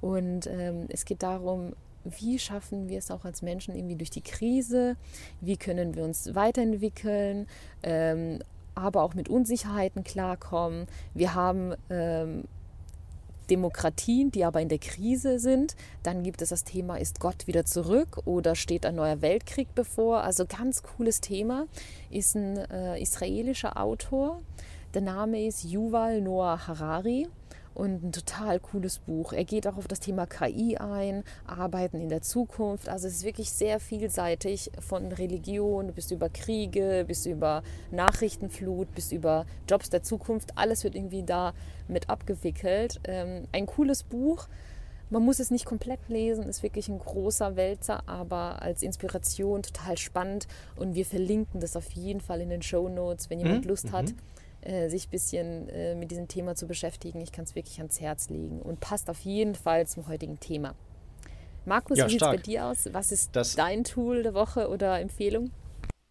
Und 0.00 0.46
ähm, 0.46 0.86
es 0.90 1.04
geht 1.04 1.22
darum, 1.22 1.72
wie 2.04 2.38
schaffen 2.38 2.88
wir 2.88 2.98
es 2.98 3.10
auch 3.10 3.24
als 3.24 3.42
Menschen 3.42 3.74
irgendwie 3.74 3.96
durch 3.96 4.10
die 4.10 4.22
Krise? 4.22 4.96
Wie 5.40 5.56
können 5.56 5.94
wir 5.94 6.04
uns 6.04 6.34
weiterentwickeln? 6.34 7.46
Ähm, 7.82 8.40
aber 8.74 9.02
auch 9.02 9.14
mit 9.14 9.28
Unsicherheiten 9.28 10.04
klarkommen. 10.04 10.86
Wir 11.14 11.34
haben 11.34 11.74
ähm, 11.90 12.44
Demokratien, 13.50 14.30
die 14.30 14.44
aber 14.44 14.60
in 14.60 14.68
der 14.68 14.78
Krise 14.78 15.38
sind. 15.38 15.76
Dann 16.02 16.22
gibt 16.22 16.42
es 16.42 16.50
das 16.50 16.64
Thema, 16.64 16.96
ist 16.96 17.20
Gott 17.20 17.46
wieder 17.46 17.64
zurück 17.64 18.22
oder 18.24 18.54
steht 18.54 18.86
ein 18.86 18.96
neuer 18.96 19.22
Weltkrieg 19.22 19.68
bevor? 19.74 20.22
Also 20.22 20.46
ganz 20.46 20.82
cooles 20.82 21.20
Thema. 21.20 21.66
Ist 22.10 22.34
ein 22.34 22.56
äh, 22.56 23.00
israelischer 23.00 23.80
Autor. 23.80 24.40
Der 24.94 25.02
Name 25.02 25.46
ist 25.46 25.64
Yuval 25.64 26.20
Noah 26.20 26.66
Harari 26.66 27.28
und 27.78 28.02
ein 28.02 28.12
total 28.12 28.58
cooles 28.58 28.98
Buch. 28.98 29.32
Er 29.32 29.44
geht 29.44 29.66
auch 29.68 29.76
auf 29.76 29.86
das 29.86 30.00
Thema 30.00 30.26
KI 30.26 30.76
ein, 30.78 31.22
Arbeiten 31.46 32.00
in 32.00 32.08
der 32.08 32.22
Zukunft. 32.22 32.88
Also 32.88 33.06
es 33.06 33.14
ist 33.14 33.24
wirklich 33.24 33.50
sehr 33.50 33.78
vielseitig 33.78 34.72
von 34.80 35.12
Religion 35.12 35.92
bis 35.92 36.10
über 36.10 36.28
Kriege, 36.28 37.04
bis 37.06 37.24
über 37.24 37.62
Nachrichtenflut, 37.92 38.92
bis 38.96 39.12
über 39.12 39.46
Jobs 39.68 39.90
der 39.90 40.02
Zukunft. 40.02 40.58
Alles 40.58 40.82
wird 40.82 40.96
irgendwie 40.96 41.22
da 41.22 41.54
mit 41.86 42.10
abgewickelt. 42.10 43.00
Ähm, 43.04 43.44
ein 43.52 43.66
cooles 43.66 44.02
Buch. 44.02 44.48
Man 45.10 45.24
muss 45.24 45.38
es 45.38 45.52
nicht 45.52 45.64
komplett 45.64 46.00
lesen, 46.08 46.44
ist 46.48 46.62
wirklich 46.64 46.88
ein 46.88 46.98
großer 46.98 47.56
Wälzer, 47.56 48.02
aber 48.06 48.60
als 48.60 48.82
Inspiration 48.82 49.62
total 49.62 49.96
spannend. 49.96 50.48
Und 50.74 50.96
wir 50.96 51.06
verlinken 51.06 51.60
das 51.60 51.76
auf 51.76 51.90
jeden 51.92 52.20
Fall 52.20 52.40
in 52.40 52.50
den 52.50 52.60
Show 52.60 52.88
Notes, 52.88 53.30
wenn 53.30 53.38
jemand 53.38 53.64
mhm. 53.64 53.70
Lust 53.70 53.92
hat. 53.92 54.10
Mhm 54.10 54.16
äh, 54.62 54.88
sich 54.88 55.06
ein 55.06 55.10
bisschen 55.10 55.68
äh, 55.68 55.94
mit 55.94 56.10
diesem 56.10 56.28
Thema 56.28 56.54
zu 56.54 56.66
beschäftigen. 56.66 57.20
Ich 57.20 57.32
kann 57.32 57.44
es 57.44 57.54
wirklich 57.54 57.78
ans 57.78 58.00
Herz 58.00 58.28
legen 58.28 58.60
und 58.60 58.80
passt 58.80 59.08
auf 59.10 59.20
jeden 59.20 59.54
Fall 59.54 59.86
zum 59.86 60.08
heutigen 60.08 60.40
Thema. 60.40 60.74
Markus, 61.64 61.98
ja, 61.98 62.06
wie 62.06 62.12
sieht 62.12 62.22
es 62.22 62.28
bei 62.28 62.36
dir 62.38 62.66
aus? 62.66 62.88
Was 62.92 63.12
ist 63.12 63.36
das 63.36 63.54
dein 63.54 63.84
Tool 63.84 64.22
der 64.22 64.34
Woche 64.34 64.68
oder 64.68 65.00
Empfehlung? 65.00 65.50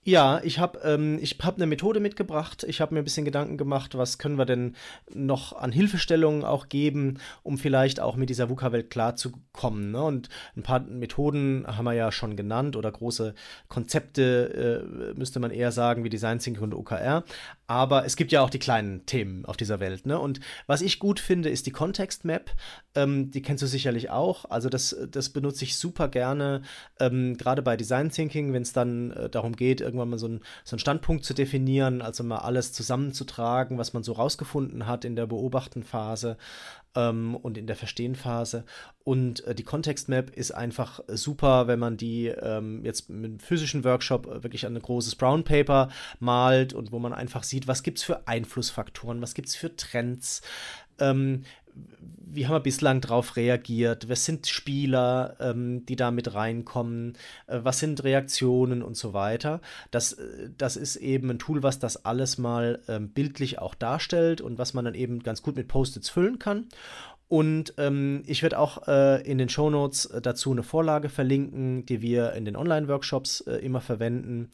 Ja, 0.08 0.40
ich 0.42 0.58
habe 0.58 0.80
ähm, 0.86 1.20
hab 1.22 1.58
eine 1.58 1.66
Methode 1.66 2.00
mitgebracht. 2.00 2.64
Ich 2.66 2.80
habe 2.80 2.94
mir 2.94 3.02
ein 3.02 3.04
bisschen 3.04 3.26
Gedanken 3.26 3.58
gemacht, 3.58 3.98
was 3.98 4.18
können 4.18 4.38
wir 4.38 4.46
denn 4.46 4.78
noch 5.14 5.52
an 5.52 5.74
Hilfestellungen 5.74 6.46
auch 6.46 6.70
geben, 6.70 7.20
um 7.44 7.58
vielleicht 7.58 8.00
auch 8.00 8.16
mit 8.16 8.30
dieser 8.30 8.50
VUCA-Welt 8.50 8.90
klarzukommen. 8.90 9.92
Ne? 9.92 10.02
Und 10.02 10.30
ein 10.56 10.64
paar 10.64 10.80
Methoden 10.80 11.66
haben 11.68 11.84
wir 11.84 11.92
ja 11.92 12.14
schon 12.14 12.38
genannt 12.38 12.78
oder 12.78 12.90
große 12.90 13.36
Konzepte, 13.68 14.86
äh, 15.14 15.20
müsste 15.20 15.42
man 15.42 15.52
eher 15.52 15.74
sagen, 15.74 16.06
wie 16.06 16.10
Design 16.10 16.40
Thinking 16.40 16.64
und 16.64 16.74
OKR. 16.74 17.26
Aber 17.68 18.06
es 18.06 18.16
gibt 18.16 18.32
ja 18.32 18.40
auch 18.40 18.50
die 18.50 18.60
kleinen 18.60 19.06
Themen 19.08 19.44
auf 19.44 19.58
dieser 19.58 19.82
Welt. 19.82 20.06
Ne? 20.06 20.18
Und 20.18 20.40
was 20.68 20.82
ich 20.82 21.00
gut 21.00 21.20
finde, 21.20 21.50
ist 21.50 21.66
die 21.66 21.72
Context 21.72 22.24
Map. 22.24 22.52
Ähm, 22.96 23.30
die 23.30 23.42
kennst 23.42 23.62
du 23.62 23.68
sicherlich 23.68 24.10
auch. 24.10 24.46
Also 24.46 24.70
das, 24.70 24.96
das 25.12 25.32
benutze 25.32 25.66
ich 25.66 25.76
super 25.76 26.08
gerne, 26.08 26.62
ähm, 26.98 27.36
gerade 27.36 27.62
bei 27.62 27.76
Design 27.76 28.10
Thinking, 28.10 28.54
wenn 28.54 28.62
es 28.62 28.72
dann 28.72 29.12
äh, 29.12 29.30
darum 29.30 29.58
geht, 29.58 29.82
irgendwie 29.82 29.97
irgendwann 29.98 30.10
mal 30.10 30.20
so, 30.20 30.28
ein, 30.28 30.42
so 30.64 30.76
einen 30.76 30.80
Standpunkt 30.80 31.26
zu 31.26 31.34
definieren, 31.34 32.02
also 32.02 32.24
mal 32.24 32.40
alles 32.40 32.74
zusammenzutragen, 32.74 33.78
was 33.78 33.94
man 33.94 34.04
so 34.04 34.14
rausgefunden 34.14 34.88
hat 34.88 35.06
in 35.06 35.16
der 35.16 35.26
Beobachtenphase 35.26 36.38
ähm, 36.96 37.36
und 37.36 37.58
in 37.58 37.68
der 37.68 37.76
Verstehenphase. 37.76 38.64
Und 39.04 39.44
äh, 39.46 39.56
die 39.56 39.64
Kontextmap 39.64 40.30
ist 40.32 40.52
einfach 40.52 41.02
super, 41.08 41.68
wenn 41.68 41.80
man 41.80 41.98
die 41.98 42.28
ähm, 42.28 42.84
jetzt 42.86 43.10
mit 43.10 43.26
einem 43.26 43.40
physischen 43.40 43.84
Workshop 43.84 44.44
wirklich 44.44 44.66
an 44.66 44.76
ein 44.76 44.82
großes 44.82 45.16
Brown 45.16 45.44
Paper 45.44 45.90
malt 46.20 46.74
und 46.74 46.92
wo 46.92 47.00
man 47.00 47.14
einfach 47.14 47.44
sieht, 47.44 47.68
was 47.68 47.84
gibt 47.84 47.98
es 47.98 48.04
für 48.04 48.28
Einflussfaktoren, 48.28 49.22
was 49.22 49.34
gibt 49.34 49.50
es 49.50 49.56
für 49.56 49.76
Trends, 49.76 50.42
ähm, 51.00 51.44
wie 52.30 52.46
haben 52.46 52.56
wir 52.56 52.60
bislang 52.60 53.02
darauf 53.02 53.36
reagiert? 53.36 54.08
Wer 54.08 54.16
sind 54.16 54.48
Spieler, 54.48 55.36
ähm, 55.40 55.86
die 55.86 55.96
da 55.96 56.12
mit 56.12 56.34
reinkommen? 56.34 57.18
Äh, 57.48 57.60
was 57.64 57.80
sind 57.80 58.04
Reaktionen 58.04 58.82
und 58.84 58.98
so 58.98 59.14
weiter? 59.14 59.62
Das, 59.92 60.14
äh, 60.14 60.50
das 60.58 60.76
ist 60.76 60.98
eben 60.98 61.30
ein 61.30 61.40
Tool, 61.40 61.64
was 61.64 61.80
das 61.80 62.06
alles 62.06 62.38
mal 62.38 62.82
ähm, 62.88 63.10
bildlich 63.10 63.60
auch 63.60 63.76
darstellt 63.76 64.42
und 64.42 64.58
was 64.58 64.74
man 64.74 64.86
dann 64.86 64.96
eben 64.96 65.24
ganz 65.24 65.42
gut 65.42 65.56
mit 65.56 65.68
Post-its 65.68 66.10
füllen 66.10 66.40
kann. 66.40 66.68
Und 67.30 67.74
ähm, 67.78 68.24
ich 68.26 68.42
werde 68.42 68.58
auch 68.58 68.88
äh, 68.88 69.22
in 69.30 69.38
den 69.38 69.50
Show 69.50 69.70
Notes 69.70 70.06
äh, 70.06 70.22
dazu 70.22 70.52
eine 70.52 70.64
Vorlage 70.64 71.10
verlinken, 71.10 71.86
die 71.86 72.02
wir 72.02 72.32
in 72.34 72.46
den 72.46 72.56
Online-Workshops 72.56 73.42
äh, 73.42 73.56
immer 73.58 73.82
verwenden, 73.82 74.50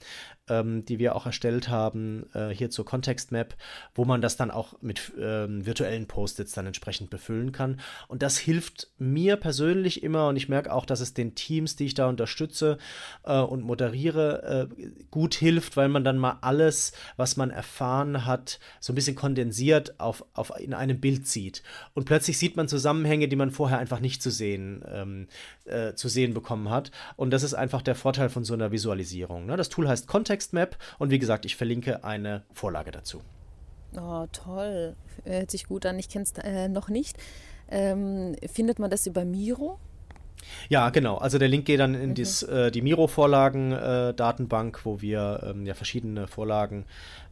ähm, 0.49 0.85
die 0.85 0.99
wir 0.99 1.15
auch 1.15 1.25
erstellt 1.25 1.69
haben, 1.69 2.25
äh, 2.33 2.49
hier 2.49 2.69
zur 2.69 2.85
Context 2.85 3.31
Map, 3.31 3.55
wo 3.95 4.05
man 4.05 4.21
das 4.21 4.35
dann 4.35 4.51
auch 4.51 4.81
mit 4.81 5.13
ähm, 5.19 5.65
virtuellen 5.65 6.07
Post-its 6.07 6.51
dann 6.51 6.65
entsprechend 6.65 7.09
befüllen 7.09 7.51
kann. 7.51 7.79
Und 8.07 8.21
das 8.21 8.37
hilft 8.37 8.89
mir 8.97 9.37
persönlich 9.37 10.03
immer 10.03 10.27
und 10.27 10.35
ich 10.35 10.49
merke 10.49 10.73
auch, 10.73 10.85
dass 10.85 10.99
es 10.99 11.13
den 11.13 11.35
Teams, 11.35 11.75
die 11.75 11.85
ich 11.85 11.93
da 11.93 12.07
unterstütze 12.07 12.77
äh, 13.23 13.39
und 13.39 13.63
moderiere, 13.63 14.69
äh, 14.69 14.91
gut 15.11 15.33
hilft, 15.33 15.77
weil 15.77 15.87
man 15.89 16.03
dann 16.03 16.17
mal 16.17 16.39
alles, 16.41 16.91
was 17.15 17.37
man 17.37 17.49
erfahren 17.49 18.25
hat, 18.25 18.59
so 18.79 18.91
ein 18.91 18.95
bisschen 18.95 19.15
kondensiert 19.15 19.99
auf, 19.99 20.25
auf 20.33 20.51
in 20.59 20.73
einem 20.73 20.99
Bild 20.99 21.27
sieht. 21.27 21.63
Und 21.93 22.05
plötzlich 22.05 22.37
sieht 22.37 22.57
man 22.57 22.67
Zusammenhänge, 22.67 23.27
die 23.27 23.35
man 23.35 23.51
vorher 23.51 23.79
einfach 23.79 24.01
nicht 24.01 24.21
zu 24.21 24.29
sehen, 24.29 24.83
ähm, 24.91 25.27
äh, 25.65 25.93
zu 25.93 26.09
sehen 26.09 26.33
bekommen 26.33 26.69
hat. 26.69 26.91
Und 27.15 27.31
das 27.31 27.43
ist 27.43 27.53
einfach 27.53 27.81
der 27.81 27.95
Vorteil 27.95 28.29
von 28.29 28.43
so 28.43 28.53
einer 28.53 28.71
Visualisierung. 28.71 29.45
Ne? 29.45 29.55
Das 29.55 29.69
Tool 29.69 29.87
heißt 29.87 30.07
Context 30.07 30.32
Map 30.51 30.77
und 30.99 31.11
wie 31.11 31.19
gesagt, 31.19 31.45
ich 31.45 31.55
verlinke 31.55 32.03
eine 32.03 32.43
Vorlage 32.53 32.91
dazu. 32.91 33.21
Oh, 33.95 34.25
toll. 34.31 34.95
Hört 35.23 35.51
sich 35.51 35.67
gut 35.67 35.85
an. 35.85 35.99
Ich 35.99 36.09
kenne 36.09 36.23
es 36.25 36.33
äh, 36.43 36.67
noch 36.67 36.89
nicht. 36.89 37.17
Ähm, 37.69 38.35
findet 38.51 38.79
man 38.79 38.89
das 38.89 39.05
über 39.05 39.23
Miro? 39.25 39.79
Ja, 40.69 40.89
genau. 40.89 41.17
Also 41.17 41.37
der 41.37 41.47
Link 41.47 41.65
geht 41.65 41.79
dann 41.79 41.95
in 41.95 42.09
mhm. 42.09 42.15
dies, 42.15 42.43
äh, 42.43 42.71
die 42.71 42.81
Miro-Vorlagen-Datenbank, 42.81 44.77
äh, 44.77 44.85
wo 44.85 45.01
wir 45.01 45.41
ähm, 45.47 45.65
ja 45.65 45.73
verschiedene 45.73 46.27
Vorlagen 46.27 46.85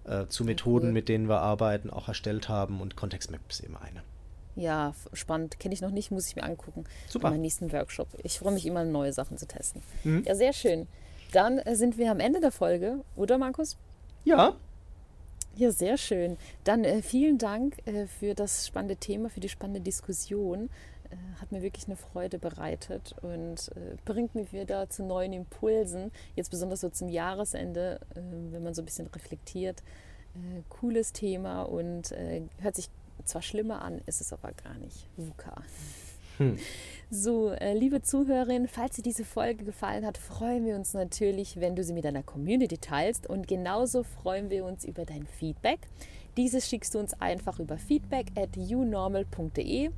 äh, 0.06 0.26
zu 0.28 0.46
Methoden, 0.46 0.88
cool. 0.88 0.94
mit 0.94 1.10
denen 1.10 1.28
wir 1.28 1.42
arbeiten, 1.42 1.90
auch 1.90 2.08
erstellt 2.08 2.48
haben 2.50 2.80
und 2.82 2.96
Context 2.96 3.32
Map 3.32 3.42
ist 3.50 3.62
eben 3.62 3.76
eine. 3.78 4.04
Ja, 4.56 4.94
spannend. 5.14 5.60
Kenne 5.60 5.74
ich 5.74 5.82
noch 5.82 5.92
nicht, 5.92 6.12
muss 6.12 6.28
ich 6.28 6.36
mir 6.36 6.44
angucken. 6.44 6.84
Super. 7.08 7.24
Bei 7.24 7.32
meinem 7.32 7.42
nächsten 7.42 7.72
Workshop. 7.72 8.08
Ich 8.24 8.40
freue 8.40 8.54
mich 8.54 8.66
immer, 8.66 8.84
neue 8.84 9.14
Sachen 9.14 9.38
zu 9.38 9.48
testen. 9.48 9.82
Mhm. 10.04 10.24
Ja, 10.26 10.36
sehr 10.36 10.54
schön. 10.54 10.88
Dann 11.32 11.60
äh, 11.60 11.76
sind 11.76 11.98
wir 11.98 12.12
am 12.12 12.20
Ende 12.20 12.40
der 12.40 12.52
Folge, 12.52 13.04
oder 13.16 13.38
Markus? 13.38 13.78
Ja. 14.24 14.56
Ja, 15.56 15.72
sehr 15.72 15.98
schön. 15.98 16.38
Dann 16.64 16.86
äh, 16.86 17.02
vielen 17.02 17.38
Dank 17.38 17.78
äh, 17.86 18.08
für 18.08 18.34
das 18.34 18.68
spannende 18.68 18.96
Thema, 18.96 19.30
für 19.30 19.42
die 19.42 19.50
spannende 19.50 19.82
Diskussion. 19.82 20.70
Äh, 21.10 21.42
hat 21.42 21.52
mir 21.52 21.62
wirklich 21.62 21.88
eine 21.88 21.98
Freude 21.98 22.40
bereitet 22.40 23.16
und 23.22 23.70
äh, 23.76 23.98
bringt 24.06 24.34
mich 24.36 24.54
wieder 24.54 24.90
zu 24.90 25.04
neuen 25.04 25.34
Impulsen. 25.34 26.12
Jetzt 26.36 26.52
besonders 26.52 26.82
so 26.82 26.90
zum 26.90 27.10
Jahresende, 27.10 28.00
äh, 28.16 28.20
wenn 28.52 28.64
man 28.64 28.74
so 28.74 28.82
ein 28.82 28.86
bisschen 28.86 29.08
reflektiert. 29.08 29.84
cooles 30.70 31.12
Thema 31.12 31.64
und 31.64 32.16
hört 32.62 32.76
sich 32.78 32.90
zwar 33.26 33.42
schlimmer 33.42 33.82
an, 33.82 34.00
ist 34.06 34.22
es 34.22 34.32
aber 34.32 34.54
gar 34.54 34.76
nicht. 34.76 35.10
VUCA. 35.18 35.62
Hm. 36.42 36.58
So, 37.14 37.50
äh, 37.50 37.74
liebe 37.74 38.02
Zuhörerin, 38.02 38.70
falls 38.70 38.96
dir 38.96 39.02
diese 39.02 39.26
Folge 39.26 39.66
gefallen 39.66 40.06
hat, 40.06 40.18
freuen 40.18 40.66
wir 40.66 40.76
uns 40.76 40.94
natürlich, 40.94 41.60
wenn 41.60 41.76
du 41.76 41.84
sie 41.84 41.94
mit 41.94 42.06
deiner 42.06 42.24
Community 42.24 42.78
teilst 42.78 43.28
und 43.28 43.50
genauso 43.50 44.04
freuen 44.04 44.50
wir 44.50 44.66
uns 44.66 44.86
über 44.86 45.04
dein 45.04 45.28
Feedback. 45.28 45.80
Dieses 46.38 46.70
schickst 46.70 46.96
du 46.96 47.00
uns 47.00 47.14
einfach 47.20 47.60
über 47.60 47.78
feedback 47.78 48.28
at 48.38 48.56
unormal.de. 48.56 49.90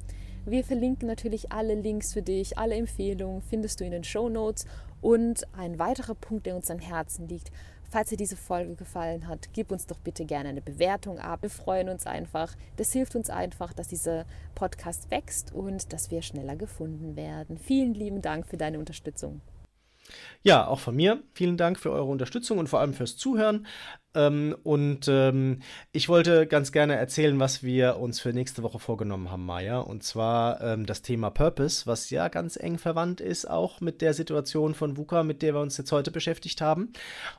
Wir 0.46 0.64
verlinken 0.64 1.08
natürlich 1.08 1.52
alle 1.52 1.76
Links 1.76 2.14
für 2.14 2.24
dich, 2.24 2.58
alle 2.58 2.76
Empfehlungen 2.76 3.42
findest 3.42 3.80
du 3.80 3.86
in 3.86 3.92
den 3.92 4.04
Show 4.04 4.28
Notes. 4.28 4.66
Und 5.04 5.46
ein 5.56 5.78
weiterer 5.78 6.16
Punkt, 6.16 6.48
der 6.48 6.56
uns 6.56 6.72
am 6.72 6.80
Herzen 6.80 7.28
liegt, 7.28 7.52
Falls 7.94 8.10
dir 8.10 8.18
diese 8.18 8.38
Folge 8.38 8.74
gefallen 8.74 9.28
hat, 9.28 9.50
gib 9.54 9.72
uns 9.72 9.86
doch 9.86 10.00
bitte 10.00 10.26
gerne 10.26 10.50
eine 10.50 10.64
Bewertung 10.64 11.20
ab. 11.20 11.44
Wir 11.44 11.52
freuen 11.52 11.90
uns 11.90 12.08
einfach. 12.08 12.56
Das 12.76 12.92
hilft 12.92 13.16
uns 13.16 13.30
einfach, 13.30 13.72
dass 13.72 13.88
dieser 13.88 14.26
Podcast 14.56 15.12
wächst 15.12 15.54
und 15.54 15.94
dass 15.94 16.10
wir 16.10 16.24
schneller 16.24 16.56
gefunden 16.56 17.16
werden. 17.16 17.60
Vielen 17.60 17.94
lieben 17.94 18.24
Dank 18.24 18.48
für 18.48 18.58
deine 18.58 18.80
Unterstützung. 18.80 19.42
Ja, 20.42 20.68
auch 20.68 20.80
von 20.80 20.96
mir. 20.96 21.22
Vielen 21.34 21.58
Dank 21.58 21.80
für 21.80 21.92
eure 21.92 22.04
Unterstützung 22.06 22.58
und 22.58 22.68
vor 22.68 22.80
allem 22.80 22.94
fürs 22.94 23.18
Zuhören. 23.18 23.66
Ähm, 24.16 24.56
und 24.64 25.08
ähm, 25.08 25.60
ich 25.92 26.10
wollte 26.10 26.46
ganz 26.46 26.72
gerne 26.72 26.96
erzählen, 26.96 27.40
was 27.40 27.64
wir 27.64 27.98
uns 27.98 28.20
für 28.20 28.34
nächste 28.34 28.62
Woche 28.62 28.80
vorgenommen 28.80 29.32
haben, 29.32 29.46
Maya. 29.46 29.80
Und 29.80 30.04
zwar 30.04 30.62
ähm, 30.62 30.86
das 30.86 31.02
Thema 31.02 31.30
Purpose, 31.30 31.88
was 31.88 32.10
ja 32.10 32.28
ganz 32.28 32.58
eng 32.58 32.78
verwandt 32.78 33.22
ist, 33.22 33.50
auch 33.50 33.82
mit 33.82 34.02
der 34.02 34.14
Situation 34.14 34.76
von 34.76 34.98
VUCA, 34.98 35.24
mit 35.24 35.42
der 35.42 35.56
wir 35.56 35.62
uns 35.62 35.78
jetzt 35.78 35.92
heute 35.92 36.12
beschäftigt 36.12 36.62
haben. 36.62 36.94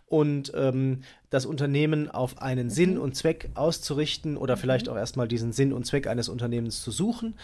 Und 0.07 0.53
ähm, 0.55 1.03
das 1.31 1.47
Unternehmen 1.47 2.11
auf 2.11 2.41
einen 2.41 2.67
mhm. 2.67 2.71
Sinn 2.71 2.99
und 2.99 3.15
Zweck 3.17 3.51
auszurichten 3.55 4.37
oder 4.37 4.57
vielleicht 4.57 4.87
mhm. 4.87 4.93
auch 4.93 4.97
erstmal 4.97 5.29
diesen 5.29 5.53
Sinn 5.53 5.73
und 5.73 5.85
Zweck 5.87 6.07
eines 6.07 6.29
Unternehmens 6.29 6.83
zu 6.83 6.91
suchen. 6.91 7.35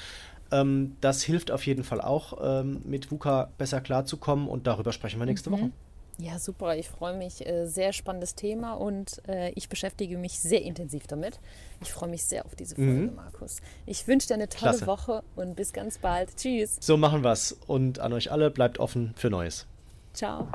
Ähm, 0.52 0.96
das 1.00 1.22
hilft 1.22 1.50
auf 1.50 1.66
jeden 1.66 1.84
Fall 1.84 2.00
auch, 2.00 2.38
ähm, 2.42 2.82
mit 2.84 3.10
VUCA 3.10 3.50
besser 3.58 3.80
klarzukommen 3.80 4.48
und 4.48 4.66
darüber 4.66 4.92
sprechen 4.92 5.18
wir 5.18 5.26
nächste 5.26 5.50
mhm. 5.50 5.54
Woche. 5.54 5.70
Ja, 6.18 6.38
super. 6.38 6.76
Ich 6.76 6.88
freue 6.88 7.16
mich. 7.16 7.46
Äh, 7.46 7.66
sehr 7.66 7.92
spannendes 7.92 8.34
Thema 8.34 8.74
und 8.74 9.22
äh, 9.26 9.50
ich 9.54 9.68
beschäftige 9.68 10.18
mich 10.18 10.38
sehr 10.38 10.62
intensiv 10.62 11.06
damit. 11.06 11.40
Ich 11.80 11.92
freue 11.92 12.10
mich 12.10 12.24
sehr 12.24 12.44
auf 12.44 12.54
diese 12.54 12.74
Folge, 12.74 12.90
mhm. 12.90 13.14
Markus. 13.14 13.60
Ich 13.86 14.06
wünsche 14.06 14.28
dir 14.28 14.34
eine 14.34 14.48
tolle 14.48 14.72
Klasse. 14.72 14.86
Woche 14.86 15.22
und 15.36 15.56
bis 15.56 15.72
ganz 15.72 15.98
bald. 15.98 16.36
Tschüss. 16.36 16.76
So 16.80 16.96
machen 16.96 17.24
wir 17.24 17.32
es. 17.32 17.56
Und 17.66 18.00
an 18.00 18.12
euch 18.12 18.30
alle, 18.30 18.50
bleibt 18.50 18.78
offen 18.78 19.14
für 19.16 19.30
Neues. 19.30 19.66
Ciao. 20.12 20.46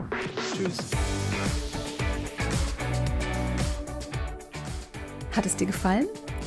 Tschüss. 0.56 0.78
Hat 5.32 5.46
es 5.46 5.56
dir 5.56 5.68
gefallen? 5.68 6.08